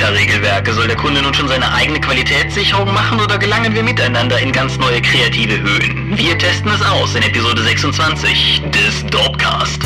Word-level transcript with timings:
Beta-Regelwerke. 0.00 0.72
Soll 0.72 0.86
der 0.86 0.96
Kunde 0.96 1.20
nun 1.20 1.34
schon 1.34 1.46
seine 1.46 1.70
eigene 1.74 2.00
Qualitätssicherung 2.00 2.90
machen 2.92 3.20
oder 3.20 3.36
gelangen 3.36 3.74
wir 3.74 3.82
miteinander 3.82 4.38
in 4.38 4.50
ganz 4.50 4.78
neue 4.78 5.02
kreative 5.02 5.60
Höhen? 5.60 6.16
Wir 6.16 6.38
testen 6.38 6.70
es 6.70 6.82
aus 6.82 7.14
in 7.14 7.22
Episode 7.22 7.62
26 7.62 8.62
des 8.70 9.04
Dopecast. 9.10 9.82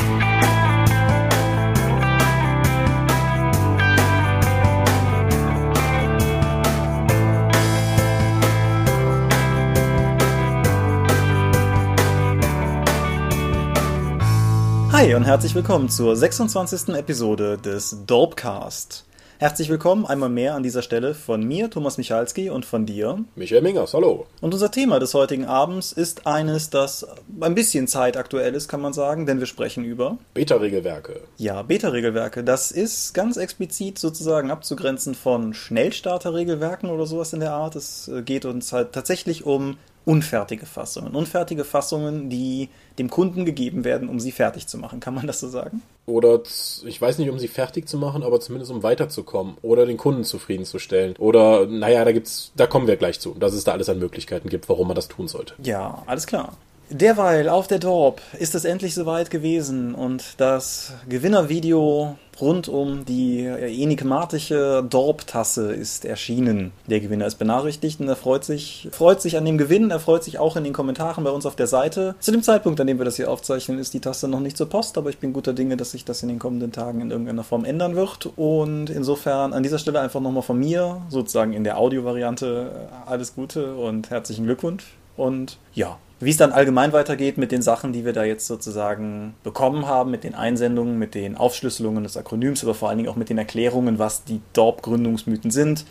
Hi 14.93 15.15
und 15.17 15.25
herzlich 15.25 15.57
willkommen 15.57 15.89
zur 15.89 16.15
26. 16.15 16.95
Episode 16.95 17.59
des 17.59 18.05
Dopecast. 18.07 19.05
Herzlich 19.39 19.69
willkommen 19.69 20.07
einmal 20.07 20.29
mehr 20.29 20.55
an 20.55 20.63
dieser 20.63 20.81
Stelle 20.81 21.13
von 21.13 21.43
mir, 21.43 21.69
Thomas 21.69 21.99
Michalski, 21.99 22.51
und 22.51 22.65
von 22.65 22.87
dir. 22.87 23.25
Michael 23.35 23.63
Mingers, 23.63 23.93
hallo. 23.93 24.27
Und 24.41 24.55
unser 24.55 24.71
Thema 24.71 25.01
des 25.01 25.13
heutigen 25.13 25.45
Abends 25.45 25.91
ist 25.91 26.25
eines, 26.25 26.71
das 26.71 27.05
ein 27.41 27.57
bisschen 27.57 27.89
zeitaktuell 27.89 28.55
ist, 28.55 28.69
kann 28.69 28.81
man 28.81 28.93
sagen, 28.93 29.27
denn 29.27 29.41
wir 29.41 29.47
sprechen 29.47 29.85
über 29.85 30.19
Beta-Regelwerke. 30.35 31.21
Ja, 31.37 31.63
Beta-Regelwerke. 31.63 32.45
Das 32.45 32.71
ist 32.71 33.13
ganz 33.13 33.37
explizit 33.37 33.99
sozusagen 33.99 34.53
abzugrenzen 34.53 35.17
von 35.17 35.53
Schnellstarter-Regelwerken 35.53 36.89
oder 36.89 37.07
sowas 37.07 37.33
in 37.33 37.41
der 37.41 37.55
Art. 37.55 37.75
Es 37.75 38.07
äh, 38.07 38.23
geht 38.23 38.45
uns 38.45 38.73
halt 38.73 38.93
tatsächlich 38.93 39.45
um 39.45 39.79
unfertige 40.05 40.67
Fassungen. 40.67 41.15
Unfertige 41.15 41.65
Fassungen, 41.65 42.29
die 42.31 42.69
dem 42.99 43.11
Kunden 43.11 43.45
gegeben 43.45 43.85
werden, 43.85 44.09
um 44.09 44.21
sie 44.21 44.33
fertig 44.33 44.67
zu 44.67 44.79
machen. 44.79 45.01
Kann 45.01 45.15
man 45.15 45.27
das 45.27 45.41
so 45.41 45.49
sagen? 45.49 45.83
Oder 46.07 46.41
ich 46.85 47.01
weiß 47.01 47.19
nicht, 47.19 47.31
um 47.31 47.39
sie 47.39 47.49
fertig 47.49 47.89
zu 47.89 47.97
machen, 47.97 48.23
aber 48.23 48.41
zumindest 48.41 48.71
um 48.71 48.83
weiterzukommen 48.83 49.57
oder 49.63 49.87
den 49.87 49.97
Kunden 49.97 50.25
zufriedenzustellen. 50.25 51.17
Oder 51.17 51.67
naja, 51.67 52.05
da 52.05 52.13
gibt's, 52.13 52.53
da 52.57 52.67
kommen 52.67 52.87
wir 52.87 52.97
gleich 52.97 53.21
zu, 53.21 53.35
dass 53.35 53.55
es 53.55 53.65
da 53.65 53.73
alles 53.73 53.89
an 53.89 53.99
Möglichkeiten 53.99 54.49
gibt, 54.49 54.69
warum 54.69 54.89
man 54.89 54.97
das 54.97 55.09
tun 55.09 55.29
sollte. 55.29 55.55
Ja, 55.63 56.03
alles 56.07 56.27
klar. 56.27 56.57
Derweil 56.91 57.49
auf 57.49 57.67
der 57.67 57.79
Dorp 57.79 58.21
ist 58.39 58.55
es 58.55 58.65
endlich 58.65 58.95
soweit 58.95 59.31
gewesen 59.31 59.95
und 59.95 60.35
das 60.39 60.93
Gewinnervideo 61.09 62.17
rund 62.41 62.69
um 62.69 63.05
die 63.05 63.45
enigmatische 63.47 64.85
Dorp-Tasse 64.89 65.73
ist 65.73 66.05
erschienen. 66.05 66.73
Der 66.87 67.01
Gewinner 67.01 67.27
ist 67.27 67.37
benachrichtigt 67.37 68.01
und 68.01 68.09
er 68.09 68.17
freut 68.17 68.45
sich, 68.45 68.89
freut 68.91 69.23
sich 69.23 69.37
an 69.37 69.45
dem 69.45 69.57
Gewinn, 69.59 69.91
er 69.91 70.01
freut 70.01 70.25
sich 70.25 70.39
auch 70.39 70.57
in 70.57 70.65
den 70.65 70.73
Kommentaren 70.73 71.25
bei 71.25 71.31
uns 71.31 71.47
auf 71.47 71.57
der 71.57 71.67
Seite. 71.67 72.17
Zu 72.21 72.33
dem 72.33 72.43
Zeitpunkt, 72.43 72.81
an 72.81 72.87
dem 72.87 72.99
wir 72.99 73.05
das 73.05 73.17
hier 73.17 73.31
aufzeichnen, 73.31 73.79
ist 73.79 73.95
die 73.95 74.01
Tasse 74.01 74.29
noch 74.29 74.41
nicht 74.41 74.57
zur 74.57 74.69
Post, 74.69 74.99
aber 74.99 75.11
ich 75.11 75.19
bin 75.19 75.33
guter 75.33 75.53
Dinge, 75.53 75.77
dass 75.77 75.93
sich 75.93 76.05
das 76.05 76.23
in 76.23 76.29
den 76.29 76.39
kommenden 76.39 76.73
Tagen 76.73 77.01
in 77.01 77.11
irgendeiner 77.11 77.45
Form 77.45 77.65
ändern 77.65 77.97
wird. 77.97 78.27
Und 78.37 78.91
insofern 78.91 79.53
an 79.53 79.63
dieser 79.63 79.79
Stelle 79.79 80.01
einfach 80.01 80.21
nochmal 80.21 80.43
von 80.43 80.59
mir, 80.59 81.03
sozusagen 81.09 81.53
in 81.53 81.65
der 81.65 81.79
Audiovariante, 81.79 82.89
alles 83.07 83.35
Gute 83.35 83.75
und 83.75 84.11
herzlichen 84.11 84.45
Glückwunsch. 84.45 84.85
Und 85.17 85.59
ja, 85.73 85.99
wie 86.25 86.31
es 86.31 86.37
dann 86.37 86.53
allgemein 86.53 86.93
weitergeht 86.93 87.39
mit 87.39 87.53
den 87.53 87.63
Sachen, 87.63 87.93
die 87.93 88.05
wir 88.05 88.13
da 88.13 88.25
jetzt 88.25 88.47
sozusagen 88.47 89.35
bekommen 89.43 89.87
haben, 89.87 90.11
mit 90.11 90.25
den 90.25 90.35
Einsendungen, 90.35 90.99
mit 90.99 91.15
den 91.15 91.37
Aufschlüsselungen 91.37 92.03
des 92.03 92.17
Akronyms, 92.17 92.63
aber 92.63 92.75
vor 92.75 92.89
allen 92.89 92.99
Dingen 92.99 93.11
auch 93.11 93.17
mit 93.17 93.29
den 93.29 93.39
Erklärungen, 93.39 93.99
was 93.99 94.25
die 94.25 94.41
DORP-Gründungsmythen 94.53 95.51
sind. 95.51 95.85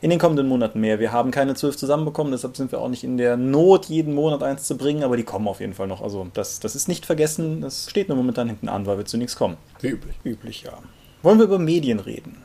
In 0.00 0.10
den 0.10 0.20
kommenden 0.20 0.46
Monaten 0.46 0.80
mehr. 0.80 1.00
Wir 1.00 1.10
haben 1.10 1.32
keine 1.32 1.54
zwölf 1.54 1.76
zusammenbekommen, 1.76 2.30
deshalb 2.30 2.56
sind 2.56 2.70
wir 2.70 2.80
auch 2.80 2.88
nicht 2.88 3.02
in 3.02 3.16
der 3.16 3.36
Not, 3.36 3.86
jeden 3.86 4.14
Monat 4.14 4.44
eins 4.44 4.64
zu 4.64 4.76
bringen, 4.76 5.02
aber 5.02 5.16
die 5.16 5.24
kommen 5.24 5.48
auf 5.48 5.58
jeden 5.60 5.74
Fall 5.74 5.88
noch. 5.88 6.02
Also 6.02 6.28
das, 6.34 6.60
das 6.60 6.76
ist 6.76 6.86
nicht 6.86 7.04
vergessen, 7.04 7.60
das 7.62 7.90
steht 7.90 8.08
nur 8.08 8.16
momentan 8.16 8.46
hinten 8.46 8.68
an, 8.68 8.86
weil 8.86 8.98
wir 8.98 9.06
zunächst 9.06 9.36
kommen. 9.36 9.56
Wie 9.80 9.88
üblich. 9.88 10.14
Üblich, 10.22 10.62
ja. 10.62 10.78
Wollen 11.22 11.38
wir 11.38 11.46
über 11.46 11.58
Medien 11.58 11.98
reden? 11.98 12.36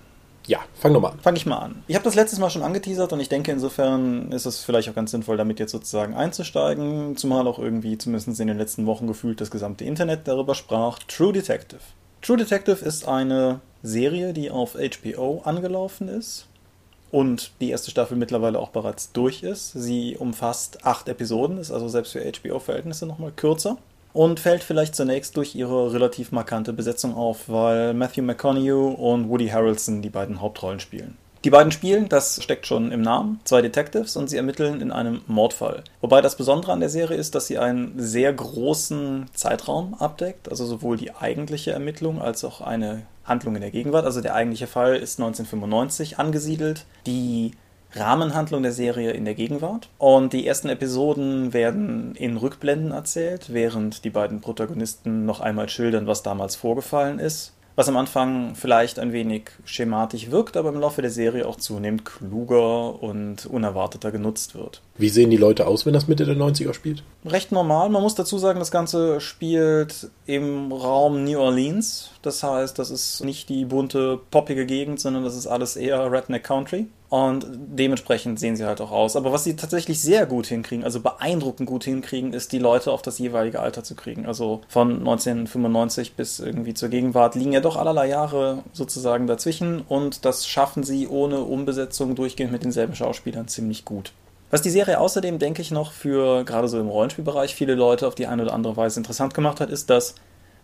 Ja, 0.46 0.60
fang 0.76 0.94
doch 0.94 1.02
mal 1.02 1.10
an. 1.10 1.20
Fange 1.20 1.38
ich 1.38 1.46
mal 1.46 1.58
an. 1.58 1.84
Ich 1.88 1.96
habe 1.96 2.04
das 2.04 2.16
letztes 2.16 2.40
Mal 2.40 2.50
schon 2.50 2.64
angeteasert 2.64 3.14
und 3.14 3.20
ich 3.20 3.30
denke, 3.30 3.52
insofern 3.52 4.32
ist 4.32 4.46
es 4.46 4.64
vielleicht 4.64 4.90
auch 4.90 4.96
ganz 4.96 5.12
sinnvoll, 5.12 5.38
damit 5.38 5.60
jetzt 5.60 5.72
sozusagen 5.72 6.14
einzusteigen, 6.16 7.16
zumal 7.16 7.48
auch 7.48 7.60
irgendwie 7.60 7.98
zumindest 7.98 8.40
in 8.40 8.48
den 8.48 8.58
letzten 8.58 8.86
Wochen 8.86 9.08
gefühlt 9.08 9.40
das 9.40 9.52
gesamte 9.52 9.86
Internet 9.86 10.28
darüber 10.28 10.54
sprach. 10.54 11.00
True 11.08 11.32
Detective. 11.32 11.82
True 12.22 12.38
Detective 12.38 12.84
ist 12.84 13.08
eine 13.08 13.62
Serie, 13.84 14.34
die 14.34 14.52
auf 14.52 14.76
HBO 14.76 15.42
angelaufen 15.46 16.10
ist 16.10 16.48
und 17.12 17.52
die 17.62 17.70
erste 17.70 17.92
Staffel 17.92 18.18
mittlerweile 18.18 18.60
auch 18.60 18.70
bereits 18.70 19.12
durch 19.12 19.44
ist. 19.44 19.72
Sie 19.74 20.18
umfasst 20.18 20.86
acht 20.86 21.08
Episoden, 21.08 21.58
ist 21.58 21.72
also 21.72 21.88
selbst 21.88 22.14
für 22.14 22.22
HBO-Verhältnisse 22.22 23.06
nochmal 23.06 23.32
kürzer 23.32 23.78
und 24.14 24.40
fällt 24.40 24.64
vielleicht 24.64 24.96
zunächst 24.96 25.36
durch 25.38 25.56
ihre 25.56 25.94
relativ 25.94 26.32
markante 26.32 26.72
Besetzung 26.72 27.16
auf, 27.16 27.50
weil 27.50 27.94
Matthew 27.94 28.22
McConaughey 28.24 28.72
und 28.72 29.30
Woody 29.30 29.50
Harrelson 29.50 30.02
die 30.02 30.10
beiden 30.10 30.42
Hauptrollen 30.42 30.80
spielen. 30.80 31.18
Die 31.44 31.50
beiden 31.50 31.74
spielen, 31.74 32.08
das 32.08 32.42
steckt 32.42 32.66
schon 32.66 32.94
im 32.94 33.02
Namen, 33.02 33.42
zwei 33.44 33.62
Detectives 33.62 34.16
und 34.16 34.30
sie 34.30 34.38
ermitteln 34.38 34.80
in 34.80 34.92
einem 34.94 35.22
Mordfall. 35.28 35.84
Wobei 36.00 36.22
das 36.22 36.38
Besondere 36.38 36.72
an 36.72 36.80
der 36.80 36.88
Serie 36.88 37.18
ist, 37.18 37.36
dass 37.36 37.48
sie 37.48 37.58
einen 37.58 37.96
sehr 37.98 38.32
großen 38.32 39.26
Zeitraum 39.34 39.94
abdeckt, 39.96 40.48
also 40.50 40.66
sowohl 40.66 40.96
die 40.96 41.14
eigentliche 41.14 41.72
Ermittlung 41.72 42.22
als 42.22 42.46
auch 42.46 42.62
eine 42.62 43.04
Handlung 43.26 43.56
in 43.56 43.62
der 43.62 43.72
Gegenwart. 43.72 44.06
Also 44.06 44.22
der 44.22 44.36
eigentliche 44.36 44.68
Fall 44.68 44.96
ist 44.96 45.20
1995 45.20 46.18
angesiedelt. 46.18 46.86
Die 47.08 47.52
Rahmenhandlung 47.96 48.64
der 48.64 48.72
Serie 48.72 49.12
in 49.12 49.26
der 49.26 49.36
Gegenwart. 49.36 49.90
Und 49.98 50.34
die 50.34 50.46
ersten 50.48 50.70
Episoden 50.70 51.54
werden 51.54 52.16
in 52.16 52.38
Rückblenden 52.38 52.92
erzählt, 52.92 53.54
während 53.54 54.04
die 54.04 54.10
beiden 54.10 54.42
Protagonisten 54.42 55.26
noch 55.26 55.40
einmal 55.40 55.70
schildern, 55.70 56.08
was 56.08 56.24
damals 56.24 56.56
vorgefallen 56.56 57.20
ist. 57.20 57.54
Was 57.76 57.90
am 57.90 57.98
Anfang 57.98 58.54
vielleicht 58.54 59.00
ein 59.00 59.14
wenig 59.14 59.50
schematisch 59.66 60.30
wirkt, 60.30 60.58
aber 60.58 60.70
im 60.70 60.80
Laufe 60.80 61.02
der 61.02 61.10
Serie 61.10 61.48
auch 61.48 61.56
zunehmend 61.56 62.06
kluger 62.06 63.02
und 63.02 63.48
unerwarteter 63.48 64.12
genutzt 64.12 64.54
wird. 64.54 64.84
Wie 64.96 65.10
sehen 65.10 65.32
die 65.32 65.38
Leute 65.38 65.66
aus, 65.66 65.84
wenn 65.84 65.94
das 65.94 66.08
Mitte 66.08 66.26
der 66.26 66.36
90er 66.36 66.76
spielt? 66.76 67.04
Recht 67.26 67.52
normal. 67.52 67.90
Man 67.90 68.04
muss 68.04 68.14
dazu 68.14 68.38
sagen, 68.38 68.60
das 68.60 68.70
Ganze 68.70 69.20
spielt 69.22 70.12
im 70.28 70.72
Raum 70.72 71.24
New 71.24 71.40
Orleans. 71.40 72.12
Das 72.22 72.44
heißt, 72.44 72.78
das 72.78 72.92
ist 72.92 73.24
nicht 73.24 73.50
die 73.50 73.66
bunte, 73.66 74.20
poppige 74.30 74.68
Gegend, 74.68 75.00
sondern 75.00 75.24
das 75.24 75.36
ist 75.36 75.48
alles 75.48 75.76
eher 75.76 76.12
Redneck 76.12 76.44
Country. 76.44 76.86
Und 77.14 77.46
dementsprechend 77.48 78.40
sehen 78.40 78.56
sie 78.56 78.66
halt 78.66 78.82
auch 78.82 78.90
aus. 78.90 79.16
Aber 79.16 79.32
was 79.32 79.44
sie 79.44 79.56
tatsächlich 79.56 80.02
sehr 80.02 80.26
gut 80.26 80.48
hinkriegen, 80.48 80.84
also 80.84 81.00
beeindruckend 81.00 81.70
gut 81.70 81.84
hinkriegen, 81.84 82.34
ist 82.34 82.52
die 82.52 82.58
Leute 82.58 82.92
auf 82.92 83.04
das 83.04 83.20
jeweilige 83.20 83.60
Alter 83.60 83.84
zu 83.84 83.94
kriegen. 83.94 84.26
Also 84.26 84.62
von 84.68 84.98
1995 84.98 86.16
bis 86.16 86.40
irgendwie 86.40 86.74
zur 86.74 86.90
Gegenwart 86.90 87.36
liegen 87.36 87.54
ja 87.54 87.60
doch 87.60 87.78
allerlei 87.78 88.08
Jahre 88.08 88.64
sozusagen 88.74 89.28
dazwischen 89.28 89.82
und 89.82 90.26
das 90.26 90.48
schaffen 90.48 90.82
sie 90.82 91.08
ohne 91.08 91.42
Umbesetzung 91.42 92.16
durchgehend 92.16 92.52
mit 92.52 92.64
denselben 92.64 92.96
Schauspielern 92.96 93.48
ziemlich 93.48 93.86
gut. 93.86 94.12
Was 94.50 94.64
die 94.64 94.72
Serie 94.72 95.00
außerdem, 95.00 95.38
denke 95.38 95.62
ich, 95.62 95.70
noch 95.70 95.92
für 95.92 96.44
gerade 96.46 96.68
so 96.68 96.80
im 96.80 96.88
Rollenspielbereich 96.88 97.54
viele 97.54 97.76
Leute 97.76 98.08
auf 98.08 98.16
die 98.16 98.26
eine 98.26 98.42
oder 98.42 98.54
andere 98.54 98.76
Weise 98.76 99.00
interessant 99.00 99.36
gemacht 99.36 99.60
hat, 99.62 99.70
ist, 99.70 99.92
dass 99.92 100.16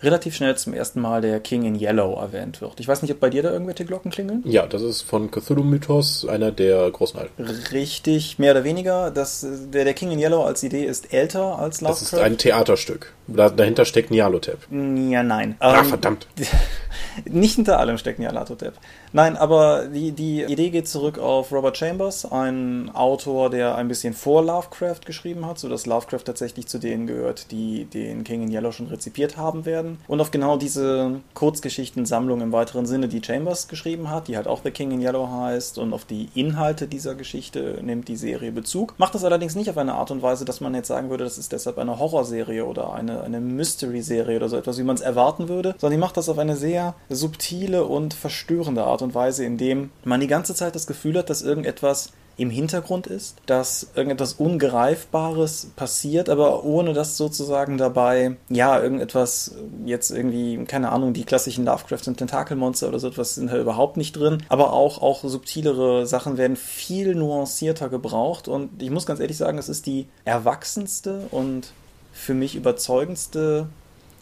relativ 0.02 0.36
schnell 0.36 0.56
zum 0.58 0.74
ersten 0.74 1.02
Mal 1.02 1.22
der 1.22 1.40
King 1.40 1.64
in 1.64 1.80
Yellow 1.80 2.20
erwähnt 2.20 2.62
wird. 2.62 2.80
Ich 2.80 2.88
weiß 2.88 3.02
nicht, 3.02 3.12
ob 3.12 3.20
bei 3.20 3.30
dir 3.30 3.44
da 3.44 3.52
irgendwelche 3.52 3.86
Glocken 3.86 4.12
klingeln? 4.12 4.44
Ja, 4.46 4.66
das 4.66 4.82
ist 4.82 5.02
von 5.02 5.30
Cthulhu-Mythos 5.32 6.28
einer 6.28 6.52
der 6.52 6.90
großen 6.90 7.20
Alten. 7.20 7.44
Richtig, 7.72 8.40
mehr 8.40 8.52
oder 8.52 8.64
weniger. 8.64 9.12
Das, 9.12 9.46
der, 9.74 9.84
der 9.84 9.94
King 9.94 10.12
in 10.12 10.20
Yellow 10.20 10.44
als 10.44 10.64
Idee 10.64 10.86
ist 10.86 11.14
älter 11.14 11.60
als 11.60 11.82
Lovecraft. 11.82 12.02
Das 12.02 12.14
ist 12.14 12.20
ein 12.20 12.38
Theaterstück. 12.38 13.14
Da, 13.28 13.50
dahinter 13.50 13.86
steckt 13.86 14.12
Nyarlathotep. 14.12 14.60
Ja, 14.72 15.24
nein. 15.24 15.56
Ach, 15.60 15.84
ähm, 15.84 15.90
verdammt. 15.90 16.28
Nicht 17.26 17.56
hinter 17.56 17.80
allem 17.80 17.98
steckt 17.98 18.20
Nyarlathotep. 18.20 18.74
Nein, 19.12 19.38
aber 19.38 19.88
die, 19.88 20.12
die 20.12 20.44
Idee 20.44 20.70
geht 20.70 20.88
zurück 20.88 21.18
auf 21.18 21.52
Robert 21.52 21.78
Chambers, 21.78 22.26
ein 22.32 22.92
Autor, 22.94 23.50
der 23.50 23.76
ein 23.76 23.88
bisschen 23.88 24.14
vor 24.14 24.44
Lovecraft 24.44 25.02
geschrieben 25.06 25.46
hat, 25.46 25.60
sodass 25.60 25.86
Lovecraft 25.86 26.24
tatsächlich 26.26 26.68
zu 26.68 26.78
denen 26.78 27.08
gehört, 27.08 27.52
die 27.52 27.86
den 27.86 28.24
King 28.24 28.44
in 28.44 28.52
Yellow 28.52 28.72
schon 28.72 28.88
rezipiert 28.88 29.38
haben 29.38 29.66
werden. 29.66 29.98
Und 30.08 30.22
auf 30.22 30.32
genau 30.32 30.58
diese 30.58 31.22
Kurzgeschichtensammlung 31.34 32.42
im 32.42 32.52
weiteren 32.52 32.86
Sinne, 32.86 33.08
die 33.08 33.24
Chambers 33.24 33.68
geschrieben 33.68 34.10
hat, 34.10 34.28
die 34.28 34.38
halt 34.38 34.48
auch 34.48 34.62
The 34.64 34.72
King 34.72 34.92
in 34.92 35.02
Yellow 35.02 35.30
heißt, 35.30 35.78
und 35.78 35.94
auf 35.94 36.06
die 36.06 36.30
Inhalte 36.36 36.88
dieser 36.88 37.16
Geschichte 37.16 37.80
nimmt 37.82 38.08
die 38.08 38.18
Serie 38.18 38.52
Bezug. 38.52 38.94
Macht 38.98 39.16
das 39.16 39.24
allerdings 39.24 39.56
nicht 39.56 39.70
auf 39.70 39.78
eine 39.78 39.96
Art 39.96 40.12
und 40.12 40.22
Weise, 40.22 40.46
dass 40.46 40.62
man 40.62 40.76
jetzt 40.76 40.88
sagen 40.88 41.10
würde, 41.10 41.24
das 41.24 41.38
ist 41.38 41.52
deshalb 41.52 41.78
eine 41.78 42.00
Horrorserie 42.00 42.66
oder 42.66 42.94
eine, 42.94 43.22
eine 43.22 43.40
Mystery-Serie 43.40 44.38
oder 44.38 44.50
so 44.50 44.58
etwas, 44.58 44.78
wie 44.78 44.84
man 44.84 44.96
es 44.96 45.02
erwarten 45.02 45.50
würde, 45.50 45.76
sondern 45.78 45.98
die 45.98 46.02
macht 46.02 46.18
das 46.18 46.30
auf 46.30 46.38
eine 46.38 46.56
sehr 46.56 46.79
subtile 47.10 47.86
und 47.86 48.14
verstörende 48.14 48.84
Art 48.84 49.02
und 49.02 49.16
Weise, 49.16 49.46
in 49.46 49.58
dem 49.58 49.92
man 50.04 50.20
die 50.20 50.28
ganze 50.28 50.56
Zeit 50.56 50.76
das 50.76 50.88
Gefühl 50.88 51.18
hat, 51.18 51.30
dass 51.30 51.42
irgendetwas 51.42 52.12
im 52.40 52.50
Hintergrund 52.50 53.06
ist, 53.06 53.36
dass 53.46 53.88
irgendetwas 53.96 54.34
Ungreifbares 54.34 55.72
passiert, 55.76 56.30
aber 56.30 56.64
ohne 56.64 56.94
dass 56.94 57.18
sozusagen 57.18 57.78
dabei, 57.78 58.38
ja, 58.48 58.82
irgendetwas 58.82 59.56
jetzt 59.86 60.10
irgendwie, 60.12 60.64
keine 60.64 60.92
Ahnung, 60.92 61.14
die 61.14 61.26
klassischen 61.26 61.66
Lovecrafts 61.66 62.08
und 62.08 62.16
Tentakelmonster 62.16 62.88
oder 62.88 63.00
so 63.00 63.10
etwas 63.10 63.36
sind 63.36 63.52
halt 63.52 63.62
überhaupt 63.62 63.98
nicht 63.98 64.14
drin, 64.14 64.42
aber 64.48 64.72
auch, 64.72 65.02
auch 65.02 65.24
subtilere 65.24 66.06
Sachen 66.06 66.38
werden 66.38 66.56
viel 66.56 67.14
nuancierter 67.14 67.90
gebraucht. 67.90 68.48
Und 68.48 68.82
ich 68.82 68.90
muss 68.90 69.06
ganz 69.06 69.20
ehrlich 69.20 69.38
sagen, 69.38 69.58
es 69.58 69.68
ist 69.68 69.86
die 69.86 70.08
erwachsenste 70.24 71.28
und 71.32 71.74
für 72.14 72.34
mich 72.34 72.56
überzeugendste 72.56 73.68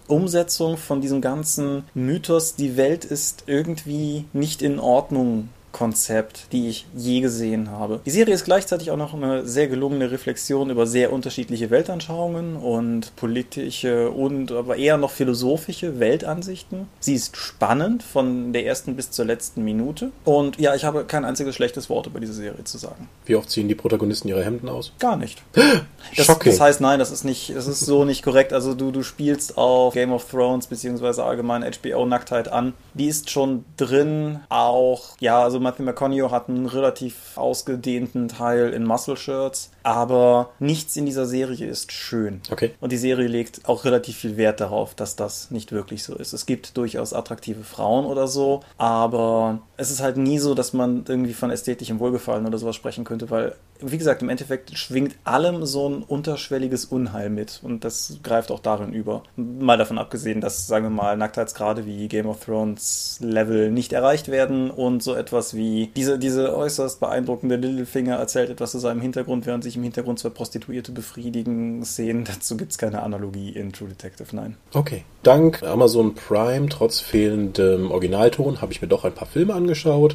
Umsetzung 0.07 0.77
von 0.77 1.01
diesem 1.01 1.21
ganzen 1.21 1.83
Mythos, 1.93 2.55
die 2.55 2.77
Welt 2.77 3.05
ist 3.05 3.43
irgendwie 3.47 4.25
nicht 4.33 4.61
in 4.61 4.79
Ordnung 4.79 5.49
Konzept, 5.71 6.47
die 6.51 6.69
ich 6.69 6.87
je 6.95 7.19
gesehen 7.21 7.69
habe. 7.69 7.99
Die 8.05 8.11
Serie 8.11 8.33
ist 8.33 8.45
gleichzeitig 8.45 8.91
auch 8.91 8.97
noch 8.97 9.13
eine 9.13 9.45
sehr 9.45 9.67
gelungene 9.67 10.11
Reflexion 10.11 10.69
über 10.69 10.87
sehr 10.87 11.13
unterschiedliche 11.13 11.69
Weltanschauungen 11.69 12.55
und 12.55 13.15
politische 13.15 14.09
und 14.09 14.51
aber 14.51 14.77
eher 14.77 14.97
noch 14.97 15.11
philosophische 15.11 15.99
Weltansichten. 15.99 16.87
Sie 16.99 17.13
ist 17.13 17.37
spannend 17.37 18.03
von 18.03 18.53
der 18.53 18.65
ersten 18.65 18.95
bis 18.95 19.11
zur 19.11 19.25
letzten 19.25 19.63
Minute 19.63 20.11
und 20.25 20.59
ja, 20.59 20.73
ich 20.73 20.85
habe 20.85 21.05
kein 21.05 21.25
einziges 21.25 21.55
schlechtes 21.55 21.89
Wort 21.89 22.07
über 22.07 22.19
diese 22.19 22.33
Serie 22.33 22.63
zu 22.63 22.77
sagen. 22.77 23.07
Wie 23.25 23.35
oft 23.35 23.49
ziehen 23.49 23.67
die 23.67 23.75
Protagonisten 23.75 24.29
ihre 24.29 24.43
Hemden 24.43 24.69
aus? 24.69 24.93
Gar 24.99 25.17
nicht. 25.17 25.41
Das, 26.15 26.25
das 26.25 26.61
heißt, 26.61 26.79
nein, 26.79 26.99
das 26.99 27.11
ist 27.11 27.25
nicht, 27.25 27.53
das 27.53 27.67
ist 27.67 27.81
so 27.81 28.05
nicht 28.05 28.23
korrekt. 28.23 28.53
Also 28.53 28.73
du, 28.73 28.91
du 28.91 29.03
spielst 29.03 29.57
auf 29.57 29.93
Game 29.93 30.13
of 30.13 30.29
Thrones 30.31 30.67
beziehungsweise 30.67 31.23
allgemein 31.25 31.63
HBO 31.63 32.05
Nacktheit 32.05 32.47
an. 32.47 32.73
Die 32.93 33.07
ist 33.07 33.29
schon 33.29 33.65
drin, 33.75 34.39
auch, 34.47 35.17
ja, 35.19 35.43
also 35.43 35.59
Matthew 35.67 35.83
McConaughey 35.83 36.29
hat 36.29 36.47
einen 36.47 36.65
relativ 36.65 37.35
ausgedehnten 37.35 38.29
Teil 38.29 38.69
in 38.69 38.85
Muscle 38.85 39.17
Shirts, 39.17 39.69
aber 39.83 40.51
nichts 40.59 40.95
in 40.95 41.05
dieser 41.05 41.25
Serie 41.25 41.67
ist 41.67 41.91
schön. 41.91 42.41
Okay. 42.49 42.71
Und 42.79 42.93
die 42.93 42.97
Serie 42.97 43.27
legt 43.27 43.67
auch 43.67 43.83
relativ 43.83 44.15
viel 44.15 44.37
Wert 44.37 44.61
darauf, 44.61 44.95
dass 44.95 45.17
das 45.17 45.51
nicht 45.51 45.73
wirklich 45.73 46.03
so 46.03 46.15
ist. 46.15 46.31
Es 46.31 46.45
gibt 46.45 46.77
durchaus 46.77 47.11
attraktive 47.11 47.65
Frauen 47.65 48.05
oder 48.05 48.29
so, 48.29 48.61
aber 48.77 49.59
es 49.77 49.91
ist 49.91 50.01
halt 50.01 50.17
nie 50.17 50.39
so, 50.39 50.55
dass 50.55 50.73
man 50.73 51.05
irgendwie 51.07 51.33
von 51.33 51.51
ästhetischem 51.51 51.99
Wohlgefallen 51.99 52.45
oder 52.45 52.57
sowas 52.57 52.75
sprechen 52.75 53.03
könnte, 53.03 53.29
weil 53.29 53.55
wie 53.81 53.97
gesagt, 53.97 54.21
im 54.21 54.29
Endeffekt 54.29 54.77
schwingt 54.77 55.15
allem 55.23 55.65
so 55.65 55.89
ein 55.89 56.03
unterschwelliges 56.03 56.85
Unheil 56.85 57.29
mit 57.29 57.59
und 57.63 57.83
das 57.83 58.19
greift 58.23 58.51
auch 58.51 58.59
darin 58.59 58.93
über. 58.93 59.23
Mal 59.35 59.77
davon 59.77 59.97
abgesehen, 59.97 60.41
dass, 60.41 60.67
sagen 60.67 60.85
wir 60.85 60.89
mal, 60.89 61.17
Nacktheitsgrade 61.17 61.85
wie 61.85 62.07
Game 62.07 62.27
of 62.27 62.43
Thrones 62.43 63.19
Level 63.21 63.71
nicht 63.71 63.93
erreicht 63.93 64.29
werden 64.29 64.71
und 64.71 65.03
so 65.03 65.13
etwas 65.13 65.55
wie 65.55 65.91
diese, 65.95 66.17
diese 66.17 66.55
äußerst 66.55 66.99
beeindruckende 66.99 67.55
Littlefinger 67.55 68.15
erzählt 68.15 68.49
etwas 68.49 68.71
zu 68.71 68.79
seinem 68.79 69.01
Hintergrund, 69.01 69.45
während 69.45 69.63
sich 69.63 69.75
im 69.75 69.83
Hintergrund 69.83 70.19
zwei 70.19 70.29
Prostituierte 70.29 70.91
befriedigen 70.91 71.83
Szenen. 71.85 72.23
Dazu 72.23 72.57
gibt 72.57 72.71
es 72.71 72.77
keine 72.77 73.03
Analogie 73.03 73.49
in 73.49 73.73
True 73.73 73.89
Detective, 73.89 74.35
nein. 74.35 74.55
Okay. 74.73 75.03
Dank 75.23 75.61
Amazon 75.63 76.15
Prime, 76.15 76.69
trotz 76.69 77.01
fehlendem 77.01 77.91
Originalton, 77.91 78.61
habe 78.61 78.71
ich 78.71 78.81
mir 78.81 78.87
doch 78.87 79.03
ein 79.03 79.13
paar 79.13 79.27
Filme 79.27 79.53
angeschaut. 79.53 79.66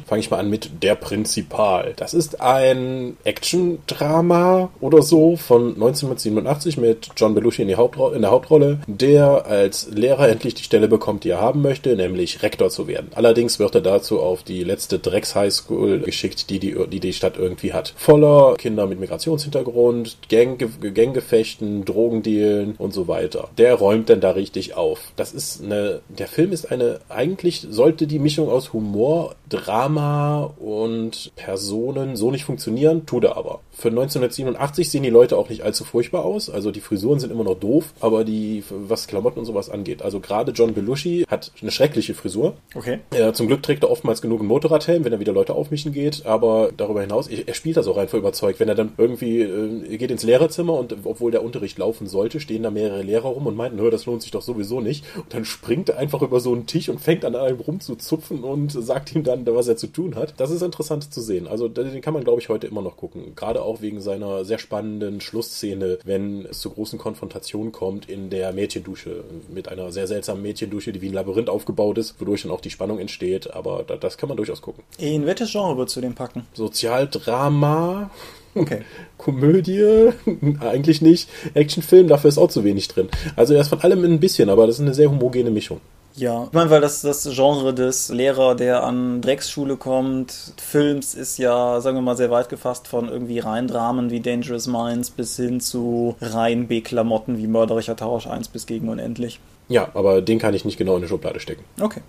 Fange 0.05 0.21
ich 0.21 0.31
mal 0.31 0.39
an 0.39 0.49
mit 0.49 0.83
Der 0.83 0.95
Prinzipal. 0.95 1.93
Das 1.95 2.13
ist 2.13 2.41
ein 2.41 3.17
Action-Drama 3.23 4.69
oder 4.79 5.01
so 5.01 5.37
von 5.37 5.73
1987 5.73 6.77
mit 6.77 7.09
John 7.17 7.33
Belushi 7.33 7.61
in, 7.61 7.69
in, 7.69 8.21
der 8.21 8.31
Hauptrolle, 8.31 8.79
der 8.87 9.45
als 9.45 9.89
Lehrer 9.91 10.29
endlich 10.29 10.53
die 10.53 10.63
Stelle 10.63 10.87
bekommt, 10.87 11.23
die 11.23 11.29
er 11.29 11.41
haben 11.41 11.61
möchte, 11.61 11.95
nämlich 11.95 12.43
Rektor 12.43 12.69
zu 12.69 12.87
werden. 12.87 13.11
Allerdings 13.15 13.59
wird 13.59 13.75
er 13.75 13.81
dazu 13.81 14.19
auf 14.19 14.43
die 14.43 14.63
letzte 14.63 14.99
Drecks-Highschool 14.99 15.99
geschickt, 15.99 16.49
die 16.49 16.59
die, 16.59 16.75
die 16.89 16.99
die 16.99 17.13
Stadt 17.13 17.37
irgendwie 17.37 17.73
hat. 17.73 17.93
Voller 17.97 18.55
Kinder 18.55 18.87
mit 18.87 18.99
Migrationshintergrund, 18.99 20.17
Gang, 20.29 20.57
Ganggefechten, 20.93 21.85
Drogendealen 21.85 22.75
und 22.77 22.93
so 22.93 23.07
weiter. 23.07 23.49
Der 23.57 23.75
räumt 23.75 24.09
denn 24.09 24.21
da 24.21 24.31
richtig 24.31 24.75
auf. 24.75 25.11
Das 25.15 25.33
ist 25.33 25.63
eine, 25.63 26.01
der 26.09 26.27
Film 26.27 26.51
ist 26.51 26.71
eine, 26.71 26.99
eigentlich 27.09 27.65
sollte 27.69 28.07
die 28.07 28.19
Mischung 28.19 28.49
aus 28.49 28.73
Humor, 28.73 29.35
Drama 29.53 30.51
und 30.57 31.31
Personen 31.35 32.15
so 32.15 32.31
nicht 32.31 32.45
funktionieren, 32.45 33.05
tut 33.05 33.23
er 33.23 33.37
aber. 33.37 33.59
Für 33.73 33.89
1987 33.89 34.89
sehen 34.89 35.03
die 35.03 35.09
Leute 35.09 35.37
auch 35.37 35.49
nicht 35.49 35.63
allzu 35.63 35.83
furchtbar 35.83 36.25
aus, 36.25 36.49
also 36.49 36.71
die 36.71 36.81
Frisuren 36.81 37.19
sind 37.19 37.31
immer 37.31 37.43
noch 37.43 37.59
doof, 37.59 37.93
aber 37.99 38.23
die, 38.23 38.63
was 38.69 39.07
Klamotten 39.07 39.39
und 39.39 39.45
sowas 39.45 39.69
angeht, 39.69 40.01
also 40.01 40.19
gerade 40.19 40.51
John 40.51 40.73
Belushi 40.73 41.25
hat 41.27 41.51
eine 41.61 41.71
schreckliche 41.71 42.13
Frisur. 42.13 42.55
Okay. 42.75 42.99
Er, 43.11 43.33
zum 43.33 43.47
Glück 43.47 43.63
trägt 43.63 43.83
er 43.83 43.91
oftmals 43.91 44.21
genug 44.21 44.39
einen 44.39 44.47
Motorradhelm, 44.47 45.03
wenn 45.05 45.13
er 45.13 45.19
wieder 45.19 45.33
Leute 45.33 45.53
aufmischen 45.53 45.91
geht, 45.91 46.25
aber 46.25 46.71
darüber 46.75 47.01
hinaus, 47.01 47.27
er 47.27 47.53
spielt 47.53 47.77
das 47.77 47.87
auch 47.87 47.97
einfach 47.97 48.17
überzeugt, 48.17 48.59
wenn 48.59 48.69
er 48.69 48.75
dann 48.75 48.93
irgendwie, 48.97 49.41
äh, 49.41 49.97
geht 49.97 50.11
ins 50.11 50.23
Lehrerzimmer 50.23 50.73
und 50.73 50.95
obwohl 51.03 51.31
der 51.31 51.43
Unterricht 51.43 51.77
laufen 51.77 52.07
sollte, 52.07 52.39
stehen 52.39 52.63
da 52.63 52.71
mehrere 52.71 53.01
Lehrer 53.01 53.29
rum 53.29 53.47
und 53.47 53.55
meinten, 53.55 53.77
das 53.91 54.05
lohnt 54.05 54.21
sich 54.21 54.31
doch 54.31 54.41
sowieso 54.41 54.81
nicht. 54.81 55.05
Und 55.15 55.33
dann 55.33 55.45
springt 55.45 55.89
er 55.89 55.97
einfach 55.97 56.21
über 56.21 56.39
so 56.39 56.53
einen 56.53 56.65
Tisch 56.65 56.89
und 56.89 56.99
fängt 56.99 57.25
an 57.25 57.35
einem 57.35 57.59
rumzuzupfen 57.59 58.43
und 58.43 58.71
sagt 58.71 59.15
ihm 59.15 59.23
dann, 59.23 59.45
was 59.45 59.67
er 59.67 59.77
zu 59.77 59.87
tun 59.87 60.15
hat. 60.15 60.33
Das 60.37 60.51
ist 60.51 60.61
interessant 60.61 61.13
zu 61.13 61.21
sehen. 61.21 61.47
Also 61.47 61.67
den 61.67 62.01
kann 62.01 62.13
man, 62.13 62.23
glaube 62.23 62.41
ich, 62.41 62.49
heute 62.49 62.67
immer 62.67 62.81
noch 62.81 62.97
gucken. 62.97 63.33
Gerade 63.35 63.62
auch 63.63 63.81
wegen 63.81 64.01
seiner 64.01 64.45
sehr 64.45 64.59
spannenden 64.59 65.21
Schlussszene, 65.21 65.99
wenn 66.03 66.45
es 66.45 66.59
zu 66.59 66.69
großen 66.69 66.99
Konfrontationen 66.99 67.71
kommt 67.71 68.09
in 68.09 68.29
der 68.29 68.53
Mädchendusche. 68.53 69.23
Mit 69.53 69.69
einer 69.69 69.91
sehr 69.91 70.07
seltsamen 70.07 70.41
Mädchendusche, 70.41 70.91
die 70.91 71.01
wie 71.01 71.09
ein 71.09 71.13
Labyrinth 71.13 71.49
aufgebaut 71.49 71.97
ist, 71.97 72.19
wodurch 72.19 72.43
dann 72.43 72.51
auch 72.51 72.61
die 72.61 72.69
Spannung 72.69 72.99
entsteht. 72.99 73.53
Aber 73.53 73.83
das 73.83 74.17
kann 74.17 74.29
man 74.29 74.37
durchaus 74.37 74.61
gucken. 74.61 74.83
In 74.97 75.25
welches 75.25 75.51
Genre 75.51 75.77
würdest 75.77 75.95
du 75.97 76.01
den 76.01 76.15
packen? 76.15 76.45
Sozialdrama. 76.53 78.11
Okay. 78.55 78.81
Komödie, 79.17 80.09
eigentlich 80.59 81.01
nicht. 81.01 81.29
Actionfilm, 81.53 82.07
dafür 82.07 82.29
ist 82.29 82.37
auch 82.37 82.49
zu 82.49 82.63
wenig 82.63 82.87
drin. 82.87 83.09
Also 83.35 83.53
er 83.53 83.61
ist 83.61 83.69
von 83.69 83.81
allem 83.81 84.03
ein 84.03 84.19
bisschen, 84.19 84.49
aber 84.49 84.67
das 84.67 84.75
ist 84.75 84.81
eine 84.81 84.93
sehr 84.93 85.09
homogene 85.09 85.51
Mischung. 85.51 85.79
Ja, 86.15 86.45
ich 86.45 86.53
meine, 86.53 86.69
weil 86.69 86.81
das, 86.81 87.01
das 87.01 87.27
Genre 87.33 87.73
des 87.73 88.09
Lehrer, 88.09 88.55
der 88.55 88.83
an 88.83 89.21
Drecksschule 89.21 89.77
kommt, 89.77 90.53
Films 90.57 91.15
ist 91.15 91.37
ja, 91.37 91.81
sagen 91.81 91.97
wir 91.97 92.01
mal, 92.01 92.17
sehr 92.17 92.29
weit 92.29 92.49
gefasst 92.49 92.87
von 92.87 93.09
irgendwie 93.09 93.39
rein 93.39 93.67
Dramen 93.67 94.11
wie 94.11 94.19
Dangerous 94.19 94.67
Minds 94.67 95.09
bis 95.09 95.35
hin 95.35 95.59
zu 95.59 96.15
rein 96.21 96.67
B-Klamotten 96.67 97.37
wie 97.37 97.47
Mörderischer 97.47 97.95
Tausch 97.95 98.27
1 98.27 98.49
bis 98.49 98.67
gegen 98.67 98.89
unendlich. 98.89 99.39
Ja, 99.69 99.89
aber 99.93 100.21
den 100.21 100.39
kann 100.39 100.53
ich 100.53 100.65
nicht 100.65 100.77
genau 100.77 100.93
in 100.93 100.99
eine 100.99 101.07
Schublade 101.07 101.39
stecken. 101.39 101.63
Okay. 101.81 102.01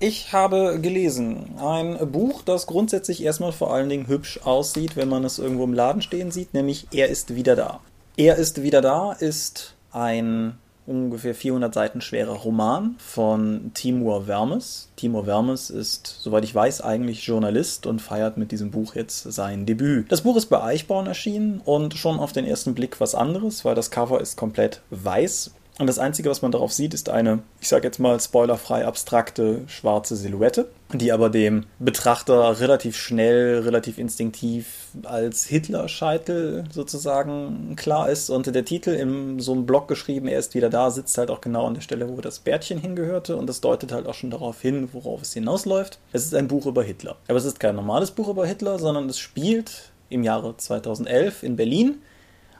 Ich 0.00 0.32
habe 0.32 0.78
gelesen 0.80 1.56
ein 1.58 1.98
Buch, 2.12 2.42
das 2.42 2.66
grundsätzlich 2.66 3.22
erstmal 3.22 3.50
vor 3.50 3.72
allen 3.72 3.88
Dingen 3.88 4.06
hübsch 4.06 4.40
aussieht, 4.44 4.96
wenn 4.96 5.08
man 5.08 5.24
es 5.24 5.40
irgendwo 5.40 5.64
im 5.64 5.74
Laden 5.74 6.02
stehen 6.02 6.30
sieht, 6.30 6.54
nämlich 6.54 6.86
Er 6.92 7.08
ist 7.08 7.34
wieder 7.34 7.56
da. 7.56 7.80
Er 8.16 8.36
ist 8.36 8.62
wieder 8.62 8.80
da 8.80 9.12
ist 9.12 9.74
ein 9.90 10.56
ungefähr 10.88 11.34
400 11.34 11.72
Seiten 11.72 12.00
schwerer 12.00 12.32
Roman 12.32 12.96
von 12.98 13.72
Timur 13.74 14.24
Vermes. 14.24 14.88
Timur 14.96 15.26
Vermes 15.26 15.70
ist, 15.70 16.06
soweit 16.20 16.44
ich 16.44 16.54
weiß, 16.54 16.80
eigentlich 16.80 17.24
Journalist 17.26 17.86
und 17.86 18.00
feiert 18.00 18.38
mit 18.38 18.50
diesem 18.50 18.70
Buch 18.70 18.94
jetzt 18.94 19.30
sein 19.32 19.66
Debüt. 19.66 20.10
Das 20.10 20.22
Buch 20.22 20.36
ist 20.36 20.46
bei 20.46 20.62
Eichborn 20.62 21.06
erschienen 21.06 21.60
und 21.64 21.94
schon 21.94 22.18
auf 22.18 22.32
den 22.32 22.46
ersten 22.46 22.74
Blick 22.74 23.00
was 23.00 23.14
anderes, 23.14 23.64
weil 23.64 23.74
das 23.74 23.90
Cover 23.90 24.20
ist 24.20 24.36
komplett 24.36 24.80
weiß 24.90 25.52
und 25.78 25.86
das 25.86 26.00
Einzige, 26.00 26.28
was 26.28 26.42
man 26.42 26.50
darauf 26.50 26.72
sieht, 26.72 26.92
ist 26.92 27.08
eine, 27.08 27.38
ich 27.60 27.68
sage 27.68 27.86
jetzt 27.86 28.00
mal 28.00 28.18
spoilerfrei 28.18 28.84
abstrakte 28.84 29.62
schwarze 29.68 30.16
Silhouette, 30.16 30.68
die 30.92 31.12
aber 31.12 31.30
dem 31.30 31.66
Betrachter 31.78 32.58
relativ 32.60 32.96
schnell, 32.96 33.60
relativ 33.60 33.98
instinktiv 33.98 34.88
als 35.04 35.44
Hitler-Scheitel 35.44 36.64
sozusagen 36.72 37.76
klar 37.76 38.10
ist. 38.10 38.28
Und 38.28 38.52
der 38.52 38.64
Titel 38.64 38.90
in 38.90 39.38
so 39.38 39.52
einem 39.52 39.66
Blog 39.66 39.86
geschrieben, 39.86 40.26
er 40.26 40.40
ist 40.40 40.54
wieder 40.54 40.68
da, 40.68 40.90
sitzt 40.90 41.16
halt 41.16 41.30
auch 41.30 41.40
genau 41.40 41.66
an 41.66 41.74
der 41.74 41.82
Stelle, 41.82 42.08
wo 42.08 42.20
das 42.20 42.40
Bärtchen 42.40 42.78
hingehörte. 42.78 43.36
Und 43.36 43.46
das 43.46 43.60
deutet 43.60 43.92
halt 43.92 44.08
auch 44.08 44.14
schon 44.14 44.30
darauf 44.30 44.60
hin, 44.60 44.88
worauf 44.92 45.22
es 45.22 45.32
hinausläuft. 45.32 46.00
Es 46.12 46.24
ist 46.24 46.34
ein 46.34 46.48
Buch 46.48 46.66
über 46.66 46.82
Hitler. 46.82 47.16
Aber 47.28 47.38
es 47.38 47.44
ist 47.44 47.60
kein 47.60 47.76
normales 47.76 48.10
Buch 48.10 48.28
über 48.28 48.46
Hitler, 48.46 48.80
sondern 48.80 49.08
es 49.08 49.18
spielt 49.20 49.92
im 50.10 50.24
Jahre 50.24 50.56
2011 50.56 51.42
in 51.44 51.56
Berlin 51.56 51.98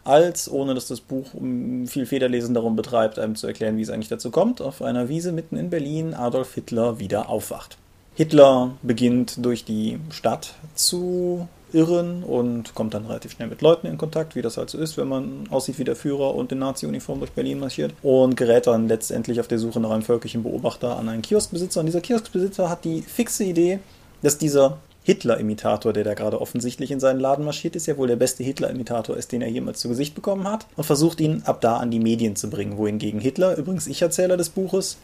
als, 0.04 0.50
ohne 0.50 0.74
dass 0.74 0.88
das 0.88 1.00
Buch 1.00 1.26
viel 1.86 2.06
Federlesen 2.06 2.54
darum 2.54 2.76
betreibt, 2.76 3.18
einem 3.18 3.36
zu 3.36 3.46
erklären, 3.46 3.76
wie 3.76 3.82
es 3.82 3.90
eigentlich 3.90 4.08
dazu 4.08 4.30
kommt, 4.30 4.60
auf 4.60 4.82
einer 4.82 5.08
Wiese 5.08 5.32
mitten 5.32 5.56
in 5.56 5.70
Berlin 5.70 6.14
Adolf 6.14 6.54
Hitler 6.54 6.98
wieder 6.98 7.28
aufwacht. 7.28 7.76
Hitler 8.14 8.72
beginnt 8.82 9.44
durch 9.44 9.64
die 9.64 10.00
Stadt 10.10 10.54
zu 10.74 11.46
irren 11.72 12.24
und 12.24 12.74
kommt 12.74 12.94
dann 12.94 13.06
relativ 13.06 13.32
schnell 13.32 13.48
mit 13.48 13.62
Leuten 13.62 13.86
in 13.86 13.98
Kontakt, 13.98 14.34
wie 14.34 14.42
das 14.42 14.56
halt 14.56 14.70
so 14.70 14.78
ist, 14.78 14.96
wenn 14.96 15.08
man 15.08 15.46
aussieht 15.50 15.78
wie 15.78 15.84
der 15.84 15.96
Führer 15.96 16.34
und 16.34 16.50
in 16.50 16.58
Nazi-Uniform 16.58 17.18
durch 17.20 17.32
Berlin 17.32 17.60
marschiert 17.60 17.92
und 18.02 18.36
gerät 18.36 18.66
dann 18.66 18.88
letztendlich 18.88 19.40
auf 19.40 19.48
der 19.48 19.58
Suche 19.58 19.80
nach 19.80 19.90
einem 19.90 20.02
völkischen 20.02 20.42
Beobachter 20.42 20.96
an 20.96 21.08
einen 21.08 21.22
Kioskbesitzer 21.22 21.80
und 21.80 21.86
dieser 21.86 22.00
Kioskbesitzer 22.00 22.68
hat 22.68 22.84
die 22.84 23.02
fixe 23.02 23.44
Idee, 23.44 23.80
dass 24.22 24.38
dieser 24.38 24.78
Hitler-Imitator, 25.08 25.94
der 25.94 26.04
da 26.04 26.12
gerade 26.12 26.38
offensichtlich 26.38 26.90
in 26.90 27.00
seinen 27.00 27.18
Laden 27.18 27.42
marschiert, 27.42 27.74
ist 27.76 27.86
ja 27.86 27.96
wohl 27.96 28.08
der 28.08 28.16
beste 28.16 28.44
Hitler-Imitator 28.44 29.16
ist, 29.16 29.32
den 29.32 29.40
er 29.40 29.48
jemals 29.48 29.80
zu 29.80 29.88
Gesicht 29.88 30.14
bekommen 30.14 30.46
hat 30.46 30.66
und 30.76 30.84
versucht 30.84 31.18
ihn 31.22 31.44
ab 31.46 31.62
da 31.62 31.78
an 31.78 31.90
die 31.90 31.98
Medien 31.98 32.36
zu 32.36 32.50
bringen, 32.50 32.76
wohingegen 32.76 33.18
Hitler, 33.18 33.56
übrigens 33.56 33.86
Ich-Erzähler 33.86 34.36
des 34.36 34.50
Buches, 34.50 34.98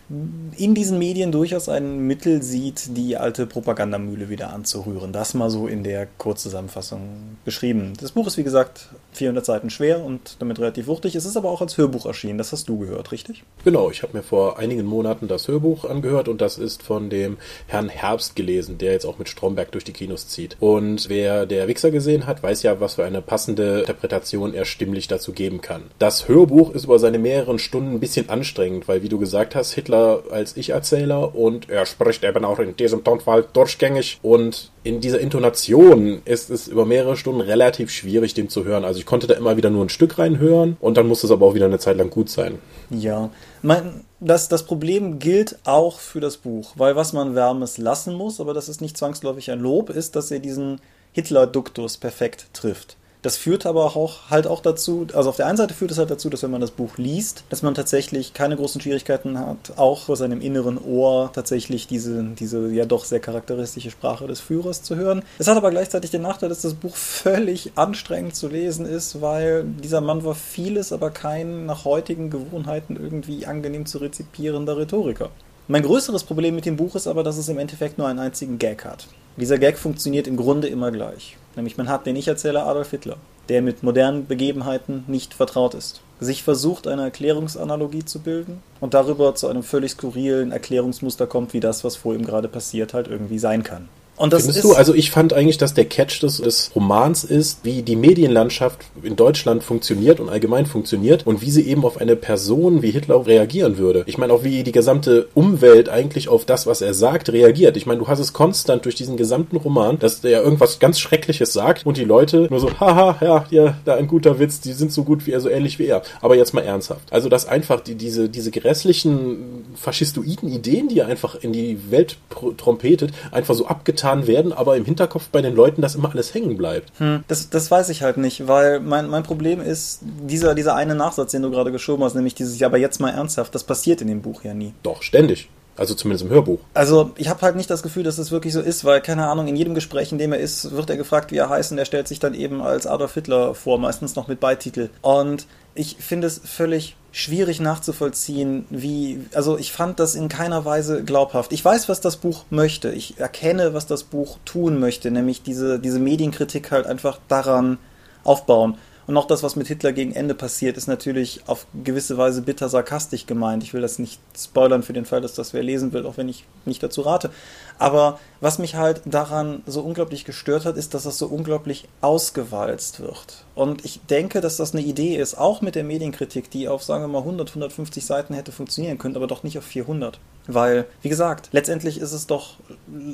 in 0.58 0.74
diesen 0.74 0.98
Medien 0.98 1.32
durchaus 1.32 1.70
ein 1.70 2.00
Mittel 2.00 2.42
sieht, 2.42 2.98
die 2.98 3.16
alte 3.16 3.46
Propagandamühle 3.46 4.28
wieder 4.28 4.52
anzurühren. 4.52 5.14
Das 5.14 5.32
mal 5.32 5.48
so 5.48 5.68
in 5.68 5.84
der 5.84 6.06
Kurzzusammenfassung 6.18 7.38
beschrieben. 7.46 7.94
Das 7.98 8.12
Buch 8.12 8.26
ist 8.26 8.36
wie 8.36 8.44
gesagt 8.44 8.90
400 9.12 9.46
Seiten 9.46 9.70
schwer 9.70 10.04
und 10.04 10.36
damit 10.38 10.58
relativ 10.58 10.86
wuchtig. 10.86 11.14
Es 11.14 11.24
ist 11.24 11.38
aber 11.38 11.50
auch 11.50 11.62
als 11.62 11.78
Hörbuch 11.78 12.04
erschienen, 12.04 12.36
das 12.36 12.52
hast 12.52 12.68
du 12.68 12.78
gehört, 12.78 13.10
richtig? 13.10 13.42
Genau, 13.64 13.90
ich 13.90 14.02
habe 14.02 14.14
mir 14.14 14.22
vor 14.22 14.58
einigen 14.58 14.84
Monaten 14.84 15.28
das 15.28 15.48
Hörbuch 15.48 15.86
angehört 15.86 16.28
und 16.28 16.42
das 16.42 16.58
ist 16.58 16.82
von 16.82 17.08
dem 17.08 17.38
Herrn 17.68 17.88
Herbst 17.88 18.36
gelesen, 18.36 18.76
der 18.76 18.92
jetzt 18.92 19.06
auch 19.06 19.18
mit 19.18 19.30
Stromberg 19.30 19.72
durch 19.72 19.84
die 19.84 19.93
Kinos 19.94 20.28
zieht. 20.28 20.58
Und 20.60 21.08
wer 21.08 21.46
der 21.46 21.66
Wichser 21.68 21.90
gesehen 21.90 22.26
hat, 22.26 22.42
weiß 22.42 22.62
ja, 22.62 22.80
was 22.80 22.96
für 22.96 23.04
eine 23.04 23.22
passende 23.22 23.80
Interpretation 23.80 24.52
er 24.52 24.66
stimmlich 24.66 25.08
dazu 25.08 25.32
geben 25.32 25.62
kann. 25.62 25.84
Das 25.98 26.28
Hörbuch 26.28 26.74
ist 26.74 26.84
über 26.84 26.98
seine 26.98 27.18
mehreren 27.18 27.58
Stunden 27.58 27.92
ein 27.92 28.00
bisschen 28.00 28.28
anstrengend, 28.28 28.86
weil, 28.88 29.02
wie 29.02 29.08
du 29.08 29.18
gesagt 29.18 29.54
hast, 29.54 29.72
Hitler 29.72 30.24
als 30.30 30.56
Ich-Erzähler 30.56 31.34
und 31.34 31.70
er 31.70 31.86
spricht 31.86 32.24
eben 32.24 32.44
auch 32.44 32.58
in 32.58 32.76
diesem 32.76 33.04
Tonfall 33.04 33.46
durchgängig 33.52 34.18
und 34.22 34.70
in 34.82 35.00
dieser 35.00 35.20
Intonation 35.20 36.20
ist 36.26 36.50
es 36.50 36.68
über 36.68 36.84
mehrere 36.84 37.16
Stunden 37.16 37.40
relativ 37.40 37.90
schwierig, 37.90 38.34
dem 38.34 38.50
zu 38.50 38.64
hören. 38.64 38.84
Also 38.84 39.00
ich 39.00 39.06
konnte 39.06 39.26
da 39.26 39.34
immer 39.34 39.56
wieder 39.56 39.70
nur 39.70 39.84
ein 39.84 39.88
Stück 39.88 40.18
reinhören 40.18 40.76
und 40.80 40.96
dann 40.96 41.08
musste 41.08 41.26
es 41.26 41.30
aber 41.30 41.46
auch 41.46 41.54
wieder 41.54 41.66
eine 41.66 41.78
Zeit 41.78 41.96
lang 41.96 42.10
gut 42.10 42.28
sein. 42.28 42.58
Ja, 42.90 43.30
mein, 43.62 44.03
das, 44.20 44.48
das 44.48 44.64
Problem 44.64 45.18
gilt 45.18 45.58
auch 45.64 45.98
für 45.98 46.20
das 46.20 46.36
Buch, 46.36 46.72
weil 46.76 46.96
was 46.96 47.12
man 47.12 47.34
Wärmes 47.34 47.78
lassen 47.78 48.14
muss, 48.14 48.40
aber 48.40 48.54
das 48.54 48.68
ist 48.68 48.80
nicht 48.80 48.96
zwangsläufig 48.96 49.50
ein 49.50 49.60
Lob, 49.60 49.90
ist, 49.90 50.16
dass 50.16 50.30
er 50.30 50.38
diesen 50.38 50.80
Hitler-Duktus 51.12 51.98
perfekt 51.98 52.46
trifft. 52.52 52.96
Das 53.24 53.38
führt 53.38 53.64
aber 53.64 53.96
auch 53.96 54.28
halt 54.28 54.46
auch 54.46 54.60
dazu, 54.60 55.06
also 55.14 55.30
auf 55.30 55.36
der 55.36 55.46
einen 55.46 55.56
Seite 55.56 55.72
führt 55.72 55.90
es 55.90 55.96
halt 55.96 56.10
dazu, 56.10 56.28
dass 56.28 56.42
wenn 56.42 56.50
man 56.50 56.60
das 56.60 56.72
Buch 56.72 56.98
liest, 56.98 57.44
dass 57.48 57.62
man 57.62 57.72
tatsächlich 57.72 58.34
keine 58.34 58.54
großen 58.54 58.82
Schwierigkeiten 58.82 59.38
hat, 59.38 59.72
auch 59.76 60.02
vor 60.02 60.16
seinem 60.16 60.42
inneren 60.42 60.76
Ohr 60.76 61.30
tatsächlich 61.32 61.86
diese, 61.86 62.22
diese 62.22 62.70
ja 62.70 62.84
doch 62.84 63.06
sehr 63.06 63.20
charakteristische 63.20 63.90
Sprache 63.90 64.26
des 64.26 64.40
Führers 64.40 64.82
zu 64.82 64.96
hören. 64.96 65.22
Es 65.38 65.48
hat 65.48 65.56
aber 65.56 65.70
gleichzeitig 65.70 66.10
den 66.10 66.20
Nachteil, 66.20 66.50
dass 66.50 66.60
das 66.60 66.74
Buch 66.74 66.94
völlig 66.96 67.72
anstrengend 67.76 68.36
zu 68.36 68.46
lesen 68.46 68.84
ist, 68.84 69.22
weil 69.22 69.64
dieser 69.64 70.02
Mann 70.02 70.22
war 70.22 70.34
vieles, 70.34 70.92
aber 70.92 71.08
kein 71.08 71.64
nach 71.64 71.86
heutigen 71.86 72.28
Gewohnheiten 72.28 72.96
irgendwie 72.96 73.46
angenehm 73.46 73.86
zu 73.86 73.96
rezipierender 73.96 74.76
Rhetoriker. 74.76 75.30
Mein 75.66 75.82
größeres 75.82 76.24
Problem 76.24 76.56
mit 76.56 76.66
dem 76.66 76.76
Buch 76.76 76.94
ist 76.94 77.06
aber, 77.06 77.22
dass 77.22 77.38
es 77.38 77.48
im 77.48 77.56
Endeffekt 77.56 77.96
nur 77.96 78.06
einen 78.06 78.18
einzigen 78.18 78.58
Gag 78.58 78.84
hat. 78.84 79.06
Dieser 79.38 79.56
Gag 79.56 79.78
funktioniert 79.78 80.26
im 80.26 80.36
Grunde 80.36 80.68
immer 80.68 80.92
gleich. 80.92 81.38
Nämlich 81.56 81.76
man 81.76 81.88
hat 81.88 82.06
den 82.06 82.16
Ich-Erzähler 82.16 82.66
Adolf 82.66 82.90
Hitler, 82.90 83.16
der 83.48 83.62
mit 83.62 83.82
modernen 83.82 84.26
Begebenheiten 84.26 85.04
nicht 85.06 85.34
vertraut 85.34 85.74
ist, 85.74 86.00
sich 86.20 86.42
versucht, 86.42 86.86
eine 86.86 87.02
Erklärungsanalogie 87.02 88.04
zu 88.04 88.20
bilden 88.20 88.62
und 88.80 88.94
darüber 88.94 89.34
zu 89.34 89.48
einem 89.48 89.62
völlig 89.62 89.92
skurrilen 89.92 90.52
Erklärungsmuster 90.52 91.26
kommt, 91.26 91.52
wie 91.52 91.60
das, 91.60 91.84
was 91.84 91.96
vor 91.96 92.14
ihm 92.14 92.24
gerade 92.24 92.48
passiert, 92.48 92.94
halt 92.94 93.08
irgendwie 93.08 93.38
sein 93.38 93.62
kann. 93.62 93.88
Und 94.16 94.32
das 94.32 94.42
Findest 94.42 94.64
ist, 94.64 94.72
du? 94.72 94.76
Also 94.76 94.94
ich 94.94 95.10
fand 95.10 95.32
eigentlich, 95.32 95.58
dass 95.58 95.74
der 95.74 95.86
Catch 95.86 96.22
des, 96.22 96.38
des, 96.38 96.70
Romans 96.74 97.24
ist, 97.24 97.60
wie 97.64 97.82
die 97.82 97.96
Medienlandschaft 97.96 98.80
in 99.02 99.16
Deutschland 99.16 99.62
funktioniert 99.62 100.20
und 100.20 100.28
allgemein 100.28 100.66
funktioniert 100.66 101.26
und 101.26 101.40
wie 101.40 101.50
sie 101.50 101.66
eben 101.66 101.84
auf 101.84 102.00
eine 102.00 102.16
Person 102.16 102.82
wie 102.82 102.90
Hitler 102.90 103.26
reagieren 103.26 103.76
würde. 103.76 104.04
Ich 104.06 104.18
meine 104.18 104.32
auch, 104.32 104.44
wie 104.44 104.62
die 104.62 104.72
gesamte 104.72 105.28
Umwelt 105.34 105.88
eigentlich 105.88 106.28
auf 106.28 106.44
das, 106.44 106.66
was 106.66 106.80
er 106.80 106.94
sagt, 106.94 107.32
reagiert. 107.32 107.76
Ich 107.76 107.86
meine, 107.86 108.00
du 108.00 108.08
hast 108.08 108.20
es 108.20 108.32
konstant 108.32 108.84
durch 108.84 108.94
diesen 108.94 109.16
gesamten 109.16 109.56
Roman, 109.56 109.98
dass 109.98 110.20
der 110.20 110.42
irgendwas 110.42 110.78
ganz 110.78 111.00
Schreckliches 111.00 111.52
sagt 111.52 111.84
und 111.84 111.96
die 111.96 112.04
Leute 112.04 112.46
nur 112.50 112.60
so, 112.60 112.70
haha, 112.78 113.16
ja, 113.20 113.46
ja, 113.50 113.76
da 113.84 113.94
ein 113.96 114.06
guter 114.06 114.38
Witz, 114.38 114.60
die 114.60 114.72
sind 114.72 114.92
so 114.92 115.04
gut 115.04 115.26
wie 115.26 115.32
er, 115.32 115.40
so 115.40 115.48
ähnlich 115.48 115.78
wie 115.78 115.86
er. 115.86 116.02
Aber 116.20 116.36
jetzt 116.36 116.54
mal 116.54 116.62
ernsthaft. 116.62 117.12
Also, 117.12 117.28
dass 117.28 117.46
einfach 117.46 117.80
die, 117.80 117.96
diese, 117.96 118.28
diese 118.28 118.50
grässlichen 118.50 119.64
faschistoiden 119.74 120.48
Ideen, 120.52 120.88
die 120.88 121.00
er 121.00 121.08
einfach 121.08 121.34
in 121.34 121.52
die 121.52 121.90
Welt 121.90 122.16
trompetet, 122.56 123.12
einfach 123.32 123.54
so 123.54 123.66
abgetan 123.66 124.03
getan 124.04 124.26
werden, 124.26 124.52
aber 124.52 124.76
im 124.76 124.84
Hinterkopf 124.84 125.28
bei 125.30 125.42
den 125.42 125.54
Leuten 125.54 125.82
das 125.82 125.94
immer 125.94 126.10
alles 126.12 126.34
hängen 126.34 126.56
bleibt. 126.56 126.92
Hm, 126.98 127.24
das, 127.28 127.50
das 127.50 127.70
weiß 127.70 127.88
ich 127.88 128.02
halt 128.02 128.16
nicht, 128.16 128.46
weil 128.46 128.80
mein, 128.80 129.08
mein 129.08 129.22
Problem 129.22 129.60
ist 129.60 130.00
dieser, 130.02 130.54
dieser 130.54 130.74
eine 130.74 130.94
Nachsatz, 130.94 131.32
den 131.32 131.42
du 131.42 131.50
gerade 131.50 131.72
geschoben 131.72 132.04
hast, 132.04 132.14
nämlich 132.14 132.34
dieses, 132.34 132.58
ja, 132.58 132.66
aber 132.66 132.78
jetzt 132.78 133.00
mal 133.00 133.10
ernsthaft, 133.10 133.54
das 133.54 133.64
passiert 133.64 134.02
in 134.02 134.08
dem 134.08 134.22
Buch 134.22 134.44
ja 134.44 134.54
nie. 134.54 134.74
Doch, 134.82 135.02
ständig. 135.02 135.48
Also 135.76 135.94
zumindest 135.94 136.24
im 136.24 136.30
Hörbuch. 136.30 136.60
Also 136.72 137.10
ich 137.16 137.28
habe 137.28 137.42
halt 137.42 137.56
nicht 137.56 137.68
das 137.68 137.82
Gefühl, 137.82 138.04
dass 138.04 138.14
das 138.14 138.30
wirklich 138.30 138.52
so 138.52 138.60
ist, 138.60 138.84
weil 138.84 139.00
keine 139.00 139.26
Ahnung, 139.26 139.48
in 139.48 139.56
jedem 139.56 139.74
Gespräch, 139.74 140.12
in 140.12 140.18
dem 140.18 140.32
er 140.32 140.38
ist, 140.38 140.70
wird 140.70 140.88
er 140.88 140.96
gefragt, 140.96 141.32
wie 141.32 141.36
er 141.36 141.48
heißt 141.48 141.72
und 141.72 141.78
er 141.78 141.84
stellt 141.84 142.06
sich 142.06 142.20
dann 142.20 142.32
eben 142.34 142.62
als 142.62 142.86
Adolf 142.86 143.14
Hitler 143.14 143.56
vor, 143.56 143.78
meistens 143.78 144.14
noch 144.14 144.28
mit 144.28 144.38
Beititel. 144.38 144.90
Und 145.02 145.46
ich 145.74 145.96
finde 145.98 146.28
es 146.28 146.40
völlig 146.44 146.94
schwierig 147.16 147.60
nachzuvollziehen, 147.60 148.66
wie, 148.70 149.20
also 149.34 149.56
ich 149.56 149.70
fand 149.70 150.00
das 150.00 150.16
in 150.16 150.28
keiner 150.28 150.64
Weise 150.64 151.04
glaubhaft. 151.04 151.52
Ich 151.52 151.64
weiß, 151.64 151.88
was 151.88 152.00
das 152.00 152.16
Buch 152.16 152.44
möchte. 152.50 152.90
Ich 152.90 153.20
erkenne, 153.20 153.72
was 153.72 153.86
das 153.86 154.02
Buch 154.02 154.38
tun 154.44 154.80
möchte, 154.80 155.12
nämlich 155.12 155.40
diese, 155.44 155.78
diese 155.78 156.00
Medienkritik 156.00 156.72
halt 156.72 156.86
einfach 156.86 157.20
daran 157.28 157.78
aufbauen. 158.24 158.78
Und 159.06 159.16
auch 159.16 159.26
das, 159.26 159.42
was 159.42 159.56
mit 159.56 159.68
Hitler 159.68 159.92
gegen 159.92 160.12
Ende 160.12 160.34
passiert, 160.34 160.76
ist 160.76 160.86
natürlich 160.86 161.42
auf 161.46 161.66
gewisse 161.84 162.16
Weise 162.16 162.42
bitter 162.42 162.68
sarkastisch 162.68 163.26
gemeint. 163.26 163.62
Ich 163.62 163.74
will 163.74 163.82
das 163.82 163.98
nicht 163.98 164.20
spoilern 164.36 164.82
für 164.82 164.92
den 164.92 165.04
Fall, 165.04 165.20
dass 165.20 165.34
das 165.34 165.52
wer 165.52 165.62
lesen 165.62 165.92
will, 165.92 166.06
auch 166.06 166.16
wenn 166.16 166.28
ich 166.28 166.44
nicht 166.64 166.82
dazu 166.82 167.02
rate. 167.02 167.30
Aber 167.78 168.18
was 168.40 168.58
mich 168.58 168.76
halt 168.76 169.02
daran 169.04 169.62
so 169.66 169.80
unglaublich 169.82 170.24
gestört 170.24 170.64
hat, 170.64 170.76
ist, 170.76 170.94
dass 170.94 171.02
das 171.02 171.18
so 171.18 171.26
unglaublich 171.26 171.88
ausgewalzt 172.00 173.00
wird. 173.00 173.44
Und 173.54 173.84
ich 173.84 174.00
denke, 174.06 174.40
dass 174.40 174.56
das 174.56 174.74
eine 174.74 174.84
Idee 174.84 175.16
ist, 175.16 175.36
auch 175.36 175.60
mit 175.60 175.74
der 175.74 175.84
Medienkritik, 175.84 176.50
die 176.50 176.68
auf, 176.68 176.82
sagen 176.82 177.04
wir 177.04 177.08
mal, 177.08 177.18
100, 177.18 177.50
150 177.50 178.04
Seiten 178.04 178.34
hätte 178.34 178.52
funktionieren 178.52 178.98
können, 178.98 179.16
aber 179.16 179.26
doch 179.26 179.42
nicht 179.42 179.58
auf 179.58 179.64
400. 179.64 180.18
Weil, 180.46 180.86
wie 181.02 181.08
gesagt, 181.08 181.48
letztendlich 181.52 181.98
ist 181.98 182.12
es 182.12 182.26
doch, 182.26 182.56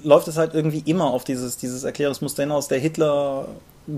läuft 0.03 0.29
es 0.29 0.37
halt 0.37 0.55
irgendwie 0.55 0.83
immer 0.85 1.13
auf 1.13 1.25
dieses, 1.25 1.57
dieses 1.57 1.85
Erklärungsmuster 1.85 2.43
hinaus. 2.43 2.69
Der 2.69 2.79
Hitler 2.79 3.47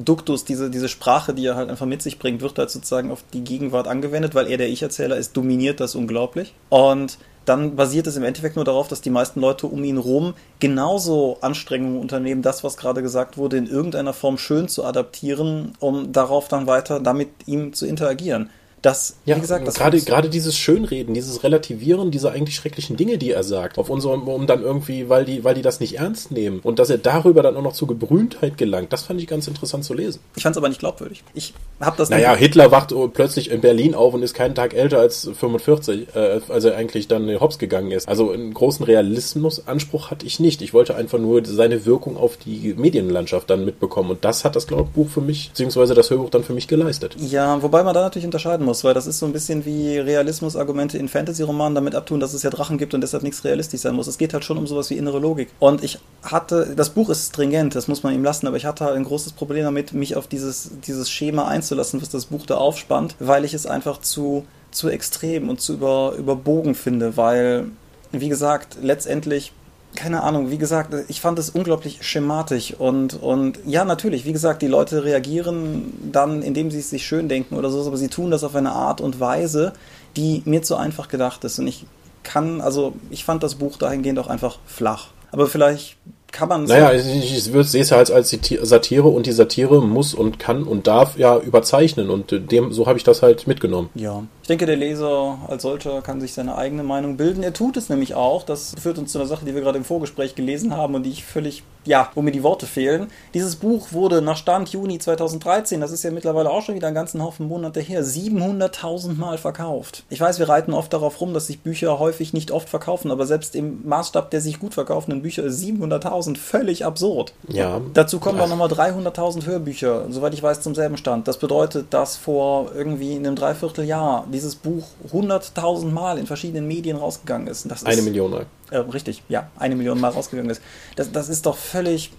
Duktus, 0.04 0.44
diese, 0.44 0.70
diese 0.70 0.88
Sprache, 0.88 1.34
die 1.34 1.46
er 1.46 1.56
halt 1.56 1.70
einfach 1.70 1.86
mit 1.86 2.02
sich 2.02 2.18
bringt, 2.18 2.40
wird 2.40 2.58
halt 2.58 2.70
sozusagen 2.70 3.10
auf 3.10 3.24
die 3.32 3.44
Gegenwart 3.44 3.88
angewendet, 3.88 4.34
weil 4.34 4.48
er 4.48 4.58
der 4.58 4.68
Ich-Erzähler 4.68 5.16
ist, 5.16 5.36
dominiert 5.36 5.80
das 5.80 5.94
unglaublich. 5.94 6.54
Und 6.68 7.18
dann 7.44 7.74
basiert 7.74 8.06
es 8.06 8.16
im 8.16 8.22
Endeffekt 8.22 8.56
nur 8.56 8.64
darauf, 8.64 8.88
dass 8.88 9.00
die 9.00 9.10
meisten 9.10 9.40
Leute 9.40 9.66
um 9.66 9.82
ihn 9.82 9.98
rum 9.98 10.34
genauso 10.60 11.38
Anstrengungen 11.40 12.00
unternehmen, 12.00 12.42
das, 12.42 12.62
was 12.62 12.76
gerade 12.76 13.02
gesagt 13.02 13.36
wurde, 13.36 13.56
in 13.56 13.66
irgendeiner 13.66 14.12
Form 14.12 14.38
schön 14.38 14.68
zu 14.68 14.84
adaptieren, 14.84 15.72
um 15.80 16.12
darauf 16.12 16.48
dann 16.48 16.66
weiter 16.66 17.00
damit 17.00 17.30
ihm 17.46 17.72
zu 17.72 17.86
interagieren. 17.86 18.50
Das, 18.82 19.14
ja, 19.24 19.36
wie 19.36 19.40
gesagt, 19.40 19.66
das 19.66 19.76
gerade, 19.76 20.00
gerade 20.00 20.28
dieses 20.28 20.58
Schönreden, 20.58 21.14
dieses 21.14 21.44
Relativieren 21.44 22.10
dieser 22.10 22.32
eigentlich 22.32 22.56
schrecklichen 22.56 22.96
Dinge, 22.96 23.16
die 23.16 23.30
er 23.30 23.44
sagt, 23.44 23.78
auf 23.78 23.88
unserem, 23.88 24.26
um 24.26 24.48
dann 24.48 24.60
irgendwie, 24.60 25.08
weil 25.08 25.24
die, 25.24 25.44
weil 25.44 25.54
die 25.54 25.62
das 25.62 25.78
nicht 25.78 25.98
ernst 25.98 26.32
nehmen 26.32 26.58
und 26.64 26.80
dass 26.80 26.90
er 26.90 26.98
darüber 26.98 27.42
dann 27.42 27.56
auch 27.56 27.62
noch 27.62 27.74
zur 27.74 27.86
Gebrühntheit 27.86 28.58
gelangt, 28.58 28.92
das 28.92 29.04
fand 29.04 29.20
ich 29.20 29.28
ganz 29.28 29.46
interessant 29.46 29.84
zu 29.84 29.94
lesen. 29.94 30.20
Ich 30.34 30.42
fand 30.42 30.54
es 30.54 30.58
aber 30.58 30.68
nicht 30.68 30.80
glaubwürdig. 30.80 31.22
Ich 31.32 31.54
habe 31.80 31.96
das. 31.96 32.10
Naja, 32.10 32.34
Hitler 32.34 32.72
wacht 32.72 32.92
plötzlich 33.12 33.52
in 33.52 33.60
Berlin 33.60 33.94
auf 33.94 34.14
und 34.14 34.22
ist 34.24 34.34
keinen 34.34 34.56
Tag 34.56 34.74
älter 34.74 34.98
als 34.98 35.30
45, 35.32 36.08
äh, 36.16 36.40
als 36.48 36.64
er 36.64 36.76
eigentlich 36.76 37.06
dann 37.06 37.28
in 37.28 37.38
Hops 37.38 37.60
gegangen 37.60 37.92
ist. 37.92 38.08
Also 38.08 38.32
einen 38.32 38.52
großen 38.52 38.84
Realismusanspruch 38.84 40.10
hatte 40.10 40.26
ich 40.26 40.40
nicht. 40.40 40.60
Ich 40.60 40.74
wollte 40.74 40.96
einfach 40.96 41.20
nur 41.20 41.44
seine 41.44 41.86
Wirkung 41.86 42.16
auf 42.16 42.36
die 42.36 42.74
Medienlandschaft 42.76 43.48
dann 43.48 43.64
mitbekommen 43.64 44.10
und 44.10 44.24
das 44.24 44.44
hat 44.44 44.56
das 44.56 44.66
Buch 44.66 45.08
für 45.08 45.20
mich, 45.20 45.50
beziehungsweise 45.50 45.94
das 45.94 46.10
Hörbuch 46.10 46.30
dann 46.30 46.42
für 46.42 46.52
mich 46.52 46.66
geleistet. 46.66 47.14
Ja, 47.20 47.62
wobei 47.62 47.84
man 47.84 47.94
da 47.94 48.00
natürlich 48.00 48.24
unterscheiden 48.26 48.66
muss 48.66 48.71
muss, 48.72 48.84
weil 48.84 48.94
das 48.94 49.06
ist 49.06 49.18
so 49.18 49.26
ein 49.26 49.34
bisschen 49.34 49.66
wie 49.66 49.98
Realismus-Argumente 49.98 50.96
in 50.96 51.06
Fantasy-Romanen 51.06 51.74
damit 51.74 51.94
abtun, 51.94 52.20
dass 52.20 52.32
es 52.32 52.42
ja 52.42 52.48
Drachen 52.48 52.78
gibt 52.78 52.94
und 52.94 53.02
deshalb 53.02 53.22
nichts 53.22 53.44
realistisch 53.44 53.82
sein 53.82 53.94
muss. 53.94 54.06
Es 54.06 54.16
geht 54.16 54.32
halt 54.32 54.46
schon 54.46 54.56
um 54.56 54.66
sowas 54.66 54.88
wie 54.88 54.96
innere 54.96 55.18
Logik. 55.18 55.50
Und 55.58 55.84
ich 55.84 55.98
hatte, 56.22 56.72
das 56.74 56.88
Buch 56.88 57.10
ist 57.10 57.28
stringent, 57.28 57.74
das 57.74 57.86
muss 57.86 58.02
man 58.02 58.14
ihm 58.14 58.24
lassen, 58.24 58.46
aber 58.46 58.56
ich 58.56 58.64
hatte 58.64 58.86
halt 58.86 58.96
ein 58.96 59.04
großes 59.04 59.34
Problem 59.34 59.64
damit, 59.64 59.92
mich 59.92 60.16
auf 60.16 60.26
dieses, 60.26 60.70
dieses 60.86 61.10
Schema 61.10 61.48
einzulassen, 61.48 62.00
was 62.00 62.08
das 62.08 62.26
Buch 62.26 62.46
da 62.46 62.56
aufspannt, 62.56 63.14
weil 63.18 63.44
ich 63.44 63.52
es 63.52 63.66
einfach 63.66 64.00
zu, 64.00 64.46
zu 64.70 64.88
extrem 64.88 65.50
und 65.50 65.60
zu 65.60 65.74
über, 65.74 66.14
überbogen 66.16 66.74
finde, 66.74 67.18
weil, 67.18 67.66
wie 68.10 68.30
gesagt, 68.30 68.78
letztendlich 68.80 69.52
keine 69.94 70.22
Ahnung, 70.22 70.50
wie 70.50 70.58
gesagt, 70.58 70.94
ich 71.08 71.20
fand 71.20 71.38
es 71.38 71.50
unglaublich 71.50 71.98
schematisch 72.02 72.74
und, 72.74 73.20
und 73.22 73.58
ja, 73.66 73.84
natürlich, 73.84 74.24
wie 74.24 74.32
gesagt, 74.32 74.62
die 74.62 74.66
Leute 74.66 75.04
reagieren 75.04 75.92
dann, 76.10 76.42
indem 76.42 76.70
sie 76.70 76.78
es 76.78 76.90
sich 76.90 77.06
schön 77.06 77.28
denken 77.28 77.56
oder 77.56 77.70
so, 77.70 77.86
aber 77.86 77.96
sie 77.96 78.08
tun 78.08 78.30
das 78.30 78.44
auf 78.44 78.54
eine 78.54 78.72
Art 78.72 79.00
und 79.00 79.20
Weise, 79.20 79.72
die 80.16 80.42
mir 80.44 80.62
zu 80.62 80.76
einfach 80.76 81.08
gedacht 81.08 81.44
ist 81.44 81.58
und 81.58 81.66
ich 81.66 81.86
kann, 82.22 82.60
also 82.60 82.94
ich 83.10 83.24
fand 83.24 83.42
das 83.42 83.56
Buch 83.56 83.76
dahingehend 83.76 84.18
auch 84.18 84.28
einfach 84.28 84.58
flach. 84.66 85.08
Aber 85.30 85.46
vielleicht 85.46 85.96
kann 86.30 86.48
man 86.48 86.64
Naja, 86.64 86.92
ich, 86.92 87.06
ich, 87.06 87.36
ich 87.36 87.68
sehe 87.68 87.82
es 87.82 87.90
ja 87.90 87.98
als, 87.98 88.10
als 88.10 88.30
Satire 88.62 89.08
und 89.08 89.26
die 89.26 89.32
Satire 89.32 89.82
muss 89.82 90.14
und 90.14 90.38
kann 90.38 90.64
und 90.64 90.86
darf 90.86 91.18
ja 91.18 91.38
überzeichnen 91.38 92.10
und 92.10 92.50
dem, 92.50 92.72
so 92.72 92.86
habe 92.86 92.98
ich 92.98 93.04
das 93.04 93.22
halt 93.22 93.46
mitgenommen. 93.46 93.90
Ja. 93.94 94.24
Ich 94.52 94.58
denke, 94.58 94.66
der 94.66 94.76
Leser 94.76 95.38
als 95.48 95.62
solcher 95.62 96.02
kann 96.02 96.20
sich 96.20 96.34
seine 96.34 96.58
eigene 96.58 96.82
Meinung 96.82 97.16
bilden. 97.16 97.42
Er 97.42 97.54
tut 97.54 97.78
es 97.78 97.88
nämlich 97.88 98.14
auch. 98.14 98.42
Das 98.42 98.74
führt 98.78 98.98
uns 98.98 99.10
zu 99.10 99.18
einer 99.18 99.26
Sache, 99.26 99.46
die 99.46 99.54
wir 99.54 99.62
gerade 99.62 99.78
im 99.78 99.84
Vorgespräch 99.84 100.34
gelesen 100.34 100.76
haben 100.76 100.94
und 100.94 101.04
die 101.04 101.10
ich 101.10 101.24
völlig, 101.24 101.62
ja, 101.86 102.10
wo 102.14 102.20
mir 102.20 102.32
die 102.32 102.42
Worte 102.42 102.66
fehlen. 102.66 103.06
Dieses 103.32 103.56
Buch 103.56 103.92
wurde 103.92 104.20
nach 104.20 104.36
Stand 104.36 104.68
Juni 104.68 104.98
2013, 104.98 105.80
das 105.80 105.90
ist 105.90 106.02
ja 106.02 106.10
mittlerweile 106.10 106.50
auch 106.50 106.60
schon 106.60 106.74
wieder 106.74 106.88
einen 106.88 106.94
ganzen 106.94 107.22
Haufen 107.22 107.48
Monate 107.48 107.80
her, 107.80 108.04
700.000 108.04 109.16
Mal 109.16 109.38
verkauft. 109.38 110.04
Ich 110.10 110.20
weiß, 110.20 110.38
wir 110.38 110.50
reiten 110.50 110.74
oft 110.74 110.92
darauf 110.92 111.18
rum, 111.22 111.32
dass 111.32 111.46
sich 111.46 111.60
Bücher 111.60 111.98
häufig 111.98 112.34
nicht 112.34 112.50
oft 112.50 112.68
verkaufen, 112.68 113.10
aber 113.10 113.24
selbst 113.24 113.56
im 113.56 113.88
Maßstab 113.88 114.30
der 114.32 114.42
sich 114.42 114.60
gut 114.60 114.74
verkaufenden 114.74 115.22
Bücher 115.22 115.44
ist 115.44 115.64
700.000 115.64 116.36
völlig 116.36 116.84
absurd. 116.84 117.32
Ja. 117.48 117.80
Dazu 117.94 118.20
kommen 118.20 118.36
dann 118.36 118.50
nochmal 118.50 118.68
300.000 118.68 119.46
Hörbücher, 119.46 120.08
soweit 120.10 120.34
ich 120.34 120.42
weiß, 120.42 120.60
zum 120.60 120.74
selben 120.74 120.98
Stand. 120.98 121.26
Das 121.26 121.38
bedeutet, 121.38 121.86
dass 121.94 122.18
vor 122.18 122.72
irgendwie 122.76 123.16
einem 123.16 123.34
Dreivierteljahr 123.34 124.26
dieses 124.42 124.56
Buch 124.56 124.84
100.000 125.12 125.90
Mal 125.90 126.18
in 126.18 126.26
verschiedenen 126.26 126.66
Medien 126.66 126.96
rausgegangen 126.96 127.46
ist. 127.46 127.66
eine 127.86 128.02
Million 128.02 128.30
Mal. 128.30 128.46
Äh, 128.70 128.78
richtig, 128.78 129.22
ja, 129.28 129.50
eine 129.56 129.76
Million 129.76 130.00
Mal 130.00 130.10
rausgegangen 130.10 130.50
ist. 130.50 130.60
Das, 130.96 131.12
das 131.12 131.28
ist 131.28 131.46
doch 131.46 131.56
völlig 131.56 132.12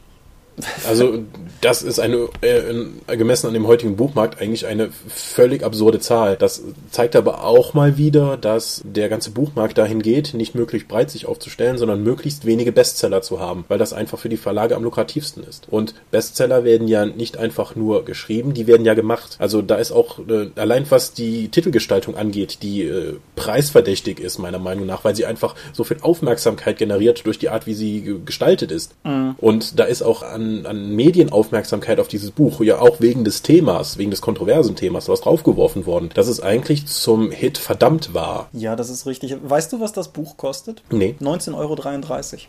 Also 0.87 1.19
das 1.61 1.81
ist 1.81 1.99
eine, 1.99 2.27
äh, 2.41 3.15
gemessen 3.15 3.47
an 3.47 3.53
dem 3.53 3.67
heutigen 3.67 3.95
Buchmarkt, 3.95 4.41
eigentlich 4.41 4.65
eine 4.65 4.89
völlig 5.07 5.63
absurde 5.63 5.99
Zahl. 5.99 6.35
Das 6.35 6.61
zeigt 6.91 7.15
aber 7.15 7.43
auch 7.43 7.73
mal 7.73 7.97
wieder, 7.97 8.37
dass 8.37 8.81
der 8.85 9.09
ganze 9.09 9.31
Buchmarkt 9.31 9.77
dahin 9.77 10.01
geht, 10.01 10.33
nicht 10.33 10.55
möglichst 10.55 10.87
breit 10.87 11.09
sich 11.09 11.25
aufzustellen, 11.25 11.77
sondern 11.77 12.03
möglichst 12.03 12.45
wenige 12.45 12.71
Bestseller 12.71 13.21
zu 13.21 13.39
haben, 13.39 13.65
weil 13.67 13.79
das 13.79 13.93
einfach 13.93 14.19
für 14.19 14.29
die 14.29 14.37
Verlage 14.37 14.75
am 14.75 14.83
lukrativsten 14.83 15.43
ist. 15.43 15.67
Und 15.69 15.95
Bestseller 16.11 16.63
werden 16.63 16.87
ja 16.87 17.05
nicht 17.05 17.37
einfach 17.37 17.75
nur 17.75 18.05
geschrieben, 18.05 18.53
die 18.53 18.67
werden 18.67 18.85
ja 18.85 18.93
gemacht. 18.93 19.37
Also 19.39 19.61
da 19.61 19.75
ist 19.75 19.91
auch, 19.91 20.19
äh, 20.27 20.49
allein 20.55 20.85
was 20.89 21.13
die 21.13 21.47
Titelgestaltung 21.47 22.15
angeht, 22.15 22.59
die 22.61 22.83
äh, 22.83 23.15
preisverdächtig 23.35 24.19
ist, 24.19 24.37
meiner 24.37 24.59
Meinung 24.59 24.85
nach, 24.85 25.03
weil 25.03 25.15
sie 25.15 25.25
einfach 25.25 25.55
so 25.71 25.83
viel 25.83 25.97
Aufmerksamkeit 26.01 26.77
generiert 26.77 27.25
durch 27.25 27.39
die 27.39 27.49
Art, 27.49 27.67
wie 27.67 27.73
sie 27.73 28.19
gestaltet 28.25 28.71
ist. 28.71 28.93
Mhm. 29.03 29.35
Und 29.37 29.79
da 29.79 29.85
ist 29.85 30.01
auch 30.01 30.23
an, 30.23 30.42
an 30.65 30.95
Medienaufmerksamkeit 30.95 31.99
auf 31.99 32.07
dieses 32.07 32.31
Buch, 32.31 32.61
ja 32.61 32.79
auch 32.79 32.99
wegen 32.99 33.23
des 33.23 33.41
Themas, 33.41 33.97
wegen 33.97 34.11
des 34.11 34.21
kontroversen 34.21 34.75
Themas, 34.75 35.09
was 35.09 35.21
draufgeworfen 35.21 35.85
worden, 35.85 36.09
dass 36.13 36.27
es 36.27 36.41
eigentlich 36.41 36.87
zum 36.87 37.31
Hit 37.31 37.57
verdammt 37.57 38.13
war. 38.13 38.47
Ja, 38.53 38.75
das 38.75 38.89
ist 38.89 39.05
richtig. 39.05 39.35
Weißt 39.43 39.71
du, 39.73 39.79
was 39.79 39.93
das 39.93 40.09
Buch 40.09 40.37
kostet? 40.37 40.83
Nee. 40.91 41.15
19,33 41.19 41.53
Euro. 41.55 41.77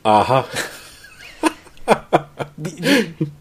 Aha. 0.04 0.44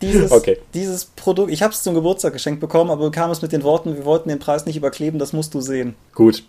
dieses, 0.01 0.31
okay. 0.31 0.57
dieses 0.73 1.05
Produkt, 1.05 1.51
ich 1.51 1.61
habe 1.61 1.73
es 1.73 1.83
zum 1.83 1.95
Geburtstag 1.95 2.33
geschenkt 2.33 2.59
bekommen, 2.59 2.91
aber 2.91 3.05
bekam 3.05 3.31
es 3.31 3.41
mit 3.41 3.51
den 3.51 3.63
Worten, 3.63 3.95
wir 3.95 4.05
wollten 4.05 4.29
den 4.29 4.39
Preis 4.39 4.65
nicht 4.65 4.77
überkleben, 4.77 5.19
das 5.19 5.33
musst 5.33 5.53
du 5.53 5.61
sehen. 5.61 5.95
Gut, 6.13 6.43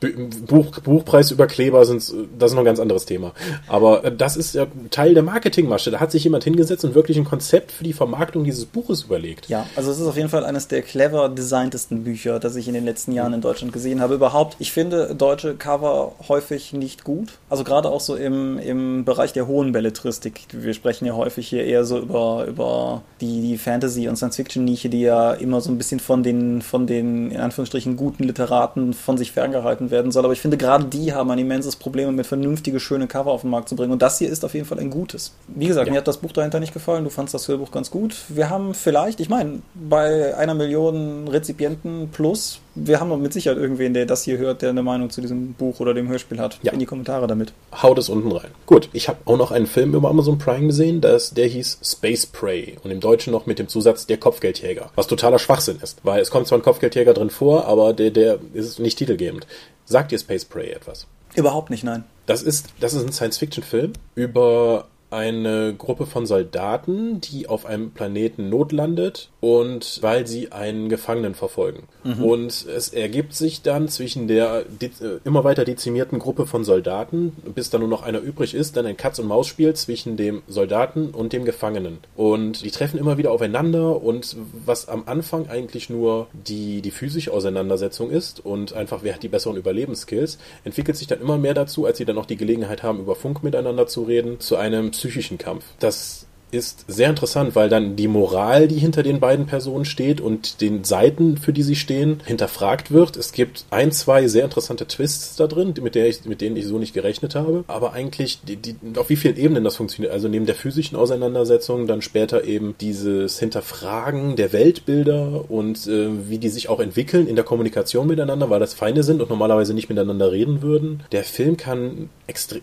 Buch, 0.47 0.79
Buchpreisüberkleber 0.81 1.85
sind, 1.85 2.03
das 2.39 2.51
ist 2.51 2.55
noch 2.55 2.63
ein 2.63 2.67
ganz 2.67 2.81
anderes 2.81 3.07
Thema. 3.07 3.33
Aber 3.69 4.05
äh, 4.05 4.15
das 4.15 4.37
ist 4.37 4.55
ja 4.55 4.67
Teil 4.91 5.15
der 5.15 5.23
Marketingmasche. 5.23 5.91
Da 5.91 6.01
hat 6.01 6.11
sich 6.11 6.25
jemand 6.25 6.45
hingesetzt 6.45 6.85
und 6.85 6.95
wirklich 6.95 7.17
ein 7.17 7.25
Konzept 7.25 7.73
für 7.73 7.85
die 7.85 7.93
Vermarktung 7.93 8.45
dieses 8.45 8.67
Buches 8.67 9.05
überlegt. 9.05 9.49
Ja, 9.49 9.67
also 9.77 9.91
es 9.91 9.99
ist 9.99 10.07
auf 10.07 10.17
jeden 10.17 10.29
Fall 10.29 10.45
eines 10.45 10.69
der 10.69 10.83
clever 10.83 11.29
designtesten 11.29 12.05
Bücher, 12.05 12.39
das 12.41 12.57
ich 12.57 12.69
in 12.69 12.75
den 12.75 12.85
letzten 12.85 13.13
Jahren 13.13 13.33
in 13.33 13.41
Deutschland 13.41 13.73
gesehen 13.73 14.01
habe. 14.01 14.15
Überhaupt, 14.15 14.57
ich 14.59 14.73
finde 14.73 15.15
deutsche 15.15 15.55
Cover 15.55 16.13
häufig 16.29 16.73
nicht 16.73 17.05
gut. 17.05 17.39
Also 17.49 17.65
gerade 17.65 17.89
auch 17.89 18.01
so 18.01 18.17
im, 18.17 18.59
im 18.59 19.05
Bereich 19.05 19.33
der 19.33 19.47
hohen 19.47 19.73
Belletristik. 19.73 20.47
Wir 20.53 20.75
sprechen 20.75 21.07
ja 21.07 21.15
häufig 21.15 21.49
hier 21.49 21.65
eher 21.65 21.85
so 21.85 21.99
über, 21.99 22.34
über 22.43 23.03
die, 23.21 23.41
die 23.41 23.59
Fantasy- 23.59 24.09
und 24.09 24.17
Science-Fiction-Nische, 24.17 24.89
die 24.89 25.03
ja 25.03 25.33
immer 25.33 25.61
so 25.61 25.71
ein 25.71 25.79
bisschen 25.79 26.01
von 26.01 26.23
den, 26.23 26.63
von 26.63 26.87
den, 26.87 27.31
in 27.31 27.41
Anführungsstrichen, 27.41 27.97
guten 27.97 28.25
Literaten 28.25 28.93
von 28.93 29.17
sich 29.17 29.33
ferngehalten 29.33 29.91
werden 29.91 30.11
soll. 30.11 30.25
Aber 30.25 30.33
ich 30.33 30.41
finde, 30.41 30.57
gerade 30.57 30.85
die 30.87 31.13
haben 31.13 31.31
ein 31.31 31.39
immenses 31.39 31.77
Problem, 31.77 32.15
mit 32.15 32.27
vernünftige, 32.27 32.81
schöne 32.81 33.07
Cover 33.07 33.31
auf 33.31 33.43
den 33.43 33.51
Markt 33.51 33.69
zu 33.69 33.77
bringen. 33.77 33.93
Und 33.93 34.03
das 34.03 34.19
hier 34.19 34.29
ist 34.29 34.45
auf 34.45 34.55
jeden 34.55 34.67
Fall 34.67 34.81
ein 34.81 34.91
gutes. 34.91 35.33
Wie 35.49 35.67
gesagt, 35.67 35.87
ja. 35.87 35.93
mir 35.93 35.99
hat 35.99 36.09
das 36.09 36.19
Buch 36.19 36.33
dahinter 36.33 36.61
nicht 36.61 36.75
gefallen. 36.75 37.05
Du 37.05 37.11
fandst 37.11 37.35
das 37.35 37.49
Hörbuch 37.49 37.71
ganz 37.71 37.91
gut. 37.91 38.17
Wir 38.29 38.51
haben 38.51 38.75
vielleicht, 38.75 39.21
ich 39.21 39.29
meine, 39.29 39.63
bei 39.75 40.37
einer 40.37 40.55
Million 40.55 41.29
Rezipienten 41.29 42.09
plus 42.13 42.61
wir 42.75 43.01
haben 43.01 43.23
mit 43.23 43.33
Sicherheit 43.33 43.59
irgendwen, 43.59 43.95
der 43.95 44.07
das 44.07 44.25
hier 44.25 44.39
hört, 44.39 44.63
der 44.63 44.71
eine 44.71 44.83
Meinung 44.83 45.11
zu 45.11 45.21
diesem 45.21 45.53
Buch 45.53 45.81
oder 45.81 45.95
dem 45.95 46.09
Hörspiel 46.09 46.41
hat. 46.41 46.59
Ja. 46.63 46.73
In 46.73 46.79
die 46.79 46.87
Kommentare 46.87 47.27
damit. 47.27 47.53
Haut 47.83 47.99
es 47.99 48.09
unten 48.09 48.33
rein. 48.33 48.51
Gut, 48.67 48.89
ich 48.93 49.09
habe 49.09 49.19
auch 49.27 49.37
noch 49.37 49.53
einen 49.53 49.67
Film 49.67 49.95
über 49.95 50.11
Amazon 50.11 50.39
Prime 50.39 50.67
gesehen, 50.67 51.01
das, 51.01 51.33
der 51.33 51.47
hieß 51.47 51.79
Space 51.83 52.24
Prey 52.27 52.77
und 52.83 52.91
im 52.91 53.01
Deutschen 53.01 53.33
noch 53.33 53.47
mit 53.47 53.59
dem 53.59 53.69
Zusatz 53.69 54.07
Der 54.07 54.19
Kopfgeldjäger, 54.19 54.91
was 54.95 55.07
totaler 55.07 55.39
Schwachsinn 55.39 55.79
ist, 55.83 55.99
weil 56.03 56.21
es 56.21 56.31
kommt 56.31 56.47
zwar 56.47 56.59
ein 56.59 56.63
Kopfgeldjäger 56.63 57.15
drin 57.15 57.31
vor, 57.31 57.67
aber 57.67 57.93
der, 57.93 58.11
der 58.11 58.39
ist 58.53 58.79
nicht 58.79 58.99
titelgebend. 58.99 59.47
Sagt 59.85 60.13
dir 60.13 60.19
Space 60.19 60.45
Prey 60.45 60.71
etwas? 60.71 61.07
Überhaupt 61.35 61.71
nicht, 61.71 61.85
nein. 61.85 62.05
Das 62.27 62.43
ist, 62.43 62.69
das 62.81 62.95
ist 62.95 63.05
ein 63.05 63.13
Science-Fiction-Film 63.13 63.93
über 64.15 64.87
eine 65.15 65.75
Gruppe 65.77 66.07
von 66.07 66.27
Soldaten, 66.27 67.21
die 67.21 67.49
auf 67.49 67.67
einem 67.67 67.93
Planeten 67.93 68.49
notlandet 68.49 69.31
und 69.41 69.99
weil 70.03 70.27
sie 70.27 70.53
einen 70.53 70.89
Gefangenen 70.89 71.35
verfolgen. 71.35 71.85
Mhm. 72.03 72.25
Und 72.25 72.67
es 72.67 72.89
ergibt 72.89 73.35
sich 73.35 73.63
dann 73.63 73.89
zwischen 73.89 74.27
der 74.27 74.65
äh, 74.81 74.89
immer 75.25 75.45
weiter 75.45 75.65
dezimierten 75.65 76.19
Gruppe 76.19 76.47
von 76.47 76.65
Soldaten, 76.65 77.33
bis 77.55 77.71
da 77.71 77.79
nur 77.79 77.89
noch 77.89 78.03
einer 78.03 78.21
übrig 78.21 78.55
ist, 78.55 78.77
dann 78.77 78.87
ein 78.87 78.97
Katz-und-Maus-Spiel 78.97 79.75
zwischen 79.75 80.17
dem 80.17 80.43
Soldaten 80.49 81.11
und 81.11 81.33
dem 81.33 81.45
Gefangenen. 81.45 81.99
Und 82.17 82.65
die 82.65 82.71
treffen 82.71 82.99
immer 82.99 83.17
wieder 83.17 83.31
aufeinander 83.31 84.03
und 84.03 84.37
was 84.67 84.89
am 84.89 85.05
Anfang 85.07 85.49
eigentlich 85.49 85.91
nur 85.91 86.27
die, 86.33 86.83
die 86.83 86.91
physische 86.91 87.33
Auseinandersetzung 87.33 88.11
ist 88.11 88.45
und 88.45 88.73
einfach 88.73 89.03
wer 89.03 89.15
hat 89.15 89.23
die 89.23 89.29
besseren 89.29 89.57
Überlebensskills, 89.57 90.39
entwickelt 90.65 90.97
sich 90.97 91.07
dann 91.07 91.21
immer 91.21 91.39
mehr 91.39 91.55
dazu, 91.55 91.87
als 91.87 91.99
sie 91.99 92.05
dann 92.05 92.19
auch 92.19 92.27
die 92.27 92.37
Gelegenheit 92.37 92.83
haben, 92.83 92.99
über 93.01 93.15
Funk 93.15 93.43
miteinander 93.45 93.87
zu 93.87 94.03
reden, 94.03 94.41
zu 94.41 94.57
einem 94.57 94.93
psychischen 95.05 95.37
Kampf. 95.37 95.65
Das 95.81 96.24
ist 96.55 96.85
sehr 96.89 97.11
interessant, 97.11 97.55
weil 97.55 97.69
dann 97.69 97.97
die 97.97 98.09
Moral, 98.09 98.69
die 98.69 98.79
hinter 98.79 99.03
den 99.03 99.21
beiden 99.21 99.47
Personen 99.47 99.85
steht 99.85 100.21
und 100.21 100.61
den 100.61 100.85
Seiten, 100.85 101.37
für 101.37 101.53
die 101.53 101.63
sie 101.63 101.77
stehen, 101.77 102.21
hinterfragt 102.25 102.91
wird. 102.91 103.17
Es 103.17 103.33
gibt 103.33 103.65
ein, 103.71 103.93
zwei 103.93 104.29
sehr 104.29 104.45
interessante 104.45 104.87
Twists 104.87 105.37
da 105.37 105.47
drin, 105.47 105.75
mit, 105.83 105.95
der 105.95 106.09
ich, 106.09 106.25
mit 106.25 106.41
denen 106.41 106.57
ich 106.57 106.67
so 106.67 106.79
nicht 106.79 106.95
gerechnet 106.95 107.35
habe. 107.35 107.65
Aber 107.67 107.93
eigentlich, 107.93 108.41
die, 108.43 108.57
die, 108.57 108.77
auf 108.97 109.11
wie 109.11 109.17
vielen 109.17 109.37
Ebenen 109.37 109.65
das 109.65 109.77
funktioniert. 109.77 110.13
Also 110.13 110.29
neben 110.29 110.47
der 110.47 110.55
physischen 110.55 110.97
Auseinandersetzung 110.97 111.87
dann 111.87 112.03
später 112.03 112.45
eben 112.45 112.75
dieses 112.81 113.39
Hinterfragen 113.39 114.37
der 114.37 114.53
Weltbilder 114.53 115.51
und 115.51 115.87
äh, 115.87 116.09
wie 116.29 116.39
die 116.39 116.49
sich 116.49 116.69
auch 116.69 116.81
entwickeln 116.81 117.27
in 117.27 117.37
der 117.37 117.45
Kommunikation 117.45 118.07
miteinander, 118.07 118.51
weil 118.51 118.61
das 118.61 118.75
Feinde 118.75 119.03
sind 119.03 119.21
und 119.21 119.31
normalerweise 119.31 119.75
nicht 119.75 119.89
miteinander 119.89 120.33
reden 120.33 120.63
würden. 120.63 121.03
Der 121.13 121.25
Film 121.25 121.57
kann, 121.57 122.09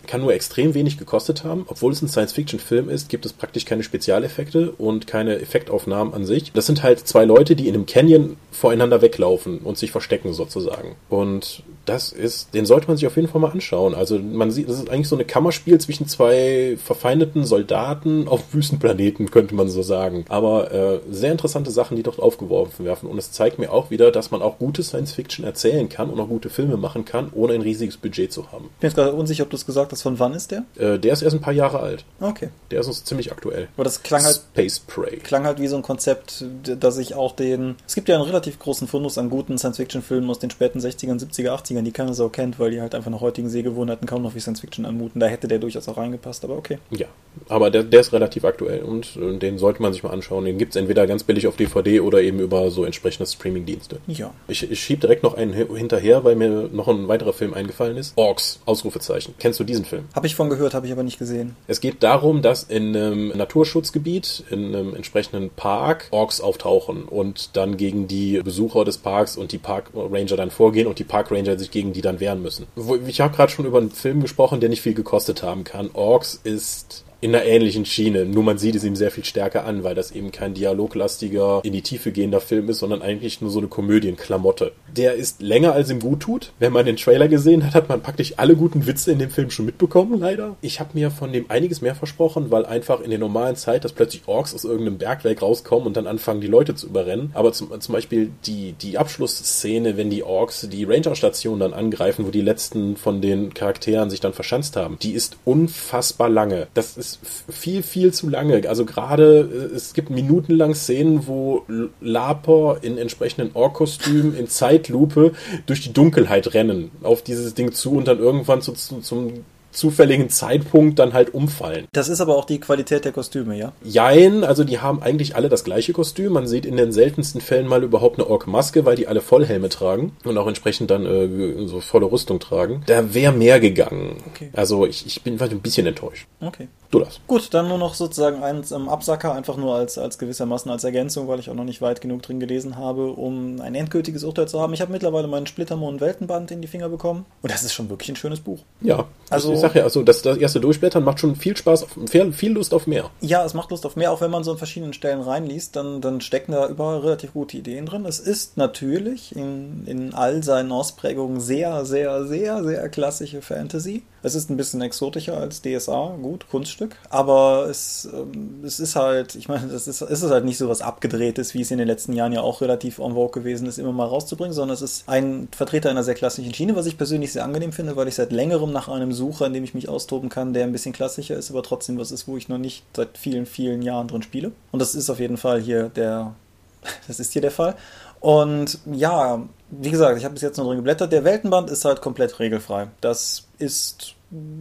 kann 0.06 0.20
nur 0.20 0.32
extrem 0.32 0.74
wenig 0.74 0.98
gekostet 0.98 1.44
haben. 1.44 1.64
Obwohl 1.68 1.92
es 1.92 2.02
ein 2.02 2.08
Science-Fiction-Film 2.08 2.88
ist, 2.88 3.08
gibt 3.08 3.26
es 3.26 3.32
praktisch 3.32 3.64
keine 3.64 3.81
keine 3.82 3.84
Spezialeffekte 3.84 4.72
und 4.72 5.06
keine 5.06 5.40
Effektaufnahmen 5.40 6.14
an 6.14 6.24
sich. 6.24 6.52
Das 6.52 6.66
sind 6.66 6.82
halt 6.82 7.00
zwei 7.00 7.24
Leute, 7.24 7.56
die 7.56 7.68
in 7.68 7.74
einem 7.74 7.86
Canyon 7.86 8.36
voreinander 8.50 9.02
weglaufen 9.02 9.58
und 9.58 9.76
sich 9.76 9.90
verstecken 9.90 10.32
sozusagen. 10.32 10.96
Und 11.08 11.62
das 11.84 12.12
ist, 12.12 12.54
den 12.54 12.66
sollte 12.66 12.88
man 12.88 12.96
sich 12.96 13.06
auf 13.06 13.16
jeden 13.16 13.28
Fall 13.28 13.40
mal 13.40 13.50
anschauen. 13.50 13.94
Also 13.94 14.18
man 14.18 14.50
sieht, 14.50 14.68
das 14.68 14.78
ist 14.78 14.90
eigentlich 14.90 15.08
so 15.08 15.16
ein 15.16 15.26
Kammerspiel 15.26 15.80
zwischen 15.80 16.06
zwei 16.06 16.76
verfeindeten 16.82 17.44
Soldaten 17.44 18.28
auf 18.28 18.52
Wüstenplaneten, 18.52 19.30
könnte 19.30 19.54
man 19.54 19.68
so 19.68 19.82
sagen. 19.82 20.24
Aber 20.28 20.72
äh, 20.72 21.00
sehr 21.10 21.32
interessante 21.32 21.70
Sachen, 21.70 21.96
die 21.96 22.02
dort 22.02 22.18
aufgeworfen 22.18 22.84
werden. 22.84 23.08
Und 23.08 23.18
es 23.18 23.32
zeigt 23.32 23.58
mir 23.58 23.72
auch 23.72 23.90
wieder, 23.90 24.12
dass 24.12 24.30
man 24.30 24.42
auch 24.42 24.58
gute 24.58 24.82
Science 24.82 25.12
Fiction 25.12 25.44
erzählen 25.44 25.88
kann 25.88 26.10
und 26.10 26.20
auch 26.20 26.28
gute 26.28 26.50
Filme 26.50 26.76
machen 26.76 27.04
kann, 27.04 27.30
ohne 27.34 27.54
ein 27.54 27.62
riesiges 27.62 27.96
Budget 27.96 28.32
zu 28.32 28.52
haben. 28.52 28.66
Ich 28.74 28.80
bin 28.80 28.88
jetzt 28.88 28.96
gerade 28.96 29.12
unsicher, 29.12 29.44
ob 29.44 29.50
du 29.50 29.56
es 29.56 29.66
gesagt 29.66 29.92
hast, 29.92 30.02
von 30.02 30.18
wann 30.18 30.34
ist 30.34 30.50
der? 30.50 30.64
Äh, 30.76 30.98
der 30.98 31.12
ist 31.12 31.22
erst 31.22 31.36
ein 31.36 31.40
paar 31.40 31.52
Jahre 31.52 31.80
alt. 31.80 32.04
Okay. 32.20 32.50
Der 32.70 32.80
ist 32.80 32.86
uns 32.86 33.04
ziemlich 33.04 33.32
aktuell. 33.32 33.68
Aber 33.76 33.84
das 33.84 34.02
klang 34.02 34.24
halt, 34.24 34.36
Space 34.36 34.78
Prey. 34.80 35.16
klang 35.18 35.44
halt 35.44 35.60
wie 35.60 35.68
so 35.68 35.76
ein 35.76 35.82
Konzept, 35.82 36.44
dass 36.62 36.98
ich 36.98 37.14
auch 37.14 37.34
den. 37.34 37.76
Es 37.86 37.94
gibt 37.94 38.08
ja 38.08 38.16
einen 38.16 38.24
relativ 38.24 38.58
großen 38.58 38.86
Fundus 38.86 39.18
an 39.18 39.30
guten 39.30 39.58
Science-Fiction-Filmen 39.58 40.28
aus 40.30 40.38
den 40.38 40.50
späten 40.50 40.78
60ern, 40.78 41.20
70er, 41.20 41.50
80ern, 41.72 41.82
die 41.82 41.92
keiner 41.92 42.14
so 42.14 42.28
kennt, 42.28 42.58
weil 42.58 42.70
die 42.70 42.80
halt 42.80 42.94
einfach 42.94 43.10
nach 43.10 43.20
heutigen 43.20 43.48
Sehgewohnheiten 43.48 44.06
kaum 44.06 44.22
noch 44.22 44.34
wie 44.34 44.40
Science-Fiction 44.40 44.84
anmuten. 44.84 45.20
Da 45.20 45.26
hätte 45.26 45.48
der 45.48 45.58
durchaus 45.58 45.88
auch 45.88 45.96
reingepasst, 45.96 46.44
aber 46.44 46.56
okay. 46.56 46.78
Ja, 46.90 47.06
aber 47.48 47.70
der, 47.70 47.82
der 47.82 48.00
ist 48.00 48.12
relativ 48.12 48.44
aktuell 48.44 48.82
und, 48.82 49.16
und 49.16 49.40
den 49.40 49.58
sollte 49.58 49.82
man 49.82 49.92
sich 49.92 50.02
mal 50.02 50.10
anschauen. 50.10 50.44
Den 50.44 50.58
gibt 50.58 50.74
es 50.74 50.80
entweder 50.80 51.06
ganz 51.06 51.24
billig 51.24 51.46
auf 51.46 51.56
DVD 51.56 52.00
oder 52.00 52.22
eben 52.22 52.40
über 52.40 52.70
so 52.70 52.84
entsprechende 52.84 53.28
Streaming-Dienste. 53.28 53.98
Ja. 54.06 54.32
Ich, 54.48 54.70
ich 54.70 54.80
schieb 54.80 55.00
direkt 55.00 55.22
noch 55.22 55.34
einen 55.34 55.52
hinterher, 55.52 56.24
weil 56.24 56.36
mir 56.36 56.68
noch 56.72 56.88
ein 56.88 57.08
weiterer 57.08 57.32
Film 57.32 57.54
eingefallen 57.54 57.96
ist. 57.96 58.12
Orks, 58.16 58.60
Ausrufezeichen. 58.66 59.34
Kennst 59.38 59.60
du 59.60 59.64
diesen 59.64 59.84
Film? 59.84 60.04
Habe 60.14 60.26
ich 60.26 60.34
von 60.34 60.50
gehört, 60.50 60.74
habe 60.74 60.86
ich 60.86 60.92
aber 60.92 61.02
nicht 61.02 61.18
gesehen. 61.18 61.56
Es 61.66 61.80
geht 61.80 62.02
darum, 62.02 62.42
dass 62.42 62.64
in 62.64 62.96
einem 62.96 63.28
Naturschutzgebiet, 63.28 64.44
in 64.50 64.74
einem 64.74 64.94
entsprechenden 64.94 65.50
Park, 65.50 66.08
Orks 66.10 66.40
auftauchen 66.40 67.04
und 67.04 67.56
dann 67.56 67.76
gegen 67.76 68.08
die 68.08 68.40
Besucher 68.42 68.84
des 68.84 68.98
Parks 68.98 69.36
und 69.36 69.52
die 69.52 69.58
Parkranger 69.58 70.36
dann 70.36 70.50
vorgehen 70.50 70.86
und 70.86 70.98
die 70.98 71.04
Parkranger 71.04 71.56
sich 71.62 71.70
gegen 71.70 71.92
die 71.92 72.02
dann 72.02 72.20
wehren 72.20 72.42
müssen. 72.42 72.66
Ich 73.06 73.20
habe 73.20 73.34
gerade 73.34 73.50
schon 73.50 73.64
über 73.64 73.78
einen 73.78 73.90
Film 73.90 74.20
gesprochen, 74.20 74.60
der 74.60 74.68
nicht 74.68 74.82
viel 74.82 74.94
gekostet 74.94 75.42
haben 75.42 75.64
kann. 75.64 75.90
Orks 75.94 76.38
ist 76.44 77.04
in 77.22 77.34
einer 77.34 77.44
ähnlichen 77.44 77.86
Schiene. 77.86 78.26
Nur 78.26 78.42
man 78.42 78.58
sieht 78.58 78.74
es 78.74 78.82
ihm 78.82 78.96
sehr 78.96 79.12
viel 79.12 79.24
stärker 79.24 79.64
an, 79.64 79.84
weil 79.84 79.94
das 79.94 80.10
eben 80.10 80.32
kein 80.32 80.54
dialoglastiger, 80.54 81.60
in 81.62 81.72
die 81.72 81.80
Tiefe 81.80 82.10
gehender 82.10 82.40
Film 82.40 82.68
ist, 82.68 82.80
sondern 82.80 83.00
eigentlich 83.00 83.40
nur 83.40 83.50
so 83.50 83.60
eine 83.60 83.68
Komödienklamotte. 83.68 84.72
Der 84.96 85.14
ist 85.14 85.40
länger 85.40 85.72
als 85.72 85.88
ihm 85.88 86.00
gut 86.00 86.20
tut. 86.20 86.52
Wenn 86.58 86.72
man 86.72 86.84
den 86.84 86.96
Trailer 86.96 87.28
gesehen 87.28 87.64
hat, 87.64 87.74
hat 87.74 87.88
man 87.88 88.02
praktisch 88.02 88.34
alle 88.38 88.56
guten 88.56 88.88
Witze 88.88 89.12
in 89.12 89.20
dem 89.20 89.30
Film 89.30 89.50
schon 89.50 89.66
mitbekommen, 89.66 90.18
leider. 90.18 90.56
Ich 90.62 90.80
habe 90.80 90.90
mir 90.94 91.12
von 91.12 91.32
dem 91.32 91.48
einiges 91.48 91.80
mehr 91.80 91.94
versprochen, 91.94 92.50
weil 92.50 92.66
einfach 92.66 93.00
in 93.00 93.10
der 93.10 93.20
normalen 93.20 93.54
Zeit, 93.54 93.84
dass 93.84 93.92
plötzlich 93.92 94.22
Orks 94.26 94.52
aus 94.52 94.64
irgendeinem 94.64 94.98
Bergwerk 94.98 95.42
rauskommen 95.42 95.86
und 95.86 95.96
dann 95.96 96.08
anfangen, 96.08 96.40
die 96.40 96.48
Leute 96.48 96.74
zu 96.74 96.88
überrennen. 96.88 97.30
Aber 97.34 97.52
zum, 97.52 97.80
zum 97.80 97.92
Beispiel 97.92 98.32
die, 98.46 98.72
die 98.72 98.98
Abschlussszene, 98.98 99.96
wenn 99.96 100.10
die 100.10 100.24
Orks 100.24 100.66
die 100.68 100.84
Ranger-Station 100.84 101.60
dann 101.60 101.72
angreifen, 101.72 102.26
wo 102.26 102.30
die 102.30 102.40
letzten 102.40 102.96
von 102.96 103.20
den 103.20 103.54
Charakteren 103.54 104.10
sich 104.10 104.18
dann 104.18 104.32
verschanzt 104.32 104.74
haben, 104.74 104.98
die 105.00 105.12
ist 105.12 105.36
unfassbar 105.44 106.28
lange. 106.28 106.66
Das 106.74 106.96
ist 106.96 107.11
viel, 107.48 107.82
viel 107.82 108.12
zu 108.12 108.28
lange. 108.28 108.68
Also 108.68 108.84
gerade, 108.84 109.70
äh, 109.72 109.74
es 109.74 109.94
gibt 109.94 110.10
minutenlang 110.10 110.74
Szenen, 110.74 111.26
wo 111.26 111.64
Laper 112.00 112.78
in 112.82 112.98
entsprechenden 112.98 113.54
Ork-Kostümen 113.54 114.36
in 114.36 114.48
Zeitlupe 114.48 115.32
durch 115.66 115.80
die 115.80 115.92
Dunkelheit 115.92 116.54
rennen, 116.54 116.90
auf 117.02 117.22
dieses 117.22 117.54
Ding 117.54 117.72
zu 117.72 117.92
und 117.92 118.08
dann 118.08 118.18
irgendwann 118.18 118.62
zu, 118.62 118.72
zu, 118.72 119.00
zum 119.00 119.44
zufälligen 119.72 120.28
Zeitpunkt 120.28 120.98
dann 120.98 121.12
halt 121.12 121.34
umfallen. 121.34 121.86
Das 121.92 122.08
ist 122.08 122.20
aber 122.20 122.36
auch 122.36 122.44
die 122.44 122.60
Qualität 122.60 123.04
der 123.04 123.12
Kostüme, 123.12 123.56
ja? 123.56 123.72
Jein, 123.82 124.44
also 124.44 124.64
die 124.64 124.78
haben 124.80 125.02
eigentlich 125.02 125.34
alle 125.36 125.48
das 125.48 125.64
gleiche 125.64 125.92
Kostüm. 125.92 126.32
Man 126.32 126.46
sieht 126.46 126.66
in 126.66 126.76
den 126.76 126.92
seltensten 126.92 127.40
Fällen 127.40 127.66
mal 127.66 127.82
überhaupt 127.82 128.18
eine 128.18 128.28
Ork-Maske, 128.28 128.84
weil 128.84 128.96
die 128.96 129.08
alle 129.08 129.20
Vollhelme 129.20 129.68
tragen 129.68 130.16
und 130.24 130.36
auch 130.38 130.46
entsprechend 130.46 130.90
dann 130.90 131.06
äh, 131.06 131.66
so 131.66 131.80
volle 131.80 132.10
Rüstung 132.10 132.38
tragen. 132.38 132.82
Da 132.86 133.14
wäre 133.14 133.32
mehr 133.32 133.60
gegangen. 133.60 134.16
Okay. 134.34 134.50
Also 134.52 134.86
ich, 134.86 135.06
ich 135.06 135.22
bin 135.22 135.36
vielleicht 135.38 135.52
ein 135.52 135.60
bisschen 135.60 135.86
enttäuscht. 135.86 136.26
Okay. 136.40 136.68
Du 136.90 136.98
das. 136.98 137.20
Gut, 137.26 137.54
dann 137.54 137.68
nur 137.68 137.78
noch 137.78 137.94
sozusagen 137.94 138.42
eins 138.42 138.70
am 138.72 138.90
Absacker, 138.90 139.34
einfach 139.34 139.56
nur 139.56 139.74
als, 139.74 139.96
als 139.96 140.18
gewissermaßen 140.18 140.70
als 140.70 140.84
Ergänzung, 140.84 141.26
weil 141.26 141.40
ich 141.40 141.48
auch 141.48 141.54
noch 141.54 141.64
nicht 141.64 141.80
weit 141.80 142.02
genug 142.02 142.20
drin 142.20 142.38
gelesen 142.38 142.76
habe, 142.76 143.06
um 143.12 143.60
ein 143.62 143.74
endgültiges 143.74 144.24
Urteil 144.24 144.46
zu 144.46 144.60
haben. 144.60 144.74
Ich 144.74 144.82
habe 144.82 144.92
mittlerweile 144.92 145.26
meinen 145.26 145.46
Splittermond 145.46 146.02
Weltenband 146.02 146.50
in 146.50 146.60
die 146.60 146.68
Finger 146.68 146.90
bekommen. 146.90 147.24
Und 147.40 147.50
das 147.50 147.62
ist 147.62 147.72
schon 147.72 147.88
wirklich 147.88 148.10
ein 148.10 148.16
schönes 148.16 148.40
Buch. 148.40 148.58
Ja, 148.82 149.06
Also- 149.30 149.61
sag 149.62 149.74
ja, 149.74 149.84
also 149.84 150.02
das, 150.02 150.22
das 150.22 150.36
erste 150.36 150.60
Durchblättern 150.60 151.02
macht 151.02 151.20
schon 151.20 151.36
viel 151.36 151.56
Spaß, 151.56 151.84
auf, 151.84 151.90
viel 152.32 152.52
Lust 152.52 152.74
auf 152.74 152.86
mehr. 152.86 153.10
Ja, 153.20 153.44
es 153.44 153.54
macht 153.54 153.70
Lust 153.70 153.86
auf 153.86 153.96
mehr, 153.96 154.12
auch 154.12 154.20
wenn 154.20 154.30
man 154.30 154.44
so 154.44 154.52
an 154.52 154.58
verschiedenen 154.58 154.92
Stellen 154.92 155.20
reinliest, 155.20 155.76
dann, 155.76 156.00
dann 156.00 156.20
stecken 156.20 156.52
da 156.52 156.68
überall 156.68 156.98
relativ 156.98 157.32
gute 157.32 157.56
Ideen 157.56 157.86
drin. 157.86 158.04
Es 158.04 158.20
ist 158.20 158.56
natürlich 158.56 159.34
in, 159.34 159.86
in 159.86 160.14
all 160.14 160.42
seinen 160.42 160.72
Ausprägungen 160.72 161.40
sehr, 161.40 161.84
sehr, 161.84 162.26
sehr, 162.26 162.62
sehr 162.62 162.88
klassische 162.88 163.42
Fantasy. 163.42 164.02
Es 164.24 164.34
ist 164.36 164.50
ein 164.50 164.56
bisschen 164.56 164.80
exotischer 164.82 165.36
als 165.36 165.62
DSA, 165.62 166.16
gut, 166.22 166.48
Kunststück, 166.48 166.96
aber 167.10 167.66
es, 167.68 168.08
ähm, 168.12 168.62
es 168.64 168.78
ist 168.78 168.94
halt, 168.94 169.34
ich 169.34 169.48
meine, 169.48 169.66
es 169.72 169.88
ist, 169.88 170.00
es 170.00 170.22
ist 170.22 170.30
halt 170.30 170.44
nicht 170.44 170.58
so 170.58 170.68
was 170.68 170.80
Abgedrehtes, 170.80 171.54
wie 171.54 171.62
es 171.62 171.72
in 171.72 171.78
den 171.78 171.88
letzten 171.88 172.12
Jahren 172.12 172.32
ja 172.32 172.40
auch 172.40 172.60
relativ 172.60 172.98
en 172.98 173.14
vogue 173.14 173.32
gewesen 173.32 173.66
ist, 173.66 173.78
immer 173.78 173.92
mal 173.92 174.06
rauszubringen, 174.06 174.52
sondern 174.52 174.74
es 174.74 174.82
ist 174.82 175.08
ein 175.08 175.48
Vertreter 175.50 175.90
einer 175.90 176.04
sehr 176.04 176.14
klassischen 176.14 176.54
Schiene, 176.54 176.76
was 176.76 176.86
ich 176.86 176.96
persönlich 176.96 177.32
sehr 177.32 177.44
angenehm 177.44 177.72
finde, 177.72 177.96
weil 177.96 178.06
ich 178.06 178.14
seit 178.14 178.30
längerem 178.30 178.70
nach 178.70 178.88
einem 178.88 179.12
suche, 179.12 179.44
an 179.52 179.54
dem 179.54 179.64
ich 179.64 179.74
mich 179.74 179.88
austoben 179.88 180.30
kann, 180.30 180.54
der 180.54 180.64
ein 180.64 180.72
bisschen 180.72 180.94
klassischer 180.94 181.36
ist, 181.36 181.50
aber 181.50 181.62
trotzdem 181.62 181.98
was 181.98 182.10
ist, 182.10 182.26
wo 182.26 182.38
ich 182.38 182.48
noch 182.48 182.56
nicht 182.56 182.84
seit 182.96 183.18
vielen, 183.18 183.44
vielen 183.44 183.82
Jahren 183.82 184.08
drin 184.08 184.22
spiele. 184.22 184.52
Und 184.70 184.80
das 184.80 184.94
ist 184.94 185.10
auf 185.10 185.20
jeden 185.20 185.36
Fall 185.36 185.60
hier 185.60 185.90
der, 185.90 186.34
das 187.06 187.20
ist 187.20 187.32
hier 187.34 187.42
der 187.42 187.50
Fall. 187.50 187.76
Und 188.20 188.78
ja, 188.86 189.42
wie 189.70 189.90
gesagt, 189.90 190.16
ich 190.16 190.24
habe 190.24 190.34
bis 190.34 190.42
jetzt 190.42 190.56
nur 190.56 190.66
drin 190.66 190.76
geblättert. 190.76 191.12
Der 191.12 191.24
Weltenband 191.24 191.68
ist 191.70 191.84
halt 191.84 192.00
komplett 192.00 192.38
regelfrei. 192.38 192.88
Das 193.00 193.48
ist 193.58 194.14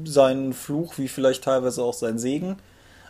sein 0.04 0.52
Fluch, 0.52 0.98
wie 0.98 1.08
vielleicht 1.08 1.44
teilweise 1.44 1.84
auch 1.84 1.94
sein 1.94 2.20
Segen. 2.20 2.58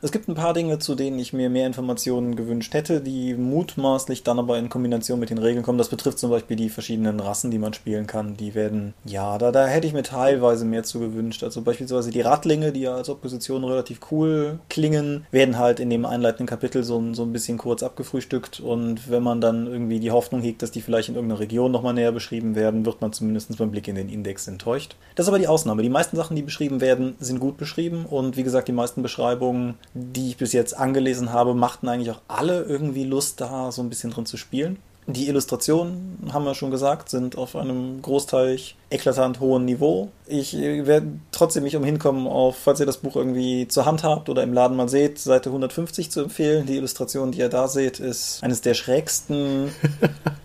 Es 0.04 0.12
gibt 0.12 0.28
ein 0.28 0.34
paar 0.34 0.54
Dinge, 0.54 0.80
zu 0.80 0.96
denen 0.96 1.20
ich 1.20 1.32
mir 1.32 1.52
mehr 1.52 1.68
Informationen 1.68 2.36
gewünscht 2.36 2.74
hätte, 2.74 3.02
die 3.02 3.36
mutmaßlich 3.36 4.24
dann 4.24 4.40
aber 4.40 4.58
in 4.58 4.68
Kombination 4.68 5.20
mit 5.20 5.30
den 5.30 5.38
Regeln 5.38 5.64
kommen. 5.64 5.78
Das 5.78 5.90
betrifft 5.90 6.18
zum 6.18 6.32
Beispiel 6.32 6.58
die 6.58 6.70
verschiedenen 6.70 7.20
Rassen, 7.20 7.52
die 7.52 7.60
man 7.60 7.76
spielen 7.76 8.08
kann. 8.08 8.36
Die 8.36 8.56
werden, 8.56 8.96
ja, 9.06 9.38
da, 9.38 9.52
da 9.52 9.68
hätte 9.68 9.86
ich 9.86 9.94
mir 9.94 10.02
teilweise 10.02 10.66
mehr 10.66 10.82
zu 10.82 11.00
gewünscht. 11.00 11.44
Also 11.44 11.62
beispielsweise 11.62 12.10
die 12.10 12.22
Radlinge, 12.22 12.72
die 12.72 12.82
ja 12.82 12.96
als 12.96 13.10
Opposition 13.10 13.64
relativ 13.64 14.00
cool 14.10 14.58
klingen, 14.70 15.28
werden 15.30 15.60
halt 15.60 15.80
in 15.80 15.92
dem 15.92 16.06
einleitenden 16.06 16.48
Kapitel 16.48 16.84
so, 16.84 17.14
so 17.14 17.22
ein 17.22 17.32
bisschen 17.32 17.60
kurz 17.60 17.84
abgefrühstückt. 17.84 18.60
Und 18.60 19.08
wenn 19.12 19.22
man 19.22 19.40
dann 19.40 19.68
irgendwie 19.68 20.00
die 20.00 20.10
Hoffnung 20.10 20.42
hegt, 20.42 20.64
dass 20.64 20.72
die 20.72 20.82
vielleicht 20.82 21.10
in 21.10 21.16
irgendeiner 21.16 21.42
Region 21.42 21.72
nochmal 21.72 21.94
näher 21.94 22.12
beschrieben 22.12 22.56
werden, 22.56 22.88
wird 22.88 23.02
man 23.02 23.14
zumindest 23.14 23.56
beim 23.56 23.70
Blick 23.70 23.88
in 23.88 23.96
den 23.96 24.10
Index 24.10 24.48
enttäuscht. 24.48 24.96
Das 25.14 25.26
ist 25.26 25.28
aber 25.28 25.38
die 25.38 25.48
Ausnahme. 25.48 25.84
Die 25.84 25.90
meisten 25.90 26.18
Sachen, 26.18 26.36
die 26.36 26.42
beschrieben 26.42 26.82
werden, 26.82 27.16
sind 27.20 27.40
gut 27.40 27.58
beschrieben. 27.58 28.08
Und 28.10 28.36
wie 28.36 28.44
gesagt, 28.44 28.68
die 28.68 28.72
meisten 28.72 29.04
Beschreibungen, 29.04 29.76
die 29.94 30.30
ich 30.30 30.38
bis 30.38 30.54
jetzt 30.54 30.78
angelesen 30.78 31.34
habe, 31.34 31.54
machten 31.54 31.88
eigentlich 31.88 32.12
auch 32.12 32.22
alle 32.28 32.64
irgendwie 32.64 33.04
Lust, 33.04 33.42
da 33.42 33.72
so 33.72 33.82
ein 33.82 33.90
bisschen 33.90 34.12
drin 34.12 34.26
zu 34.26 34.38
spielen. 34.38 34.78
Die 35.08 35.28
Illustrationen, 35.28 36.30
haben 36.32 36.46
wir 36.46 36.54
schon 36.54 36.70
gesagt, 36.70 37.10
sind 37.10 37.36
auf 37.36 37.56
einem 37.56 38.02
Großteil 38.04 38.60
eklatant 38.92 39.40
hohen 39.40 39.66
Niveau. 39.66 40.10
Ich 40.28 40.56
äh, 40.56 40.86
werde 40.86 41.08
trotzdem 41.32 41.64
nicht 41.64 41.76
umhin 41.76 41.98
kommen, 41.98 42.28
auf, 42.28 42.56
falls 42.58 42.80
ihr 42.80 42.86
das 42.86 42.98
Buch 42.98 43.16
irgendwie 43.16 43.68
zur 43.68 43.86
Hand 43.86 44.04
habt 44.04 44.30
oder 44.30 44.44
im 44.44 44.54
Laden 44.54 44.78
mal 44.78 44.90
seht, 44.90 45.18
Seite 45.18 45.50
150 45.50 46.12
zu 46.12 46.22
empfehlen. 46.22 46.68
Die 46.68 46.76
Illustration, 46.76 47.32
die 47.32 47.40
ihr 47.40 47.50
da 47.50 47.68
seht, 47.68 48.00
ist 48.00 48.44
eines 48.44 48.62
der 48.62 48.76
schrägsten 48.76 49.72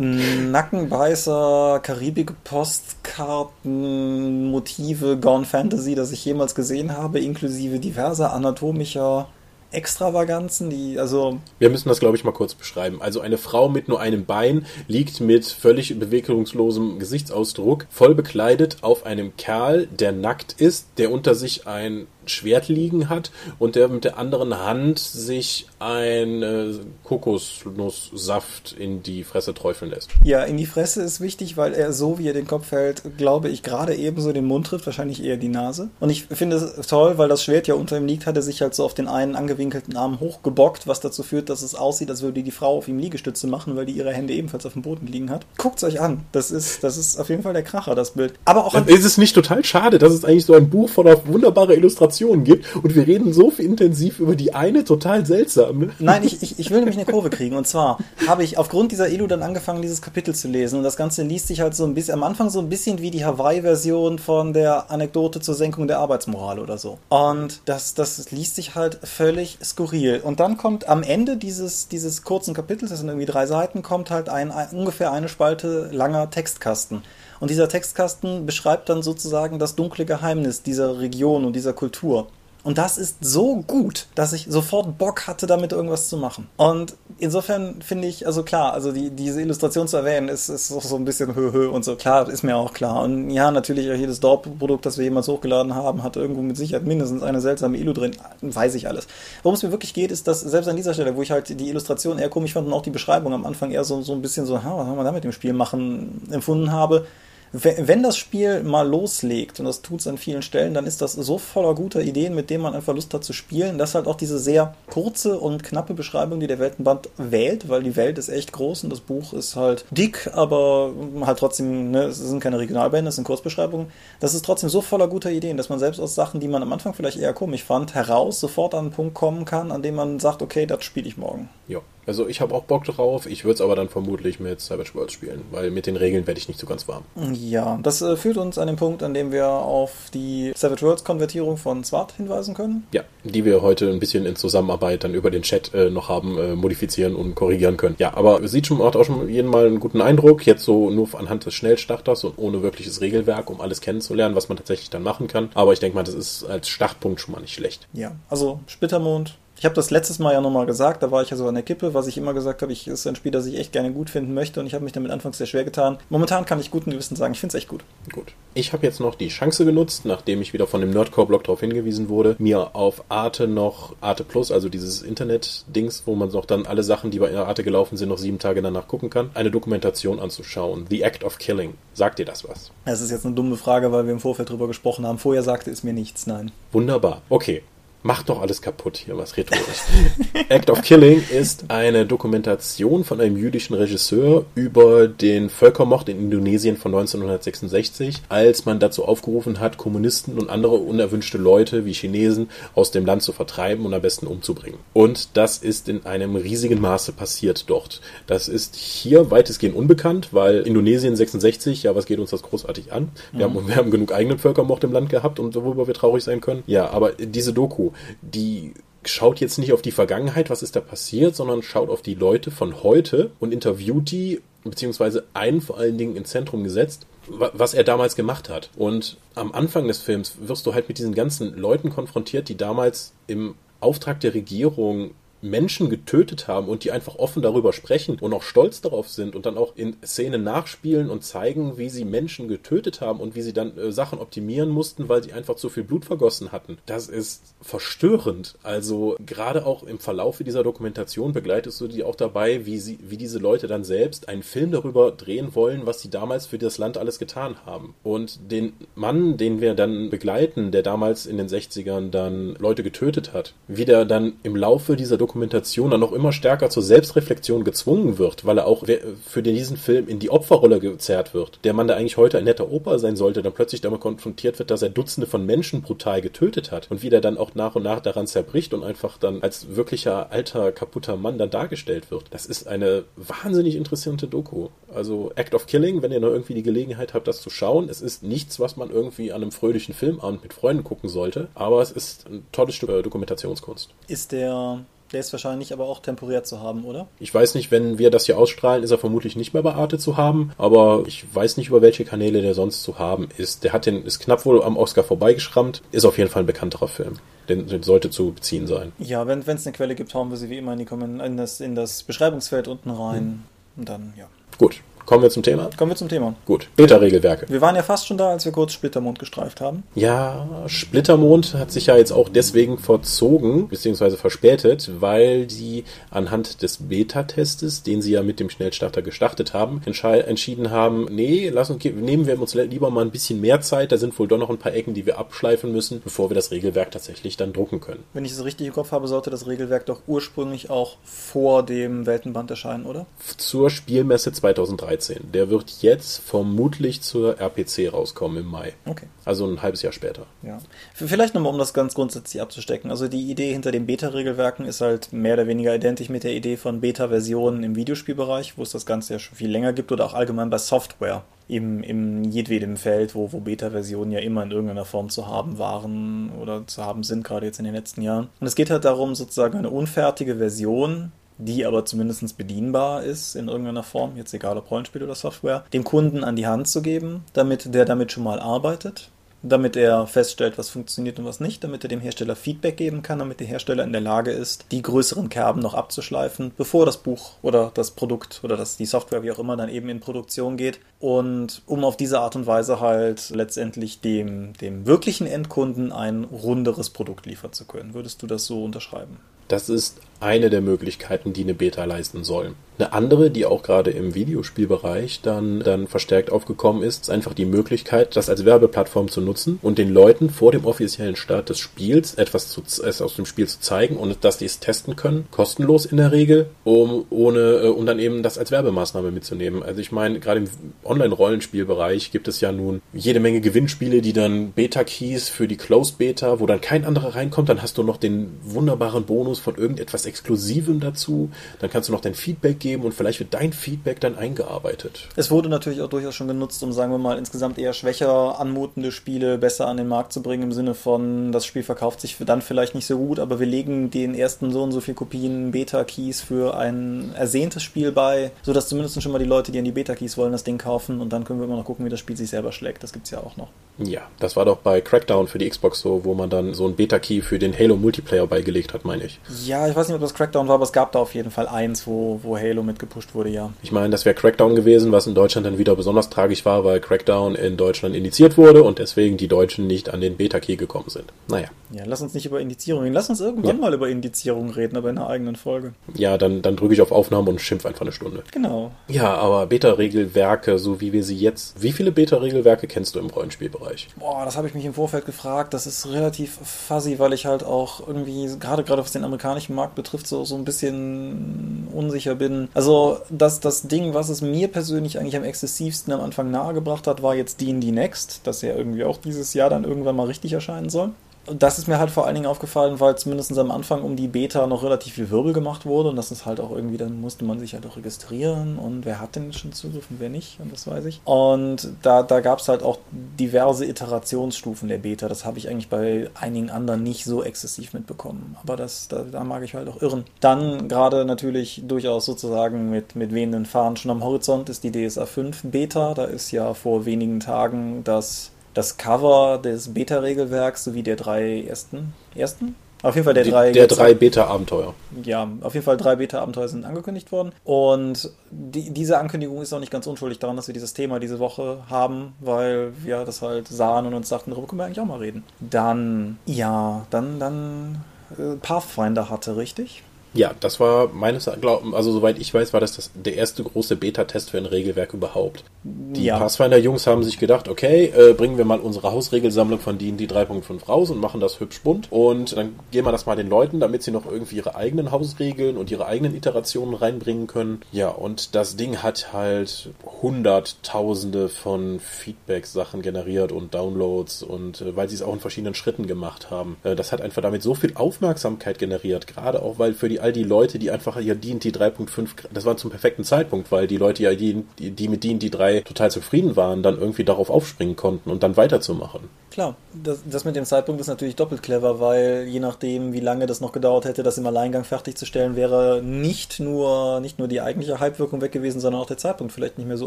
Nackenbeißer, 0.00 1.80
Karibik-Postkarten, 1.82 4.50
Motive, 4.50 5.18
Gone 5.18 5.44
Fantasy, 5.44 5.94
das 5.94 6.10
ich 6.10 6.24
jemals 6.24 6.54
gesehen 6.54 6.96
habe, 6.96 7.20
inklusive 7.20 7.78
diverser 7.78 8.32
anatomischer 8.32 9.28
Extravaganzen, 9.72 10.70
die, 10.70 10.98
also, 10.98 11.38
Wir 11.58 11.70
müssen 11.70 11.88
das, 11.88 12.00
glaube 12.00 12.16
ich, 12.16 12.24
mal 12.24 12.32
kurz 12.32 12.54
beschreiben. 12.54 13.00
Also 13.00 13.20
eine 13.20 13.38
Frau 13.38 13.68
mit 13.68 13.88
nur 13.88 14.00
einem 14.00 14.24
Bein 14.24 14.66
liegt 14.88 15.20
mit 15.20 15.46
völlig 15.46 15.96
bewegungslosem 15.96 16.98
Gesichtsausdruck, 16.98 17.86
voll 17.90 18.14
bekleidet 18.14 18.78
auf 18.80 19.06
einem 19.06 19.36
Kerl, 19.36 19.86
der 19.86 20.12
nackt 20.12 20.60
ist, 20.60 20.88
der 20.96 21.12
unter 21.12 21.36
sich 21.36 21.68
ein 21.68 22.08
Schwert 22.30 22.68
liegen 22.68 23.08
hat 23.08 23.30
und 23.58 23.76
der 23.76 23.88
mit 23.88 24.04
der 24.04 24.18
anderen 24.18 24.58
Hand 24.58 24.98
sich 24.98 25.66
ein 25.78 26.42
äh, 26.42 26.72
Kokosnusssaft 27.04 28.72
in 28.78 29.02
die 29.02 29.24
Fresse 29.24 29.54
träufeln 29.54 29.90
lässt. 29.90 30.10
ja, 30.24 30.42
in 30.44 30.56
die 30.56 30.66
Fresse 30.66 31.02
ist 31.02 31.20
wichtig, 31.20 31.56
weil 31.56 31.74
er 31.74 31.92
so, 31.92 32.18
wie 32.18 32.28
er 32.28 32.32
den 32.32 32.46
Kopf 32.46 32.72
hält, 32.72 33.02
glaube 33.16 33.48
ich, 33.48 33.62
gerade 33.62 33.94
ebenso 33.94 34.32
den 34.32 34.44
Mund 34.44 34.66
trifft, 34.66 34.86
wahrscheinlich 34.86 35.22
eher 35.24 35.36
die 35.36 35.48
Nase. 35.48 35.90
Und 36.00 36.10
ich 36.10 36.24
finde 36.24 36.56
es 36.56 36.86
toll, 36.86 37.18
weil 37.18 37.28
das 37.28 37.44
Schwert 37.44 37.66
ja 37.66 37.74
unter 37.74 37.96
ihm 37.96 38.06
liegt, 38.06 38.26
hat 38.26 38.36
er 38.36 38.42
sich 38.42 38.62
halt 38.62 38.74
so 38.74 38.84
auf 38.84 38.94
den 38.94 39.08
einen 39.08 39.36
angewinkelten 39.36 39.96
Arm 39.96 40.20
hochgebockt, 40.20 40.86
was 40.86 41.00
dazu 41.00 41.22
führt, 41.22 41.48
dass 41.50 41.62
es 41.62 41.74
aussieht, 41.74 42.10
als 42.10 42.22
würde 42.22 42.42
die 42.42 42.50
Frau 42.50 42.76
auf 42.76 42.88
ihm 42.88 42.98
Liegestütze 42.98 43.46
machen, 43.46 43.76
weil 43.76 43.86
die 43.86 43.92
ihre 43.92 44.12
Hände 44.12 44.34
ebenfalls 44.34 44.66
auf 44.66 44.74
dem 44.74 44.82
Boden 44.82 45.06
liegen 45.06 45.30
hat. 45.30 45.46
Guckt's 45.58 45.84
euch 45.84 46.00
an. 46.00 46.24
Das 46.32 46.50
ist, 46.50 46.84
das 46.84 46.96
ist 46.96 47.18
auf 47.18 47.28
jeden 47.28 47.42
Fall 47.42 47.52
der 47.52 47.62
Kracher, 47.62 47.94
das 47.94 48.12
Bild. 48.12 48.34
Aber 48.44 48.64
auch 48.64 48.74
Ist 48.86 49.04
es 49.04 49.18
nicht 49.18 49.34
total 49.34 49.64
schade, 49.64 49.98
dass 49.98 50.12
es 50.12 50.24
eigentlich 50.24 50.44
so 50.44 50.54
ein 50.54 50.70
Buch 50.70 50.88
voller 50.88 51.26
wunderbarer 51.26 51.74
Illustrationen 51.74 52.10
gibt 52.44 52.76
und 52.76 52.94
wir 52.94 53.06
reden 53.06 53.32
so 53.32 53.50
viel 53.50 53.64
intensiv 53.64 54.20
über 54.20 54.36
die 54.36 54.54
eine 54.54 54.84
total 54.84 55.26
seltsame? 55.26 55.90
Nein, 55.98 56.22
ich, 56.24 56.42
ich, 56.42 56.58
ich 56.58 56.70
will 56.70 56.78
nämlich 56.78 56.96
eine 56.96 57.06
Kurve 57.06 57.30
kriegen. 57.30 57.56
Und 57.56 57.66
zwar 57.66 57.98
habe 58.26 58.44
ich 58.44 58.58
aufgrund 58.58 58.92
dieser 58.92 59.08
Elu 59.08 59.26
dann 59.26 59.42
angefangen, 59.42 59.82
dieses 59.82 60.02
Kapitel 60.02 60.34
zu 60.34 60.48
lesen. 60.48 60.78
Und 60.78 60.82
das 60.82 60.96
Ganze 60.96 61.22
liest 61.22 61.48
sich 61.48 61.60
halt 61.60 61.74
so 61.74 61.84
ein 61.84 61.94
bisschen, 61.94 62.14
am 62.14 62.22
Anfang 62.22 62.50
so 62.50 62.60
ein 62.60 62.68
bisschen 62.68 63.00
wie 63.00 63.10
die 63.10 63.24
Hawaii-Version 63.24 64.18
von 64.18 64.52
der 64.52 64.90
Anekdote 64.90 65.40
zur 65.40 65.54
Senkung 65.54 65.88
der 65.88 65.98
Arbeitsmoral 65.98 66.58
oder 66.58 66.78
so. 66.78 66.98
Und 67.08 67.60
das, 67.64 67.94
das 67.94 68.30
liest 68.30 68.56
sich 68.56 68.74
halt 68.74 68.98
völlig 69.02 69.58
skurril. 69.62 70.20
Und 70.22 70.40
dann 70.40 70.56
kommt 70.56 70.88
am 70.88 71.02
Ende 71.02 71.36
dieses, 71.36 71.88
dieses 71.88 72.22
kurzen 72.22 72.54
Kapitels, 72.54 72.90
das 72.90 73.00
sind 73.00 73.08
irgendwie 73.08 73.26
drei 73.26 73.46
Seiten, 73.46 73.82
kommt 73.82 74.10
halt 74.10 74.28
ein, 74.28 74.50
ein 74.50 74.68
ungefähr 74.70 75.12
eine 75.12 75.28
Spalte 75.28 75.88
langer 75.92 76.30
Textkasten. 76.30 77.02
Und 77.40 77.50
dieser 77.50 77.68
Textkasten 77.68 78.46
beschreibt 78.46 78.88
dann 78.88 79.02
sozusagen 79.02 79.58
das 79.58 79.74
dunkle 79.74 80.04
Geheimnis 80.04 80.62
dieser 80.62 81.00
Region 81.00 81.44
und 81.44 81.56
dieser 81.56 81.72
Kultur. 81.72 82.28
Und 82.62 82.76
das 82.76 82.98
ist 82.98 83.16
so 83.22 83.64
gut, 83.66 84.06
dass 84.14 84.34
ich 84.34 84.46
sofort 84.48 84.98
Bock 84.98 85.26
hatte, 85.26 85.46
damit 85.46 85.72
irgendwas 85.72 86.08
zu 86.08 86.18
machen. 86.18 86.46
Und 86.58 86.94
insofern 87.18 87.80
finde 87.80 88.06
ich, 88.06 88.26
also 88.26 88.42
klar, 88.42 88.74
also 88.74 88.92
die, 88.92 89.10
diese 89.10 89.40
Illustration 89.40 89.88
zu 89.88 89.96
erwähnen, 89.96 90.28
ist, 90.28 90.50
ist 90.50 90.70
auch 90.70 90.82
so 90.82 90.96
ein 90.96 91.06
bisschen 91.06 91.34
hö, 91.34 91.52
hö 91.52 91.68
und 91.68 91.86
so. 91.86 91.96
Klar, 91.96 92.28
ist 92.28 92.42
mir 92.42 92.56
auch 92.56 92.74
klar. 92.74 93.02
Und 93.02 93.30
ja, 93.30 93.50
natürlich 93.50 93.90
auch 93.90 93.96
jedes 93.96 94.20
Dorp-Produkt, 94.20 94.84
das 94.84 94.98
wir 94.98 95.04
jemals 95.04 95.28
hochgeladen 95.28 95.74
haben, 95.74 96.02
hat 96.02 96.16
irgendwo 96.16 96.42
mit 96.42 96.58
Sicherheit 96.58 96.84
mindestens 96.84 97.22
eine 97.22 97.40
seltsame 97.40 97.78
Illu 97.78 97.94
drin. 97.94 98.12
Weiß 98.42 98.74
ich 98.74 98.88
alles. 98.88 99.06
Worum 99.42 99.54
es 99.54 99.62
mir 99.62 99.70
wirklich 99.70 99.94
geht, 99.94 100.10
ist, 100.10 100.28
dass 100.28 100.42
selbst 100.42 100.68
an 100.68 100.76
dieser 100.76 100.92
Stelle, 100.92 101.16
wo 101.16 101.22
ich 101.22 101.30
halt 101.30 101.58
die 101.58 101.68
Illustration 101.70 102.18
eher 102.18 102.28
komisch 102.28 102.52
fand 102.52 102.66
und 102.66 102.74
auch 102.74 102.82
die 102.82 102.90
Beschreibung 102.90 103.32
am 103.32 103.46
Anfang 103.46 103.70
eher 103.70 103.84
so, 103.84 104.02
so 104.02 104.12
ein 104.12 104.20
bisschen 104.20 104.44
so, 104.44 104.62
ha, 104.62 104.76
was 104.76 104.86
haben 104.86 104.96
wir 104.96 105.04
da 105.04 105.12
mit 105.12 105.24
dem 105.24 105.32
Spiel 105.32 105.54
machen, 105.54 106.28
empfunden 106.30 106.72
habe, 106.72 107.06
wenn 107.52 108.02
das 108.02 108.16
Spiel 108.16 108.62
mal 108.62 108.86
loslegt, 108.86 109.58
und 109.58 109.66
das 109.66 109.82
tut 109.82 110.00
es 110.00 110.06
an 110.06 110.18
vielen 110.18 110.42
Stellen, 110.42 110.74
dann 110.74 110.86
ist 110.86 111.02
das 111.02 111.14
so 111.14 111.38
voller 111.38 111.74
guter 111.74 112.00
Ideen, 112.00 112.34
mit 112.34 112.48
denen 112.48 112.62
man 112.62 112.74
einfach 112.74 112.94
Lust 112.94 113.12
hat 113.12 113.24
zu 113.24 113.32
spielen, 113.32 113.76
dass 113.76 113.94
halt 113.94 114.06
auch 114.06 114.14
diese 114.14 114.38
sehr 114.38 114.74
kurze 114.88 115.38
und 115.38 115.64
knappe 115.64 115.94
Beschreibung, 115.94 116.38
die 116.38 116.46
der 116.46 116.60
Weltenband 116.60 117.08
wählt, 117.16 117.68
weil 117.68 117.82
die 117.82 117.96
Welt 117.96 118.18
ist 118.18 118.28
echt 118.28 118.52
groß 118.52 118.84
und 118.84 118.90
das 118.90 119.00
Buch 119.00 119.32
ist 119.32 119.56
halt 119.56 119.84
dick, 119.90 120.30
aber 120.32 120.92
halt 121.22 121.38
trotzdem, 121.38 121.90
ne, 121.90 122.04
es 122.04 122.18
sind 122.18 122.40
keine 122.40 122.58
Regionalbände, 122.58 123.08
es 123.08 123.16
sind 123.16 123.24
Kurzbeschreibungen. 123.24 123.88
Das 124.20 124.34
ist 124.34 124.44
trotzdem 124.44 124.68
so 124.68 124.80
voller 124.80 125.08
guter 125.08 125.30
Ideen, 125.30 125.56
dass 125.56 125.68
man 125.68 125.80
selbst 125.80 126.00
aus 126.00 126.14
Sachen, 126.14 126.38
die 126.38 126.48
man 126.48 126.62
am 126.62 126.72
Anfang 126.72 126.94
vielleicht 126.94 127.18
eher 127.18 127.32
komisch 127.32 127.64
fand, 127.64 127.94
heraus 127.94 128.38
sofort 128.38 128.74
an 128.74 128.86
einen 128.86 128.90
Punkt 128.92 129.14
kommen 129.14 129.44
kann, 129.44 129.72
an 129.72 129.82
dem 129.82 129.96
man 129.96 130.20
sagt, 130.20 130.42
okay, 130.42 130.66
das 130.66 130.84
spiele 130.84 131.08
ich 131.08 131.16
morgen. 131.16 131.48
Ja, 131.66 131.80
also 132.10 132.26
ich 132.26 132.40
habe 132.40 132.56
auch 132.56 132.64
Bock 132.64 132.82
drauf. 132.82 133.26
Ich 133.26 133.44
würde 133.44 133.54
es 133.54 133.60
aber 133.60 133.76
dann 133.76 133.88
vermutlich 133.88 134.40
mit 134.40 134.60
Savage 134.60 134.90
Worlds 134.94 135.12
spielen, 135.12 135.42
weil 135.52 135.70
mit 135.70 135.86
den 135.86 135.94
Regeln 135.94 136.26
werde 136.26 136.40
ich 136.40 136.48
nicht 136.48 136.58
so 136.58 136.66
ganz 136.66 136.88
warm. 136.88 137.04
Ja, 137.34 137.78
das 137.84 138.02
äh, 138.02 138.16
führt 138.16 138.36
uns 138.36 138.58
an 138.58 138.66
den 138.66 138.74
Punkt, 138.74 139.04
an 139.04 139.14
dem 139.14 139.30
wir 139.30 139.46
auf 139.46 140.10
die 140.12 140.50
Savage 140.56 140.82
Worlds 140.82 141.04
Konvertierung 141.04 141.56
von 141.56 141.84
Swart 141.84 142.14
hinweisen 142.16 142.54
können. 142.54 142.84
Ja, 142.92 143.02
die 143.22 143.44
wir 143.44 143.62
heute 143.62 143.88
ein 143.90 144.00
bisschen 144.00 144.26
in 144.26 144.34
Zusammenarbeit 144.34 145.04
dann 145.04 145.14
über 145.14 145.30
den 145.30 145.42
Chat 145.42 145.72
äh, 145.72 145.88
noch 145.88 146.08
haben 146.08 146.36
äh, 146.36 146.56
modifizieren 146.56 147.14
und 147.14 147.36
korrigieren 147.36 147.76
können. 147.76 147.94
Ja, 148.00 148.14
aber 148.14 148.46
sieht 148.48 148.66
schon, 148.66 148.78
macht 148.78 148.96
auch 148.96 149.04
schon 149.04 149.28
jeden 149.28 149.48
Mal 149.48 149.68
einen 149.68 149.78
guten 149.78 150.00
Eindruck. 150.00 150.44
Jetzt 150.44 150.64
so 150.64 150.90
nur 150.90 151.08
anhand 151.16 151.46
des 151.46 151.54
Schnellstarters 151.54 152.24
und 152.24 152.38
ohne 152.38 152.64
wirkliches 152.64 153.00
Regelwerk, 153.00 153.50
um 153.50 153.60
alles 153.60 153.80
kennenzulernen, 153.80 154.34
was 154.34 154.48
man 154.48 154.58
tatsächlich 154.58 154.90
dann 154.90 155.04
machen 155.04 155.28
kann. 155.28 155.50
Aber 155.54 155.72
ich 155.72 155.78
denke 155.78 155.94
mal, 155.94 156.02
das 156.02 156.14
ist 156.14 156.44
als 156.44 156.68
Startpunkt 156.68 157.20
schon 157.20 157.34
mal 157.34 157.40
nicht 157.40 157.54
schlecht. 157.54 157.86
Ja, 157.92 158.16
also 158.28 158.58
Splittermond, 158.66 159.38
Ich 159.60 159.66
habe 159.66 159.74
das 159.74 159.90
letztes 159.90 160.18
Mal 160.18 160.32
ja 160.32 160.40
nochmal 160.40 160.64
gesagt, 160.64 161.02
da 161.02 161.10
war 161.10 161.22
ich 161.22 161.28
ja 161.28 161.36
so 161.36 161.46
an 161.46 161.54
der 161.54 161.62
Kippe, 161.62 161.92
was 161.92 162.06
ich 162.06 162.16
immer 162.16 162.32
gesagt 162.32 162.62
habe, 162.62 162.72
ich 162.72 162.88
ist 162.88 163.06
ein 163.06 163.14
Spiel, 163.14 163.30
das 163.30 163.44
ich 163.44 163.58
echt 163.58 163.72
gerne 163.72 163.92
gut 163.92 164.08
finden 164.08 164.32
möchte 164.32 164.58
und 164.58 164.66
ich 164.66 164.72
habe 164.72 164.84
mich 164.84 164.94
damit 164.94 165.10
anfangs 165.10 165.36
sehr 165.36 165.46
schwer 165.46 165.64
getan. 165.64 165.98
Momentan 166.08 166.46
kann 166.46 166.58
ich 166.60 166.70
guten 166.70 166.90
Gewissen 166.90 167.14
sagen, 167.14 167.34
ich 167.34 167.40
finde 167.40 167.54
es 167.54 167.60
echt 167.60 167.68
gut. 167.68 167.84
Gut. 168.10 168.32
Ich 168.54 168.72
habe 168.72 168.86
jetzt 168.86 169.00
noch 169.00 169.14
die 169.14 169.28
Chance 169.28 169.66
genutzt, 169.66 170.06
nachdem 170.06 170.40
ich 170.40 170.54
wieder 170.54 170.66
von 170.66 170.80
dem 170.80 170.88
Nerdcore-Blog 170.92 171.44
darauf 171.44 171.60
hingewiesen 171.60 172.08
wurde, 172.08 172.36
mir 172.38 172.74
auf 172.74 173.04
Arte 173.10 173.48
noch 173.48 173.94
Arte 174.00 174.24
Plus, 174.24 174.50
also 174.50 174.70
dieses 174.70 175.02
Internet-Dings, 175.02 176.04
wo 176.06 176.14
man 176.14 176.30
noch 176.30 176.46
dann 176.46 176.64
alle 176.64 176.82
Sachen, 176.82 177.10
die 177.10 177.18
bei 177.18 177.36
Arte 177.36 177.62
gelaufen 177.62 177.98
sind, 177.98 178.08
noch 178.08 178.16
sieben 178.16 178.38
Tage 178.38 178.62
danach 178.62 178.88
gucken 178.88 179.10
kann, 179.10 179.28
eine 179.34 179.50
Dokumentation 179.50 180.20
anzuschauen. 180.20 180.86
The 180.88 181.02
Act 181.02 181.22
of 181.22 181.36
Killing. 181.36 181.74
Sagt 181.92 182.18
dir 182.18 182.24
das 182.24 182.48
was? 182.48 182.70
Das 182.86 183.02
ist 183.02 183.10
jetzt 183.10 183.26
eine 183.26 183.34
dumme 183.34 183.58
Frage, 183.58 183.92
weil 183.92 184.06
wir 184.06 184.12
im 184.12 184.20
Vorfeld 184.20 184.48
drüber 184.48 184.68
gesprochen 184.68 185.06
haben. 185.06 185.18
Vorher 185.18 185.42
sagte 185.42 185.70
es 185.70 185.84
mir 185.84 185.92
nichts, 185.92 186.26
nein. 186.26 186.50
Wunderbar. 186.72 187.20
Okay. 187.28 187.62
Macht 188.02 188.30
doch 188.30 188.40
alles 188.40 188.62
kaputt 188.62 188.96
hier, 188.96 189.18
was 189.18 189.36
Retro 189.36 189.56
ist. 189.56 189.84
Act 190.48 190.70
of 190.70 190.80
Killing 190.80 191.22
ist 191.30 191.64
eine 191.68 192.06
Dokumentation 192.06 193.04
von 193.04 193.20
einem 193.20 193.36
jüdischen 193.36 193.74
Regisseur 193.74 194.46
über 194.54 195.06
den 195.06 195.50
Völkermord 195.50 196.08
in 196.08 196.18
Indonesien 196.18 196.78
von 196.78 196.94
1966, 196.94 198.22
als 198.30 198.64
man 198.64 198.80
dazu 198.80 199.04
aufgerufen 199.04 199.60
hat, 199.60 199.76
Kommunisten 199.76 200.38
und 200.38 200.48
andere 200.48 200.76
unerwünschte 200.76 201.36
Leute 201.36 201.84
wie 201.84 201.92
Chinesen 201.92 202.48
aus 202.74 202.90
dem 202.90 203.04
Land 203.04 203.22
zu 203.22 203.32
vertreiben 203.32 203.84
und 203.84 203.92
am 203.92 204.00
besten 204.00 204.26
umzubringen. 204.26 204.78
Und 204.94 205.36
das 205.36 205.58
ist 205.58 205.90
in 205.90 206.06
einem 206.06 206.36
riesigen 206.36 206.80
Maße 206.80 207.12
passiert 207.12 207.68
dort. 207.68 208.00
Das 208.26 208.48
ist 208.48 208.76
hier 208.76 209.30
weitestgehend 209.30 209.76
unbekannt, 209.76 210.28
weil 210.32 210.62
Indonesien 210.62 211.16
66, 211.16 211.82
ja, 211.82 211.94
was 211.94 212.06
geht 212.06 212.18
uns 212.18 212.30
das 212.30 212.42
großartig 212.42 212.94
an? 212.94 213.10
Wir, 213.32 213.46
mhm. 213.46 213.56
haben, 213.56 213.68
wir 213.68 213.76
haben 213.76 213.90
genug 213.90 214.12
eigenen 214.12 214.38
Völkermord 214.38 214.84
im 214.84 214.92
Land 214.92 215.10
gehabt 215.10 215.38
und 215.38 215.54
worüber 215.54 215.86
wir 215.86 215.92
traurig 215.92 216.24
sein 216.24 216.40
können. 216.40 216.62
Ja, 216.66 216.88
aber 216.88 217.12
diese 217.12 217.52
Doku 217.52 217.89
die 218.22 218.74
schaut 219.04 219.40
jetzt 219.40 219.58
nicht 219.58 219.72
auf 219.72 219.82
die 219.82 219.92
Vergangenheit, 219.92 220.50
was 220.50 220.62
ist 220.62 220.76
da 220.76 220.80
passiert, 220.80 221.34
sondern 221.34 221.62
schaut 221.62 221.88
auf 221.88 222.02
die 222.02 222.14
Leute 222.14 222.50
von 222.50 222.82
heute 222.82 223.30
und 223.40 223.52
interviewt 223.52 224.10
die, 224.10 224.40
beziehungsweise 224.62 225.24
einen 225.32 225.60
vor 225.60 225.78
allen 225.78 225.96
Dingen 225.96 226.16
ins 226.16 226.30
Zentrum 226.30 226.64
gesetzt, 226.64 227.06
was 227.28 227.74
er 227.74 227.84
damals 227.84 228.16
gemacht 228.16 228.48
hat. 228.48 228.70
Und 228.76 229.16
am 229.34 229.52
Anfang 229.52 229.86
des 229.86 229.98
Films 229.98 230.34
wirst 230.40 230.66
du 230.66 230.74
halt 230.74 230.88
mit 230.88 230.98
diesen 230.98 231.14
ganzen 231.14 231.56
Leuten 231.56 231.90
konfrontiert, 231.90 232.48
die 232.48 232.56
damals 232.56 233.12
im 233.26 233.54
Auftrag 233.80 234.20
der 234.20 234.34
Regierung 234.34 235.12
Menschen 235.42 235.90
getötet 235.90 236.48
haben 236.48 236.68
und 236.68 236.84
die 236.84 236.92
einfach 236.92 237.16
offen 237.16 237.42
darüber 237.42 237.72
sprechen 237.72 238.18
und 238.20 238.32
auch 238.32 238.42
stolz 238.42 238.80
darauf 238.80 239.08
sind 239.08 239.34
und 239.34 239.46
dann 239.46 239.56
auch 239.56 239.76
in 239.76 239.96
Szenen 240.04 240.42
nachspielen 240.42 241.10
und 241.10 241.24
zeigen, 241.24 241.78
wie 241.78 241.88
sie 241.88 242.04
Menschen 242.04 242.48
getötet 242.48 243.00
haben 243.00 243.20
und 243.20 243.34
wie 243.34 243.42
sie 243.42 243.52
dann 243.52 243.76
äh, 243.76 243.92
Sachen 243.92 244.18
optimieren 244.18 244.68
mussten, 244.68 245.08
weil 245.08 245.22
sie 245.22 245.32
einfach 245.32 245.56
zu 245.56 245.68
viel 245.68 245.84
Blut 245.84 246.04
vergossen 246.04 246.52
hatten. 246.52 246.78
Das 246.86 247.08
ist 247.08 247.42
verstörend. 247.60 248.56
Also 248.62 249.16
gerade 249.24 249.66
auch 249.66 249.82
im 249.82 249.98
Verlaufe 249.98 250.44
dieser 250.44 250.62
Dokumentation 250.62 251.32
begleitest 251.32 251.80
du 251.80 251.88
die 251.88 252.04
auch 252.04 252.16
dabei, 252.16 252.66
wie 252.66 252.78
sie, 252.78 252.98
wie 253.02 253.16
diese 253.16 253.38
Leute 253.38 253.66
dann 253.66 253.84
selbst 253.84 254.28
einen 254.28 254.42
Film 254.42 254.70
darüber 254.70 255.10
drehen 255.10 255.54
wollen, 255.54 255.86
was 255.86 256.00
sie 256.00 256.10
damals 256.10 256.46
für 256.46 256.58
das 256.58 256.78
Land 256.78 256.98
alles 256.98 257.18
getan 257.18 257.56
haben. 257.64 257.94
Und 258.02 258.50
den 258.50 258.74
Mann, 258.94 259.36
den 259.36 259.60
wir 259.60 259.74
dann 259.74 260.10
begleiten, 260.10 260.70
der 260.70 260.82
damals 260.82 261.26
in 261.26 261.38
den 261.38 261.48
60ern 261.48 262.10
dann 262.10 262.54
Leute 262.56 262.82
getötet 262.82 263.32
hat, 263.32 263.54
wie 263.68 263.84
der 263.84 264.04
dann 264.04 264.34
im 264.42 264.56
Laufe 264.56 264.96
dieser 264.96 265.16
Dokumentation 265.16 265.29
Dokumentation 265.30 265.92
dann 265.92 266.00
noch 266.00 266.10
immer 266.10 266.32
stärker 266.32 266.70
zur 266.70 266.82
Selbstreflexion 266.82 267.62
gezwungen 267.62 268.18
wird, 268.18 268.44
weil 268.44 268.58
er 268.58 268.66
auch 268.66 268.84
für 269.24 269.42
diesen 269.44 269.76
Film 269.76 270.08
in 270.08 270.18
die 270.18 270.28
Opferrolle 270.28 270.80
gezerrt 270.80 271.34
wird. 271.34 271.60
Der 271.62 271.72
Mann, 271.72 271.86
der 271.86 271.96
eigentlich 271.96 272.16
heute 272.16 272.38
ein 272.38 272.44
netter 272.44 272.68
Opa 272.68 272.98
sein 272.98 273.14
sollte, 273.14 273.40
dann 273.40 273.52
plötzlich 273.52 273.80
damit 273.80 274.00
konfrontiert 274.00 274.58
wird, 274.58 274.72
dass 274.72 274.82
er 274.82 274.88
Dutzende 274.88 275.28
von 275.28 275.46
Menschen 275.46 275.82
brutal 275.82 276.20
getötet 276.20 276.72
hat 276.72 276.90
und 276.90 277.02
wie 277.02 277.10
der 277.10 277.20
dann 277.20 277.38
auch 277.38 277.54
nach 277.54 277.76
und 277.76 277.84
nach 277.84 278.00
daran 278.00 278.26
zerbricht 278.26 278.74
und 278.74 278.82
einfach 278.82 279.18
dann 279.18 279.40
als 279.40 279.76
wirklicher 279.76 280.32
alter 280.32 280.72
kaputter 280.72 281.16
Mann 281.16 281.38
dann 281.38 281.50
dargestellt 281.50 282.10
wird. 282.10 282.24
Das 282.30 282.44
ist 282.44 282.66
eine 282.66 283.04
wahnsinnig 283.14 283.76
interessante 283.76 284.26
Doku. 284.26 284.70
Also 284.92 285.30
Act 285.36 285.54
of 285.54 285.68
Killing, 285.68 286.02
wenn 286.02 286.10
ihr 286.10 286.18
noch 286.18 286.30
irgendwie 286.30 286.54
die 286.54 286.64
Gelegenheit 286.64 287.14
habt, 287.14 287.28
das 287.28 287.40
zu 287.40 287.50
schauen. 287.50 287.88
Es 287.88 288.02
ist 288.02 288.24
nichts, 288.24 288.58
was 288.58 288.76
man 288.76 288.90
irgendwie 288.90 289.30
an 289.30 289.42
einem 289.42 289.52
fröhlichen 289.52 289.94
Filmabend 289.94 290.42
mit 290.42 290.54
Freunden 290.54 290.82
gucken 290.82 291.08
sollte, 291.08 291.48
aber 291.54 291.80
es 291.82 291.92
ist 291.92 292.26
ein 292.26 292.44
tolles 292.50 292.74
Stück 292.74 292.90
äh, 292.90 293.02
Dokumentationskunst. 293.02 293.90
Ist 294.08 294.32
der 294.32 294.84
der 295.12 295.20
ist 295.20 295.32
wahrscheinlich 295.32 295.72
aber 295.72 295.84
auch 295.84 296.00
temporär 296.00 296.44
zu 296.44 296.60
haben, 296.60 296.84
oder? 296.84 297.08
Ich 297.18 297.32
weiß 297.34 297.54
nicht, 297.54 297.70
wenn 297.70 297.98
wir 297.98 298.10
das 298.10 298.26
hier 298.26 298.38
ausstrahlen, 298.38 298.82
ist 298.82 298.90
er 298.90 298.98
vermutlich 298.98 299.36
nicht 299.36 299.54
mehr 299.54 299.62
bei 299.62 299.74
Arte 299.74 299.98
zu 299.98 300.16
haben, 300.16 300.52
aber 300.58 301.04
ich 301.06 301.24
weiß 301.34 301.56
nicht, 301.56 301.68
über 301.68 301.82
welche 301.82 302.04
Kanäle 302.04 302.42
der 302.42 302.54
sonst 302.54 302.82
zu 302.82 302.98
haben 302.98 303.28
ist. 303.36 303.64
Der 303.64 303.72
hat 303.72 303.86
den, 303.86 304.04
ist 304.04 304.20
knapp 304.20 304.44
wohl 304.46 304.62
am 304.62 304.76
Oscar 304.76 305.02
vorbeigeschrammt, 305.02 305.82
ist 305.90 306.04
auf 306.04 306.18
jeden 306.18 306.30
Fall 306.30 306.42
ein 306.44 306.46
bekannterer 306.46 306.88
Film. 306.88 307.18
Den, 307.48 307.66
den 307.66 307.82
sollte 307.82 308.10
zu 308.10 308.32
beziehen 308.32 308.68
sein. 308.68 308.92
Ja, 308.98 309.26
wenn 309.26 309.40
es 309.40 309.66
eine 309.66 309.74
Quelle 309.74 309.96
gibt, 309.96 310.14
hauen 310.14 310.30
wir 310.30 310.36
sie 310.36 310.50
wie 310.50 310.58
immer 310.58 310.72
in, 310.72 310.78
die, 310.78 311.24
in, 311.24 311.36
das, 311.36 311.60
in 311.60 311.74
das 311.74 312.04
Beschreibungsfeld 312.04 312.68
unten 312.68 312.90
rein. 312.90 313.18
Hm. 313.18 313.42
Und 313.76 313.88
dann, 313.88 314.12
ja. 314.16 314.26
Gut. 314.58 314.82
Kommen 315.10 315.24
wir 315.24 315.30
zum 315.30 315.42
Thema? 315.42 315.70
Kommen 315.76 315.90
wir 315.90 315.96
zum 315.96 316.08
Thema. 316.08 316.36
Gut. 316.46 316.68
Beta-Regelwerke. 316.76 317.46
Wir 317.48 317.60
waren 317.60 317.74
ja 317.74 317.82
fast 317.82 318.06
schon 318.06 318.16
da, 318.16 318.30
als 318.30 318.44
wir 318.44 318.52
kurz 318.52 318.74
Splittermond 318.74 319.18
gestreift 319.18 319.60
haben. 319.60 319.82
Ja, 319.96 320.46
Splittermond 320.68 321.54
hat 321.54 321.72
sich 321.72 321.86
ja 321.86 321.96
jetzt 321.96 322.12
auch 322.12 322.28
deswegen 322.28 322.78
verzogen, 322.78 323.66
beziehungsweise 323.66 324.16
verspätet, 324.16 324.88
weil 325.00 325.46
die 325.46 325.82
anhand 326.12 326.62
des 326.62 326.76
Beta-Testes, 326.88 327.82
den 327.82 328.02
sie 328.02 328.12
ja 328.12 328.22
mit 328.22 328.38
dem 328.38 328.50
Schnellstarter 328.50 329.02
gestartet 329.02 329.52
haben, 329.52 329.82
entschieden 329.84 330.70
haben, 330.70 331.06
nee, 331.10 331.50
lass 331.52 331.70
uns, 331.70 331.82
nehmen 331.82 332.28
wir 332.28 332.40
uns 332.40 332.54
lieber 332.54 332.90
mal 332.90 333.04
ein 333.04 333.10
bisschen 333.10 333.40
mehr 333.40 333.60
Zeit, 333.62 333.90
da 333.90 333.96
sind 333.96 334.16
wohl 334.16 334.28
doch 334.28 334.38
noch 334.38 334.48
ein 334.48 334.58
paar 334.58 334.74
Ecken, 334.74 334.94
die 334.94 335.06
wir 335.06 335.18
abschleifen 335.18 335.72
müssen, 335.72 336.00
bevor 336.04 336.30
wir 336.30 336.36
das 336.36 336.52
Regelwerk 336.52 336.92
tatsächlich 336.92 337.36
dann 337.36 337.52
drucken 337.52 337.80
können. 337.80 338.04
Wenn 338.12 338.24
ich 338.24 338.30
es 338.30 338.44
richtig 338.44 338.68
im 338.68 338.72
Kopf 338.72 338.92
habe, 338.92 339.08
sollte 339.08 339.30
das 339.30 339.48
Regelwerk 339.48 339.86
doch 339.86 340.02
ursprünglich 340.06 340.70
auch 340.70 340.98
vor 341.02 341.64
dem 341.64 342.06
Weltenband 342.06 342.48
erscheinen, 342.48 342.86
oder? 342.86 343.06
Zur 343.38 343.70
Spielmesse 343.70 344.30
2013. 344.30 344.99
13. 345.00 345.32
Der 345.32 345.50
wird 345.50 345.70
jetzt 345.80 346.20
vermutlich 346.20 347.02
zur 347.02 347.40
RPC 347.40 347.92
rauskommen 347.92 348.38
im 348.38 348.46
Mai. 348.46 348.74
Okay. 348.86 349.06
Also 349.24 349.46
ein 349.46 349.62
halbes 349.62 349.82
Jahr 349.82 349.92
später. 349.92 350.26
Ja. 350.42 350.58
Vielleicht 350.94 351.34
nochmal, 351.34 351.52
um 351.52 351.58
das 351.58 351.74
ganz 351.74 351.94
grundsätzlich 351.94 352.40
abzustecken. 352.40 352.90
Also 352.90 353.08
die 353.08 353.30
Idee 353.30 353.52
hinter 353.52 353.72
den 353.72 353.86
Beta-Regelwerken 353.86 354.66
ist 354.66 354.80
halt 354.80 355.12
mehr 355.12 355.34
oder 355.34 355.46
weniger 355.46 355.74
identisch 355.74 356.08
mit 356.08 356.24
der 356.24 356.32
Idee 356.32 356.56
von 356.56 356.80
Beta-Versionen 356.80 357.62
im 357.62 357.76
Videospielbereich, 357.76 358.58
wo 358.58 358.62
es 358.62 358.70
das 358.70 358.86
Ganze 358.86 359.14
ja 359.14 359.18
schon 359.18 359.36
viel 359.36 359.50
länger 359.50 359.72
gibt 359.72 359.92
oder 359.92 360.04
auch 360.04 360.14
allgemein 360.14 360.50
bei 360.50 360.58
Software 360.58 361.24
im, 361.48 361.82
im 361.82 362.22
jedwedem 362.24 362.76
Feld, 362.76 363.14
wo, 363.14 363.32
wo 363.32 363.40
Beta-Versionen 363.40 364.12
ja 364.12 364.20
immer 364.20 364.44
in 364.44 364.52
irgendeiner 364.52 364.84
Form 364.84 365.08
zu 365.08 365.26
haben 365.26 365.58
waren 365.58 366.30
oder 366.40 366.66
zu 366.66 366.84
haben 366.84 367.02
sind, 367.02 367.24
gerade 367.24 367.46
jetzt 367.46 367.58
in 367.58 367.64
den 367.64 367.74
letzten 367.74 368.02
Jahren. 368.02 368.28
Und 368.38 368.46
es 368.46 368.54
geht 368.54 368.70
halt 368.70 368.84
darum, 368.84 369.14
sozusagen 369.14 369.58
eine 369.58 369.70
unfertige 369.70 370.36
Version 370.36 371.10
die 371.40 371.64
aber 371.66 371.84
zumindest 371.84 372.36
bedienbar 372.36 373.02
ist 373.02 373.34
in 373.34 373.48
irgendeiner 373.48 373.82
Form, 373.82 374.16
jetzt 374.16 374.34
egal 374.34 374.58
ob 374.58 374.70
Rollenspiel 374.70 375.02
oder 375.02 375.14
Software, 375.14 375.64
dem 375.72 375.84
Kunden 375.84 376.24
an 376.24 376.36
die 376.36 376.46
Hand 376.46 376.68
zu 376.68 376.82
geben, 376.82 377.24
damit 377.32 377.74
der 377.74 377.84
damit 377.84 378.12
schon 378.12 378.24
mal 378.24 378.40
arbeitet, 378.40 379.10
damit 379.42 379.76
er 379.76 380.06
feststellt, 380.06 380.58
was 380.58 380.68
funktioniert 380.68 381.18
und 381.18 381.24
was 381.24 381.40
nicht, 381.40 381.64
damit 381.64 381.82
er 381.84 381.88
dem 381.88 382.00
Hersteller 382.00 382.36
Feedback 382.36 382.76
geben 382.76 383.02
kann, 383.02 383.20
damit 383.20 383.40
der 383.40 383.46
Hersteller 383.46 383.84
in 383.84 383.92
der 383.92 384.00
Lage 384.00 384.30
ist, 384.30 384.66
die 384.70 384.82
größeren 384.82 385.28
Kerben 385.28 385.60
noch 385.60 385.74
abzuschleifen, 385.74 386.52
bevor 386.56 386.84
das 386.86 386.98
Buch 386.98 387.32
oder 387.42 387.70
das 387.72 387.92
Produkt 387.92 388.40
oder 388.42 388.56
das, 388.56 388.76
die 388.76 388.86
Software, 388.86 389.22
wie 389.22 389.30
auch 389.30 389.38
immer, 389.38 389.56
dann 389.56 389.68
eben 389.68 389.88
in 389.88 390.00
Produktion 390.00 390.56
geht. 390.56 390.80
Und 390.98 391.62
um 391.66 391.84
auf 391.84 391.96
diese 391.96 392.20
Art 392.20 392.36
und 392.36 392.46
Weise 392.46 392.80
halt 392.80 393.30
letztendlich 393.30 394.00
dem, 394.00 394.52
dem 394.54 394.86
wirklichen 394.86 395.26
Endkunden 395.26 395.92
ein 395.92 396.24
runderes 396.24 396.90
Produkt 396.90 397.26
liefern 397.26 397.52
zu 397.52 397.64
können. 397.64 397.94
Würdest 397.94 398.22
du 398.22 398.26
das 398.26 398.44
so 398.44 398.62
unterschreiben? 398.62 399.18
Das 399.48 399.68
ist 399.68 400.00
eine 400.20 400.50
der 400.50 400.60
Möglichkeiten, 400.60 401.32
die 401.32 401.42
eine 401.42 401.54
Beta 401.54 401.84
leisten 401.84 402.24
soll. 402.24 402.54
Eine 402.80 402.94
andere, 402.94 403.30
die 403.30 403.44
auch 403.44 403.62
gerade 403.62 403.90
im 403.90 404.14
Videospielbereich 404.14 405.20
dann, 405.22 405.60
dann 405.60 405.86
verstärkt 405.86 406.32
aufgekommen 406.32 406.82
ist, 406.82 407.02
ist 407.02 407.10
einfach 407.10 407.34
die 407.34 407.44
Möglichkeit, 407.44 408.16
das 408.16 408.30
als 408.30 408.46
Werbeplattform 408.46 409.08
zu 409.08 409.20
nutzen 409.20 409.58
und 409.60 409.76
den 409.76 409.90
Leuten 409.90 410.30
vor 410.30 410.50
dem 410.50 410.64
offiziellen 410.64 411.16
Start 411.16 411.50
des 411.50 411.58
Spiels 411.58 412.14
etwas 412.14 412.48
zu, 412.48 412.62
es 412.62 413.02
aus 413.02 413.16
dem 413.16 413.26
Spiel 413.26 413.46
zu 413.46 413.60
zeigen 413.60 413.98
und 413.98 414.24
dass 414.24 414.38
die 414.38 414.46
es 414.46 414.60
testen 414.60 414.96
können, 414.96 415.26
kostenlos 415.30 415.84
in 415.84 415.98
der 415.98 416.10
Regel, 416.10 416.48
um, 416.64 417.04
ohne, 417.10 417.40
äh, 417.40 417.66
um 417.68 417.84
dann 417.84 417.98
eben 417.98 418.22
das 418.22 418.38
als 418.38 418.50
Werbemaßnahme 418.50 419.10
mitzunehmen. 419.10 419.62
Also 419.62 419.82
ich 419.82 419.92
meine, 419.92 420.18
gerade 420.18 420.40
im 420.40 420.48
Online-Rollenspielbereich 420.82 422.12
gibt 422.12 422.28
es 422.28 422.40
ja 422.40 422.50
nun 422.50 422.80
jede 422.94 423.20
Menge 423.20 423.42
Gewinnspiele, 423.42 424.00
die 424.00 424.14
dann 424.14 424.52
Beta-Keys 424.52 425.28
für 425.28 425.46
die 425.46 425.58
Closed 425.58 425.98
Beta, 425.98 426.40
wo 426.40 426.46
dann 426.46 426.62
kein 426.62 426.86
anderer 426.86 427.14
reinkommt, 427.14 427.50
dann 427.50 427.60
hast 427.60 427.76
du 427.76 427.82
noch 427.82 427.98
den 427.98 428.38
wunderbaren 428.42 429.04
Bonus 429.04 429.38
von 429.38 429.56
irgendetwas 429.56 430.06
Exklusivem 430.10 430.80
dazu, 430.80 431.30
dann 431.60 431.70
kannst 431.70 431.88
du 431.88 431.92
noch 431.92 432.00
dein 432.00 432.14
Feedback 432.14 432.60
geben, 432.60 432.84
und 432.84 432.92
vielleicht 432.92 433.20
wird 433.20 433.32
dein 433.32 433.52
Feedback 433.52 434.00
dann 434.00 434.16
eingearbeitet. 434.16 435.08
Es 435.16 435.30
wurde 435.30 435.48
natürlich 435.48 435.80
auch 435.80 435.88
durchaus 435.88 436.14
schon 436.14 436.28
genutzt, 436.28 436.62
um, 436.62 436.72
sagen 436.72 436.92
wir 436.92 436.98
mal, 436.98 437.16
insgesamt 437.16 437.58
eher 437.58 437.72
schwächer 437.72 438.38
anmutende 438.38 438.92
Spiele 438.92 439.38
besser 439.38 439.66
an 439.66 439.76
den 439.76 439.88
Markt 439.88 440.12
zu 440.12 440.22
bringen, 440.22 440.42
im 440.42 440.52
Sinne 440.52 440.74
von, 440.74 441.32
das 441.32 441.46
Spiel 441.46 441.62
verkauft 441.62 442.00
sich 442.00 442.16
dann 442.18 442.42
vielleicht 442.42 442.74
nicht 442.74 442.86
so 442.86 442.98
gut, 442.98 443.18
aber 443.18 443.40
wir 443.40 443.46
legen 443.46 443.90
den 443.90 444.14
ersten 444.14 444.50
so 444.50 444.62
und 444.62 444.72
so 444.72 444.80
viel 444.80 444.94
Kopien 444.94 445.52
Beta-Keys 445.52 446.20
für 446.20 446.56
ein 446.56 447.14
ersehntes 447.14 447.62
Spiel 447.62 447.92
bei, 447.92 448.32
sodass 448.42 448.68
zumindest 448.68 449.00
schon 449.00 449.12
mal 449.12 449.18
die 449.18 449.24
Leute, 449.24 449.52
die 449.52 449.58
an 449.58 449.64
die 449.64 449.72
Beta-Keys 449.72 450.18
wollen, 450.18 450.32
das 450.32 450.44
Ding 450.44 450.58
kaufen 450.58 451.00
und 451.00 451.12
dann 451.12 451.24
können 451.24 451.40
wir 451.40 451.46
immer 451.46 451.56
noch 451.56 451.64
gucken, 451.64 451.84
wie 451.84 451.90
das 451.90 452.00
Spiel 452.00 452.16
sich 452.16 452.30
selber 452.30 452.52
schlägt. 452.52 452.82
Das 452.82 452.92
gibt 452.92 453.06
es 453.06 453.10
ja 453.10 453.18
auch 453.18 453.36
noch. 453.36 453.48
Ja, 453.78 454.02
das 454.18 454.36
war 454.36 454.44
doch 454.44 454.58
bei 454.58 454.80
Crackdown 454.80 455.26
für 455.28 455.38
die 455.38 455.48
Xbox 455.48 455.80
so, 455.80 456.04
wo 456.04 456.14
man 456.14 456.28
dann 456.28 456.52
so 456.52 456.66
ein 456.66 456.76
Beta-Key 456.76 457.22
für 457.22 457.38
den 457.38 457.56
Halo 457.56 457.76
Multiplayer 457.76 458.26
beigelegt 458.26 458.74
hat, 458.74 458.84
meine 458.84 459.04
ich. 459.04 459.18
Ja, 459.46 459.68
ich 459.68 459.74
weiß 459.76 459.88
nicht, 459.88 459.99
ob 460.00 460.04
das 460.04 460.14
Crackdown 460.14 460.48
war, 460.48 460.56
aber 460.56 460.64
es 460.64 460.72
gab 460.72 460.92
da 460.92 460.98
auf 460.98 461.14
jeden 461.14 461.30
Fall 461.30 461.46
eins, 461.46 461.86
wo, 461.86 462.20
wo 462.22 462.36
Halo 462.36 462.62
mitgepusht 462.62 463.14
wurde, 463.14 463.30
ja. 463.30 463.50
Ich 463.62 463.72
meine, 463.72 463.90
das 463.90 464.04
wäre 464.04 464.14
Crackdown 464.14 464.56
gewesen, 464.56 464.92
was 464.92 465.06
in 465.06 465.14
Deutschland 465.14 465.46
dann 465.46 465.58
wieder 465.58 465.76
besonders 465.76 466.10
tragisch 466.10 466.44
war, 466.44 466.64
weil 466.64 466.80
Crackdown 466.80 467.34
in 467.34 467.56
Deutschland 467.56 467.94
indiziert 467.94 468.36
wurde 468.36 468.62
und 468.62 468.78
deswegen 468.78 469.16
die 469.16 469.28
Deutschen 469.28 469.66
nicht 469.66 469.92
an 469.92 470.00
den 470.00 470.16
Beta-Key 470.16 470.56
gekommen 470.56 470.88
sind. 470.88 471.12
Naja. 471.28 471.48
Ja, 471.72 471.84
lass 471.86 472.00
uns 472.00 472.14
nicht 472.14 472.26
über 472.26 472.40
Indizierung 472.40 472.82
reden. 472.82 472.94
Lass 472.94 473.08
uns 473.10 473.20
irgendwann 473.20 473.56
ja. 473.56 473.60
mal 473.60 473.74
über 473.74 473.88
Indizierung 473.88 474.50
reden, 474.50 474.76
aber 474.76 474.90
in 474.90 474.98
einer 474.98 475.08
eigenen 475.08 475.36
Folge. 475.36 475.72
Ja, 475.94 476.18
dann, 476.18 476.42
dann 476.42 476.56
drücke 476.56 476.74
ich 476.74 476.82
auf 476.82 476.90
Aufnahme 476.90 477.30
und 477.30 477.40
schimpf 477.40 477.64
einfach 477.64 477.82
eine 477.82 477.92
Stunde. 477.92 478.24
Genau. 478.32 478.72
Ja, 478.88 479.14
aber 479.14 479.46
Beta-Regelwerke, 479.46 480.58
so 480.58 480.80
wie 480.80 480.92
wir 480.92 481.04
sie 481.04 481.16
jetzt. 481.16 481.62
Wie 481.62 481.70
viele 481.70 481.92
Beta-Regelwerke 481.92 482.66
kennst 482.66 482.96
du 482.96 482.98
im 482.98 483.06
Rollenspielbereich? 483.06 483.88
Boah, 483.96 484.24
das 484.24 484.36
habe 484.36 484.48
ich 484.48 484.54
mich 484.54 484.64
im 484.64 484.74
Vorfeld 484.74 485.06
gefragt. 485.06 485.54
Das 485.54 485.66
ist 485.66 485.86
relativ 485.86 486.38
fuzzy, 486.42 486.98
weil 486.98 487.12
ich 487.12 487.26
halt 487.26 487.44
auch 487.44 487.86
irgendwie, 487.86 488.26
gerade 488.38 488.64
gerade 488.64 488.82
was 488.82 488.92
den 488.92 489.04
amerikanischen 489.04 489.54
Markt 489.54 489.76
betrifft, 489.76 489.89
so, 490.06 490.24
so 490.24 490.36
ein 490.36 490.44
bisschen 490.44 491.68
unsicher 491.72 492.14
bin. 492.14 492.48
Also 492.54 492.98
das, 493.10 493.40
das 493.40 493.62
Ding, 493.62 493.94
was 493.94 494.08
es 494.08 494.20
mir 494.20 494.48
persönlich 494.48 494.98
eigentlich 494.98 495.16
am 495.16 495.24
exzessivsten 495.24 495.92
am 495.92 496.00
Anfang 496.00 496.30
nahegebracht 496.30 496.86
hat, 496.86 497.02
war 497.02 497.14
jetzt 497.14 497.40
D&D 497.40 497.72
Next, 497.72 498.20
das 498.24 498.42
ja 498.42 498.54
irgendwie 498.54 498.84
auch 498.84 498.98
dieses 498.98 499.34
Jahr 499.34 499.50
dann 499.50 499.64
irgendwann 499.64 499.96
mal 499.96 500.06
richtig 500.06 500.32
erscheinen 500.32 500.70
soll 500.70 500.90
das 501.26 501.58
ist 501.58 501.68
mir 501.68 501.78
halt 501.78 501.90
vor 501.90 502.06
allen 502.06 502.14
Dingen 502.14 502.26
aufgefallen, 502.26 502.80
weil 502.80 502.96
zumindest 502.96 503.36
am 503.38 503.50
Anfang 503.50 503.82
um 503.82 503.96
die 503.96 504.08
Beta 504.08 504.46
noch 504.46 504.62
relativ 504.62 504.94
viel 504.94 505.10
Wirbel 505.10 505.32
gemacht 505.32 505.66
wurde 505.66 505.90
und 505.90 505.96
das 505.96 506.10
ist 506.10 506.26
halt 506.26 506.40
auch 506.40 506.50
irgendwie, 506.50 506.76
dann 506.76 507.00
musste 507.00 507.24
man 507.24 507.38
sich 507.38 507.54
halt 507.54 507.66
auch 507.66 507.76
registrieren 507.76 508.58
und 508.58 508.84
wer 508.84 509.00
hat 509.00 509.16
denn 509.16 509.32
schon 509.32 509.52
Zugriff 509.52 509.90
und 509.90 510.00
wer 510.00 510.08
nicht 510.08 510.40
und 510.40 510.52
das 510.52 510.66
weiß 510.66 510.84
ich. 510.86 511.00
Und 511.04 511.72
da, 511.82 512.02
da 512.02 512.20
gab 512.20 512.38
es 512.38 512.48
halt 512.48 512.62
auch 512.62 512.78
diverse 512.90 513.66
Iterationsstufen 513.66 514.68
der 514.68 514.78
Beta. 514.78 515.08
Das 515.08 515.24
habe 515.24 515.38
ich 515.38 515.48
eigentlich 515.48 515.68
bei 515.68 516.10
einigen 516.14 516.50
anderen 516.50 516.82
nicht 516.82 517.04
so 517.04 517.22
exzessiv 517.22 517.74
mitbekommen. 517.74 518.36
Aber 518.42 518.56
das, 518.56 518.88
da, 518.88 519.02
da 519.02 519.22
mag 519.24 519.42
ich 519.42 519.54
halt 519.54 519.68
auch 519.68 519.82
irren. 519.82 520.04
Dann 520.20 520.68
gerade 520.68 521.04
natürlich 521.04 521.62
durchaus 521.66 522.06
sozusagen 522.06 522.70
mit, 522.70 522.96
mit 522.96 523.12
wehenden 523.14 523.46
Fahnen 523.46 523.76
schon 523.76 523.90
am 523.90 524.02
Horizont 524.04 524.48
ist 524.48 524.64
die 524.64 524.72
DSA 524.72 525.06
5 525.06 525.42
Beta. 525.44 525.94
Da 525.94 526.04
ist 526.04 526.30
ja 526.30 526.54
vor 526.54 526.84
wenigen 526.86 527.20
Tagen 527.20 527.84
das 527.84 528.32
das 528.54 528.76
Cover 528.76 529.38
des 529.38 529.74
Beta-Regelwerks 529.74 530.64
sowie 530.64 530.82
der 530.82 530.96
drei 530.96 531.42
ersten, 531.42 531.94
ersten? 532.14 532.54
Auf 532.82 532.94
jeden 532.94 533.04
Fall 533.04 533.14
der 533.14 533.24
drei. 533.24 533.52
Der 533.52 533.66
drei 533.66 533.92
Beta-Abenteuer. 533.94 534.74
Ja, 535.02 535.28
auf 535.42 535.54
jeden 535.54 535.64
Fall 535.64 535.76
drei 535.76 535.96
Beta-Abenteuer 535.96 536.48
sind 536.48 536.64
angekündigt 536.64 537.12
worden. 537.12 537.32
Und 537.44 538.10
die, 538.30 538.70
diese 538.70 538.98
Ankündigung 538.98 539.42
ist 539.42 539.52
auch 539.52 539.60
nicht 539.60 539.72
ganz 539.72 539.86
unschuldig 539.86 540.18
daran, 540.18 540.36
dass 540.36 540.46
wir 540.46 540.54
dieses 540.54 540.72
Thema 540.72 540.98
diese 540.98 541.18
Woche 541.18 541.58
haben, 541.68 542.14
weil 542.20 542.72
wir 542.82 543.04
das 543.04 543.20
halt 543.20 543.48
sahen 543.48 543.86
und 543.86 543.94
uns 543.94 544.08
dachten, 544.08 544.30
darüber 544.30 544.46
können 544.46 544.60
wir 544.60 544.64
eigentlich 544.64 544.80
auch 544.80 544.86
mal 544.86 544.98
reden. 544.98 545.24
Dann, 545.40 546.18
ja, 546.24 546.86
dann, 546.88 547.20
dann 547.20 547.84
äh, 548.18 548.36
Pathfinder 548.36 549.10
hatte, 549.10 549.36
richtig? 549.36 549.82
Ja, 550.12 550.32
das 550.40 550.58
war 550.58 550.88
meines 550.88 551.26
Erachtens, 551.26 551.74
also 551.74 551.92
soweit 551.92 552.18
ich 552.18 552.32
weiß, 552.32 552.52
war 552.52 552.60
das, 552.60 552.76
das 552.76 552.90
der 552.94 553.14
erste 553.14 553.44
große 553.44 553.76
Beta-Test 553.76 554.30
für 554.30 554.38
ein 554.38 554.46
Regelwerk 554.46 554.92
überhaupt. 554.92 555.44
Die 555.62 556.04
ja. 556.04 556.18
Pathfinder-Jungs 556.18 556.86
haben 556.86 557.04
sich 557.04 557.18
gedacht, 557.18 557.48
okay, 557.48 557.92
äh, 557.96 558.14
bringen 558.14 558.38
wir 558.38 558.44
mal 558.44 558.60
unsere 558.60 558.90
Hausregelsammlung 558.92 559.60
von 559.60 559.78
D&D 559.78 560.06
3.5 560.06 560.66
raus 560.66 560.90
und 560.90 560.98
machen 560.98 561.20
das 561.20 561.38
hübsch 561.38 561.60
bunt 561.60 561.92
und 561.92 562.36
dann 562.36 562.56
geben 562.70 562.86
wir 562.86 562.92
das 562.92 563.06
mal 563.06 563.16
den 563.16 563.28
Leuten, 563.28 563.60
damit 563.60 563.82
sie 563.82 563.90
noch 563.90 564.10
irgendwie 564.10 564.36
ihre 564.36 564.56
eigenen 564.56 564.90
Hausregeln 564.90 565.56
und 565.56 565.70
ihre 565.70 565.86
eigenen 565.86 566.16
Iterationen 566.16 566.74
reinbringen 566.74 567.26
können. 567.26 567.60
Ja, 567.72 567.88
und 567.88 568.34
das 568.34 568.56
Ding 568.56 568.78
hat 568.78 569.12
halt 569.12 569.70
hunderttausende 569.84 571.28
von 571.28 571.78
Feedback-Sachen 571.78 572.82
generiert 572.82 573.30
und 573.30 573.54
Downloads 573.54 574.22
und 574.22 574.60
äh, 574.62 574.74
weil 574.74 574.88
sie 574.88 574.96
es 574.96 575.02
auch 575.02 575.12
in 575.12 575.20
verschiedenen 575.20 575.54
Schritten 575.54 575.86
gemacht 575.86 576.30
haben. 576.30 576.56
Äh, 576.64 576.74
das 576.74 576.90
hat 576.90 577.00
einfach 577.00 577.22
damit 577.22 577.42
so 577.42 577.54
viel 577.54 577.72
Aufmerksamkeit 577.74 578.58
generiert, 578.58 579.06
gerade 579.06 579.42
auch 579.42 579.58
weil 579.58 579.74
für 579.74 579.88
die 579.88 579.99
all 580.00 580.12
die 580.12 580.24
Leute, 580.24 580.58
die 580.58 580.70
einfach 580.70 580.98
ihr 581.00 581.14
D&D 581.14 581.50
3.5, 581.50 582.28
das 582.32 582.44
war 582.44 582.56
zum 582.56 582.70
perfekten 582.70 583.04
Zeitpunkt, 583.04 583.52
weil 583.52 583.66
die 583.66 583.76
Leute 583.76 584.02
ja, 584.02 584.14
die, 584.14 584.44
die 584.58 584.88
mit 584.88 585.04
D&D 585.04 585.30
3 585.30 585.60
total 585.60 585.90
zufrieden 585.90 586.36
waren, 586.36 586.62
dann 586.62 586.78
irgendwie 586.78 587.04
darauf 587.04 587.30
aufspringen 587.30 587.76
konnten 587.76 588.10
und 588.10 588.22
dann 588.22 588.36
weiterzumachen. 588.36 589.08
Klar, 589.30 589.56
das, 589.72 590.00
das 590.04 590.24
mit 590.24 590.34
dem 590.34 590.44
Zeitpunkt 590.44 590.80
ist 590.80 590.88
natürlich 590.88 591.14
doppelt 591.14 591.42
clever, 591.42 591.78
weil 591.78 592.26
je 592.28 592.40
nachdem, 592.40 592.92
wie 592.92 593.00
lange 593.00 593.26
das 593.26 593.40
noch 593.40 593.52
gedauert 593.52 593.84
hätte, 593.84 594.02
das 594.02 594.18
im 594.18 594.26
Alleingang 594.26 594.64
fertigzustellen, 594.64 595.36
wäre 595.36 595.82
nicht 595.82 596.40
nur, 596.40 597.00
nicht 597.00 597.18
nur 597.18 597.28
die 597.28 597.40
eigentliche 597.40 597.80
Hypewirkung 597.80 598.20
weg 598.20 598.32
gewesen, 598.32 598.60
sondern 598.60 598.82
auch 598.82 598.86
der 598.86 598.98
Zeitpunkt 598.98 599.32
vielleicht 599.32 599.58
nicht 599.58 599.68
mehr 599.68 599.76
so 599.76 599.86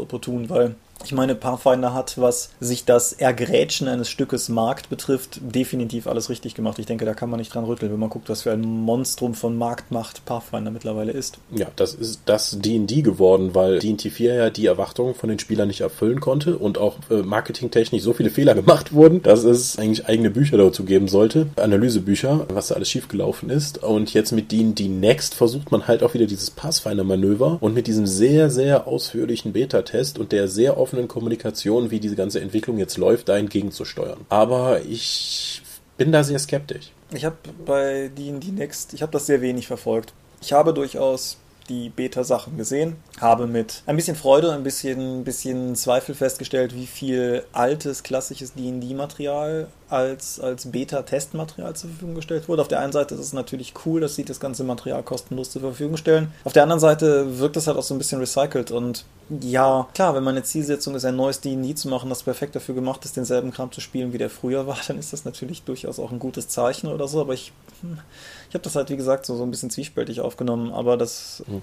opportun, 0.00 0.48
weil 0.48 0.76
ich 1.04 1.12
meine, 1.12 1.34
Pathfinder 1.34 1.92
hat, 1.92 2.18
was 2.18 2.50
sich 2.60 2.84
das 2.84 3.12
Ergrätschen 3.12 3.88
eines 3.88 4.08
Stückes 4.08 4.48
Markt 4.48 4.88
betrifft, 4.88 5.40
definitiv 5.42 6.06
alles 6.06 6.30
richtig 6.30 6.54
gemacht. 6.54 6.78
Ich 6.78 6.86
denke, 6.86 7.04
da 7.04 7.14
kann 7.14 7.28
man 7.28 7.38
nicht 7.38 7.54
dran 7.54 7.64
rütteln, 7.64 7.92
wenn 7.92 7.98
man 7.98 8.10
guckt, 8.10 8.28
was 8.28 8.42
für 8.42 8.52
ein 8.52 8.62
Monstrum 8.62 9.34
von 9.34 9.58
Marktmacht 9.58 10.24
Pathfinder 10.24 10.70
mittlerweile 10.70 11.12
ist. 11.12 11.38
Ja, 11.50 11.66
das 11.76 11.94
ist 11.94 12.20
das 12.24 12.58
D&D 12.60 13.02
geworden, 13.02 13.54
weil 13.54 13.80
D&D 13.80 14.08
4 14.08 14.34
ja 14.34 14.50
die 14.50 14.66
Erwartungen 14.66 15.14
von 15.14 15.28
den 15.28 15.38
Spielern 15.38 15.68
nicht 15.68 15.80
erfüllen 15.80 16.20
konnte 16.20 16.56
und 16.56 16.78
auch 16.78 16.96
äh, 17.10 17.16
marketingtechnisch 17.16 18.02
so 18.02 18.12
viele 18.12 18.30
Fehler 18.30 18.54
gemacht 18.54 18.92
wurden, 18.92 19.22
dass 19.22 19.33
es 19.42 19.78
eigentlich 19.78 20.06
eigene 20.06 20.30
Bücher 20.30 20.56
dazu 20.56 20.84
geben 20.84 21.08
sollte, 21.08 21.48
Analysebücher, 21.56 22.46
was 22.50 22.68
da 22.68 22.76
alles 22.76 22.88
schiefgelaufen 22.88 23.50
ist. 23.50 23.82
Und 23.82 24.14
jetzt 24.14 24.30
mit 24.30 24.52
D&D 24.52 24.86
Next 24.88 25.34
versucht 25.34 25.72
man 25.72 25.88
halt 25.88 26.04
auch 26.04 26.14
wieder 26.14 26.26
dieses 26.26 26.52
Pathfinder-Manöver 26.52 27.58
und 27.60 27.74
mit 27.74 27.88
diesem 27.88 28.06
sehr, 28.06 28.50
sehr 28.50 28.86
ausführlichen 28.86 29.52
Beta-Test 29.52 30.18
und 30.18 30.30
der 30.30 30.46
sehr 30.46 30.78
offenen 30.78 31.08
Kommunikation, 31.08 31.90
wie 31.90 31.98
diese 31.98 32.14
ganze 32.14 32.40
Entwicklung 32.40 32.78
jetzt 32.78 32.96
läuft, 32.98 33.28
da 33.28 33.36
entgegenzusteuern. 33.36 34.20
Aber 34.28 34.82
ich 34.82 35.62
bin 35.96 36.12
da 36.12 36.22
sehr 36.22 36.38
skeptisch. 36.38 36.90
Ich 37.12 37.24
habe 37.24 37.36
bei 37.64 38.10
D&D 38.16 38.52
Next, 38.52 38.94
ich 38.94 39.02
habe 39.02 39.12
das 39.12 39.26
sehr 39.26 39.40
wenig 39.40 39.66
verfolgt. 39.66 40.12
Ich 40.40 40.52
habe 40.52 40.74
durchaus 40.74 41.38
die 41.68 41.88
Beta-Sachen 41.88 42.56
gesehen, 42.56 42.96
habe 43.20 43.46
mit 43.46 43.82
ein 43.86 43.96
bisschen 43.96 44.16
Freude, 44.16 44.52
ein 44.52 44.62
bisschen, 44.62 45.24
bisschen 45.24 45.74
Zweifel 45.76 46.14
festgestellt, 46.14 46.74
wie 46.74 46.86
viel 46.86 47.44
altes, 47.52 48.02
klassisches 48.02 48.54
D&D-Material 48.54 49.68
als, 49.94 50.40
als 50.40 50.70
Beta-Testmaterial 50.70 51.74
zur 51.76 51.90
Verfügung 51.90 52.16
gestellt 52.16 52.48
wurde. 52.48 52.62
Auf 52.62 52.68
der 52.68 52.80
einen 52.80 52.92
Seite 52.92 53.14
ist 53.14 53.20
es 53.20 53.32
natürlich 53.32 53.72
cool, 53.86 54.00
dass 54.00 54.16
sie 54.16 54.24
das 54.24 54.40
ganze 54.40 54.64
Material 54.64 55.02
kostenlos 55.02 55.50
zur 55.50 55.62
Verfügung 55.62 55.96
stellen. 55.96 56.32
Auf 56.44 56.52
der 56.52 56.64
anderen 56.64 56.80
Seite 56.80 57.38
wirkt 57.38 57.56
es 57.56 57.66
halt 57.66 57.76
auch 57.76 57.82
so 57.82 57.94
ein 57.94 57.98
bisschen 57.98 58.18
recycelt 58.20 58.70
und 58.70 59.04
ja, 59.40 59.88
klar, 59.94 60.14
wenn 60.14 60.24
meine 60.24 60.42
Zielsetzung 60.42 60.94
ist, 60.94 61.04
ein 61.04 61.16
neues 61.16 61.40
D&D 61.40 61.74
zu 61.74 61.88
machen, 61.88 62.10
das 62.10 62.22
perfekt 62.24 62.56
dafür 62.56 62.74
gemacht 62.74 63.04
ist, 63.04 63.16
denselben 63.16 63.52
Kram 63.52 63.72
zu 63.72 63.80
spielen, 63.80 64.12
wie 64.12 64.18
der 64.18 64.30
früher 64.30 64.66
war, 64.66 64.78
dann 64.86 64.98
ist 64.98 65.12
das 65.12 65.24
natürlich 65.24 65.62
durchaus 65.62 65.98
auch 65.98 66.10
ein 66.12 66.18
gutes 66.18 66.48
Zeichen 66.48 66.88
oder 66.88 67.08
so, 67.08 67.20
aber 67.20 67.32
ich, 67.32 67.52
hm, 67.80 67.98
ich 68.48 68.54
habe 68.54 68.64
das 68.64 68.76
halt, 68.76 68.90
wie 68.90 68.96
gesagt, 68.96 69.24
so, 69.24 69.36
so 69.36 69.44
ein 69.44 69.50
bisschen 69.50 69.70
zwiespältig 69.70 70.20
aufgenommen, 70.20 70.72
aber 70.72 70.96
das 70.96 71.42
hm. 71.46 71.62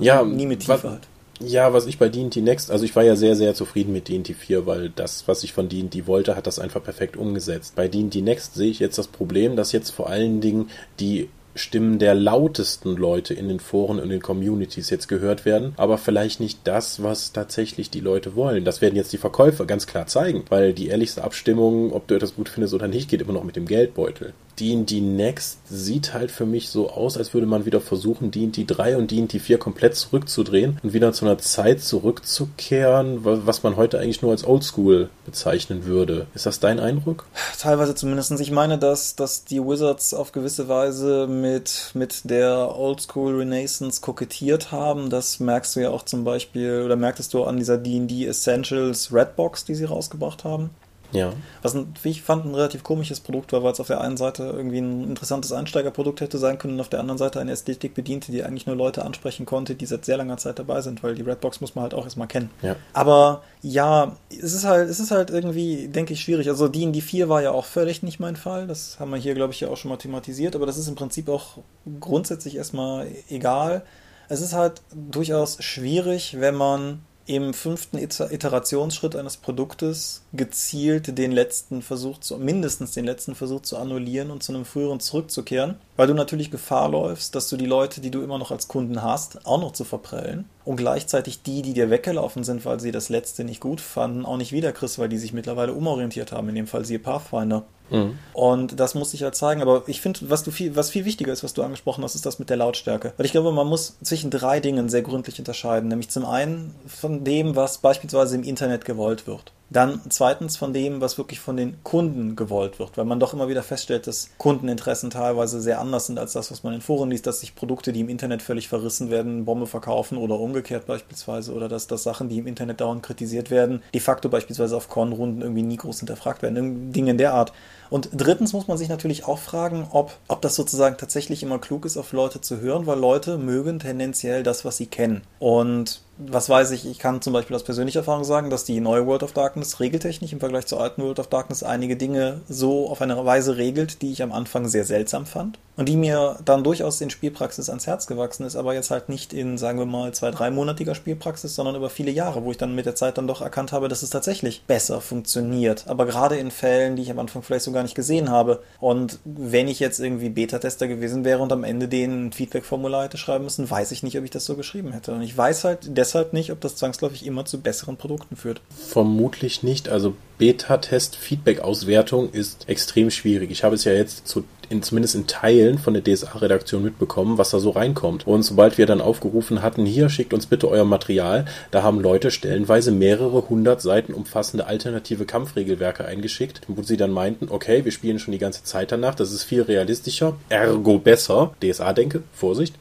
ja, 0.00 0.24
nie 0.24 0.46
mit 0.46 0.60
Tiefe 0.60 0.90
halt. 0.90 1.08
Ja, 1.40 1.72
was 1.74 1.86
ich 1.86 1.98
bei 1.98 2.08
D&D 2.08 2.40
Next, 2.40 2.70
also 2.70 2.84
ich 2.84 2.96
war 2.96 3.02
ja 3.02 3.14
sehr, 3.14 3.36
sehr 3.36 3.54
zufrieden 3.54 3.92
mit 3.92 4.08
D&D 4.08 4.32
4, 4.32 4.66
weil 4.66 4.88
das, 4.88 5.28
was 5.28 5.44
ich 5.44 5.52
von 5.52 5.68
D&D 5.68 6.06
wollte, 6.06 6.34
hat 6.34 6.46
das 6.46 6.58
einfach 6.58 6.82
perfekt 6.82 7.16
umgesetzt. 7.16 7.74
Bei 7.76 7.88
D&D 7.88 8.22
Next 8.22 8.54
sehe 8.54 8.70
ich 8.70 8.78
jetzt 8.78 8.96
das 8.96 9.08
Problem, 9.08 9.54
dass 9.54 9.72
jetzt 9.72 9.90
vor 9.90 10.08
allen 10.08 10.40
Dingen 10.40 10.70
die 10.98 11.28
Stimmen 11.54 11.98
der 11.98 12.14
lautesten 12.14 12.96
Leute 12.96 13.34
in 13.34 13.48
den 13.48 13.60
Foren 13.60 13.98
und 13.98 14.10
den 14.10 14.22
Communities 14.22 14.90
jetzt 14.90 15.08
gehört 15.08 15.44
werden, 15.44 15.72
aber 15.76 15.98
vielleicht 15.98 16.40
nicht 16.40 16.60
das, 16.64 17.02
was 17.02 17.32
tatsächlich 17.32 17.90
die 17.90 18.00
Leute 18.00 18.34
wollen. 18.36 18.64
Das 18.64 18.80
werden 18.80 18.96
jetzt 18.96 19.12
die 19.12 19.18
Verkäufer 19.18 19.66
ganz 19.66 19.86
klar 19.86 20.06
zeigen, 20.06 20.44
weil 20.48 20.72
die 20.72 20.88
ehrlichste 20.88 21.24
Abstimmung, 21.24 21.92
ob 21.92 22.06
du 22.08 22.14
etwas 22.14 22.34
gut 22.34 22.48
findest 22.48 22.74
oder 22.74 22.88
nicht, 22.88 23.08
geht 23.08 23.22
immer 23.22 23.32
noch 23.32 23.44
mit 23.44 23.56
dem 23.56 23.66
Geldbeutel. 23.66 24.34
D&D 24.58 25.00
Next 25.00 25.58
sieht 25.68 26.14
halt 26.14 26.30
für 26.30 26.46
mich 26.46 26.68
so 26.70 26.90
aus, 26.90 27.16
als 27.16 27.34
würde 27.34 27.46
man 27.46 27.66
wieder 27.66 27.80
versuchen, 27.80 28.30
D&D 28.30 28.64
3 28.64 28.96
und 28.96 29.10
D&D 29.10 29.38
4 29.38 29.58
komplett 29.58 29.96
zurückzudrehen 29.96 30.78
und 30.82 30.92
wieder 30.92 31.12
zu 31.12 31.24
einer 31.24 31.38
Zeit 31.38 31.82
zurückzukehren, 31.82 33.20
was 33.22 33.62
man 33.62 33.76
heute 33.76 33.98
eigentlich 33.98 34.22
nur 34.22 34.30
als 34.30 34.44
Oldschool 34.44 35.10
bezeichnen 35.24 35.84
würde. 35.84 36.26
Ist 36.34 36.46
das 36.46 36.60
dein 36.60 36.80
Eindruck? 36.80 37.26
Teilweise 37.58 37.94
zumindest. 37.94 38.26
Ich 38.40 38.50
meine, 38.50 38.78
dass, 38.78 39.14
dass 39.14 39.44
die 39.44 39.62
Wizards 39.62 40.14
auf 40.14 40.32
gewisse 40.32 40.68
Weise 40.68 41.26
mit, 41.26 41.90
mit 41.94 42.30
der 42.30 42.76
Oldschool 42.76 43.36
Renaissance 43.36 44.00
kokettiert 44.00 44.72
haben. 44.72 45.10
Das 45.10 45.40
merkst 45.40 45.76
du 45.76 45.80
ja 45.80 45.90
auch 45.90 46.04
zum 46.04 46.24
Beispiel, 46.24 46.82
oder 46.84 46.96
merktest 46.96 47.34
du 47.34 47.44
an 47.44 47.56
dieser 47.56 47.78
D&D 47.78 48.26
Essentials 48.26 49.12
Redbox, 49.12 49.64
die 49.64 49.74
sie 49.74 49.84
rausgebracht 49.84 50.44
haben 50.44 50.70
Ja. 51.16 51.32
Was, 51.62 51.74
ein, 51.74 51.94
wie 52.02 52.10
ich 52.10 52.22
fand, 52.22 52.44
ein 52.44 52.54
relativ 52.54 52.82
komisches 52.82 53.20
Produkt 53.20 53.52
war, 53.52 53.62
weil 53.62 53.72
es 53.72 53.80
auf 53.80 53.86
der 53.86 54.00
einen 54.00 54.16
Seite 54.16 54.44
irgendwie 54.44 54.78
ein 54.78 55.04
interessantes 55.04 55.52
Einsteigerprodukt 55.52 56.20
hätte 56.20 56.38
sein 56.38 56.58
können 56.58 56.74
und 56.74 56.80
auf 56.80 56.88
der 56.88 57.00
anderen 57.00 57.18
Seite 57.18 57.40
eine 57.40 57.52
Ästhetik 57.52 57.94
bediente, 57.94 58.30
die 58.32 58.44
eigentlich 58.44 58.66
nur 58.66 58.76
Leute 58.76 59.04
ansprechen 59.04 59.46
konnte, 59.46 59.74
die 59.74 59.86
seit 59.86 60.04
sehr 60.04 60.16
langer 60.16 60.36
Zeit 60.36 60.58
dabei 60.58 60.80
sind, 60.80 61.02
weil 61.02 61.14
die 61.14 61.22
Redbox 61.22 61.60
muss 61.60 61.74
man 61.74 61.82
halt 61.82 61.94
auch 61.94 62.04
erstmal 62.04 62.28
kennen. 62.28 62.50
Ja. 62.62 62.76
Aber 62.92 63.42
ja, 63.62 64.16
es 64.30 64.52
ist 64.52 64.64
halt, 64.64 64.88
es 64.88 65.00
ist 65.00 65.10
halt 65.10 65.30
irgendwie, 65.30 65.88
denke 65.88 66.12
ich, 66.12 66.20
schwierig. 66.20 66.48
Also 66.48 66.68
die 66.68 66.82
in 66.82 66.92
die 66.92 67.00
4 67.00 67.28
war 67.28 67.42
ja 67.42 67.50
auch 67.50 67.64
völlig 67.64 68.02
nicht 68.02 68.20
mein 68.20 68.36
Fall. 68.36 68.66
Das 68.66 69.00
haben 69.00 69.10
wir 69.10 69.18
hier, 69.18 69.34
glaube 69.34 69.52
ich, 69.52 69.60
ja 69.60 69.68
auch 69.68 69.76
schon 69.76 69.90
mal 69.90 69.96
thematisiert, 69.96 70.54
aber 70.54 70.66
das 70.66 70.78
ist 70.78 70.88
im 70.88 70.94
Prinzip 70.94 71.28
auch 71.28 71.58
grundsätzlich 72.00 72.56
erstmal 72.56 73.08
egal. 73.28 73.82
Es 74.28 74.40
ist 74.40 74.52
halt 74.52 74.82
durchaus 74.92 75.62
schwierig, 75.62 76.40
wenn 76.40 76.56
man 76.56 77.00
im 77.26 77.54
fünften 77.54 77.98
Iterationsschritt 77.98 79.16
eines 79.16 79.36
Produktes 79.36 80.22
gezielt 80.32 81.18
den 81.18 81.32
letzten 81.32 81.82
Versuch 81.82 82.18
zu, 82.18 82.38
mindestens 82.38 82.92
den 82.92 83.04
letzten 83.04 83.34
Versuch 83.34 83.62
zu 83.62 83.76
annullieren 83.76 84.30
und 84.30 84.42
zu 84.42 84.52
einem 84.52 84.64
früheren 84.64 85.00
zurückzukehren, 85.00 85.76
weil 85.96 86.06
du 86.06 86.14
natürlich 86.14 86.50
Gefahr 86.50 86.90
läufst, 86.90 87.34
dass 87.34 87.48
du 87.48 87.56
die 87.56 87.66
Leute, 87.66 88.00
die 88.00 88.10
du 88.10 88.22
immer 88.22 88.38
noch 88.38 88.50
als 88.50 88.68
Kunden 88.68 89.02
hast, 89.02 89.46
auch 89.46 89.60
noch 89.60 89.72
zu 89.72 89.84
verprellen 89.84 90.46
und 90.64 90.76
gleichzeitig 90.76 91.42
die, 91.42 91.62
die 91.62 91.72
dir 91.72 91.90
weggelaufen 91.90 92.44
sind, 92.44 92.64
weil 92.64 92.80
sie 92.80 92.92
das 92.92 93.08
letzte 93.08 93.44
nicht 93.44 93.60
gut 93.60 93.80
fanden, 93.80 94.26
auch 94.26 94.36
nicht 94.36 94.52
wiederkriegst, 94.52 94.98
weil 94.98 95.08
die 95.08 95.18
sich 95.18 95.32
mittlerweile 95.32 95.72
umorientiert 95.72 96.32
haben, 96.32 96.48
in 96.48 96.54
dem 96.54 96.66
Fall 96.66 96.84
siehe 96.84 96.98
Pathfinder. 96.98 97.64
Mhm. 97.90 98.18
Und 98.32 98.80
das 98.80 98.94
muss 98.94 99.12
sich 99.12 99.22
halt 99.22 99.34
zeigen. 99.34 99.62
Aber 99.62 99.84
ich 99.86 100.00
finde, 100.00 100.20
was 100.28 100.42
du 100.42 100.50
viel, 100.50 100.76
was 100.76 100.90
viel 100.90 101.04
wichtiger 101.04 101.32
ist, 101.32 101.44
was 101.44 101.54
du 101.54 101.62
angesprochen 101.62 102.02
hast, 102.04 102.14
ist 102.14 102.26
das 102.26 102.38
mit 102.38 102.50
der 102.50 102.56
Lautstärke. 102.56 103.12
Weil 103.16 103.26
ich 103.26 103.32
glaube, 103.32 103.52
man 103.52 103.66
muss 103.66 103.96
zwischen 104.02 104.30
drei 104.30 104.60
Dingen 104.60 104.88
sehr 104.88 105.02
gründlich 105.02 105.38
unterscheiden. 105.38 105.88
Nämlich 105.88 106.10
zum 106.10 106.24
einen 106.24 106.74
von 106.86 107.24
dem, 107.24 107.56
was 107.56 107.78
beispielsweise 107.78 108.34
im 108.34 108.42
Internet 108.42 108.84
gewollt 108.84 109.26
wird. 109.26 109.52
Dann 109.68 110.00
zweitens 110.08 110.56
von 110.56 110.72
dem, 110.72 111.00
was 111.00 111.18
wirklich 111.18 111.40
von 111.40 111.56
den 111.56 111.82
Kunden 111.82 112.36
gewollt 112.36 112.78
wird, 112.78 112.96
weil 112.96 113.04
man 113.04 113.18
doch 113.18 113.34
immer 113.34 113.48
wieder 113.48 113.64
feststellt, 113.64 114.06
dass 114.06 114.30
Kundeninteressen 114.38 115.10
teilweise 115.10 115.60
sehr 115.60 115.80
anders 115.80 116.06
sind 116.06 116.18
als 116.18 116.34
das, 116.34 116.50
was 116.50 116.62
man 116.62 116.72
in 116.72 116.80
Foren 116.80 117.10
liest, 117.10 117.26
dass 117.26 117.40
sich 117.40 117.56
Produkte, 117.56 117.92
die 117.92 118.00
im 118.00 118.08
Internet 118.08 118.42
völlig 118.42 118.68
verrissen 118.68 119.10
werden, 119.10 119.44
Bombe 119.44 119.66
verkaufen 119.66 120.18
oder 120.18 120.38
umgekehrt 120.38 120.86
beispielsweise, 120.86 121.52
oder 121.52 121.68
dass, 121.68 121.88
dass 121.88 122.04
Sachen, 122.04 122.28
die 122.28 122.38
im 122.38 122.46
Internet 122.46 122.80
dauernd 122.80 123.02
kritisiert 123.02 123.50
werden, 123.50 123.82
de 123.92 124.00
facto 124.00 124.28
beispielsweise 124.28 124.76
auf 124.76 124.88
Kornrunden 124.88 125.42
irgendwie 125.42 125.62
nie 125.62 125.76
groß 125.76 125.98
hinterfragt 125.98 126.42
werden, 126.42 126.92
Dinge 126.92 127.10
in 127.10 127.18
der 127.18 127.34
Art. 127.34 127.52
Und 127.90 128.10
drittens 128.12 128.52
muss 128.52 128.68
man 128.68 128.78
sich 128.78 128.88
natürlich 128.88 129.24
auch 129.26 129.38
fragen, 129.38 129.88
ob, 129.90 130.16
ob 130.28 130.42
das 130.42 130.54
sozusagen 130.54 130.96
tatsächlich 130.96 131.42
immer 131.42 131.58
klug 131.58 131.84
ist, 131.84 131.96
auf 131.96 132.12
Leute 132.12 132.40
zu 132.40 132.60
hören, 132.60 132.86
weil 132.86 132.98
Leute 132.98 133.38
mögen 133.38 133.78
tendenziell 133.78 134.42
das, 134.42 134.64
was 134.64 134.76
sie 134.76 134.86
kennen. 134.86 135.22
Und 135.38 136.00
was 136.18 136.48
weiß 136.48 136.70
ich, 136.70 136.86
ich 136.86 136.98
kann 136.98 137.20
zum 137.20 137.32
Beispiel 137.32 137.56
aus 137.56 137.64
persönlicher 137.64 138.00
Erfahrung 138.00 138.24
sagen, 138.24 138.50
dass 138.50 138.64
die 138.64 138.80
neue 138.80 139.06
World 139.06 139.22
of 139.22 139.32
Darkness 139.32 139.80
regeltechnisch 139.80 140.32
im 140.32 140.40
Vergleich 140.40 140.66
zur 140.66 140.80
alten 140.80 141.02
World 141.02 141.18
of 141.18 141.26
Darkness 141.28 141.62
einige 141.62 141.96
Dinge 141.96 142.40
so 142.48 142.88
auf 142.88 143.02
eine 143.02 143.24
Weise 143.24 143.56
regelt, 143.56 144.02
die 144.02 144.12
ich 144.12 144.22
am 144.22 144.32
Anfang 144.32 144.68
sehr 144.68 144.84
seltsam 144.84 145.26
fand 145.26 145.58
und 145.76 145.88
die 145.88 145.96
mir 145.96 146.38
dann 146.44 146.64
durchaus 146.64 147.00
in 147.00 147.10
Spielpraxis 147.10 147.68
ans 147.68 147.86
Herz 147.86 148.06
gewachsen 148.06 148.46
ist, 148.46 148.56
aber 148.56 148.74
jetzt 148.74 148.90
halt 148.90 149.08
nicht 149.08 149.32
in, 149.32 149.58
sagen 149.58 149.78
wir 149.78 149.86
mal, 149.86 150.12
zwei, 150.12 150.30
dreimonatiger 150.30 150.94
Spielpraxis, 150.94 151.54
sondern 151.54 151.76
über 151.76 151.90
viele 151.90 152.10
Jahre, 152.10 152.44
wo 152.44 152.50
ich 152.50 152.56
dann 152.56 152.74
mit 152.74 152.86
der 152.86 152.94
Zeit 152.94 153.18
dann 153.18 153.26
doch 153.26 153.42
erkannt 153.42 153.72
habe, 153.72 153.88
dass 153.88 154.02
es 154.02 154.10
tatsächlich 154.10 154.64
besser 154.66 155.00
funktioniert. 155.00 155.84
Aber 155.86 156.06
gerade 156.06 156.36
in 156.36 156.50
Fällen, 156.50 156.96
die 156.96 157.02
ich 157.02 157.10
am 157.10 157.18
Anfang 157.18 157.42
vielleicht 157.42 157.64
so 157.64 157.72
gar 157.72 157.82
nicht 157.82 157.94
gesehen 157.94 158.30
habe. 158.30 158.62
Und 158.80 159.18
wenn 159.24 159.68
ich 159.68 159.78
jetzt 159.78 160.00
irgendwie 160.00 160.30
Beta-Tester 160.30 160.88
gewesen 160.88 161.24
wäre 161.24 161.42
und 161.42 161.52
am 161.52 161.64
Ende 161.64 161.88
den 161.88 162.32
Feedback-Formular 162.32 163.04
hätte 163.04 163.18
schreiben 163.18 163.44
müssen, 163.44 163.70
weiß 163.70 163.92
ich 163.92 164.02
nicht, 164.02 164.16
ob 164.16 164.24
ich 164.24 164.30
das 164.30 164.46
so 164.46 164.56
geschrieben 164.56 164.92
hätte. 164.92 165.12
Und 165.12 165.22
ich 165.22 165.36
weiß 165.36 165.64
halt 165.64 165.96
deshalb 166.06 166.32
nicht, 166.32 166.52
ob 166.52 166.60
das 166.60 166.76
zwangsläufig 166.76 167.26
immer 167.26 167.44
zu 167.44 167.60
besseren 167.60 167.96
Produkten 167.96 168.36
führt. 168.36 168.60
Vermutlich 168.70 169.62
nicht. 169.62 169.88
Also 169.88 170.14
Beta-Test-Feedback-Auswertung 170.38 172.30
ist 172.30 172.68
extrem 172.68 173.10
schwierig. 173.10 173.50
Ich 173.50 173.64
habe 173.64 173.74
es 173.74 173.84
ja 173.84 173.92
jetzt 173.92 174.26
zu 174.28 174.44
in, 174.68 174.82
zumindest 174.82 175.14
in 175.14 175.26
Teilen 175.26 175.78
von 175.78 175.94
der 175.94 176.02
DSA-Redaktion 176.02 176.82
mitbekommen, 176.82 177.38
was 177.38 177.50
da 177.50 177.58
so 177.58 177.70
reinkommt. 177.70 178.26
Und 178.26 178.42
sobald 178.42 178.78
wir 178.78 178.86
dann 178.86 179.00
aufgerufen 179.00 179.62
hatten, 179.62 179.86
hier 179.86 180.08
schickt 180.08 180.34
uns 180.34 180.46
bitte 180.46 180.68
euer 180.68 180.84
Material, 180.84 181.44
da 181.70 181.82
haben 181.82 182.00
Leute 182.00 182.30
stellenweise 182.30 182.90
mehrere 182.90 183.48
hundert 183.48 183.80
Seiten 183.80 184.12
umfassende 184.12 184.66
alternative 184.66 185.24
Kampfregelwerke 185.24 186.04
eingeschickt, 186.04 186.62
wo 186.68 186.82
sie 186.82 186.96
dann 186.96 187.12
meinten, 187.12 187.48
okay, 187.48 187.84
wir 187.84 187.92
spielen 187.92 188.18
schon 188.18 188.32
die 188.32 188.38
ganze 188.38 188.64
Zeit 188.64 188.92
danach, 188.92 189.14
das 189.14 189.32
ist 189.32 189.44
viel 189.44 189.62
realistischer, 189.62 190.36
ergo 190.48 190.98
besser. 190.98 191.54
DSA-Denke, 191.62 192.22
Vorsicht. 192.32 192.74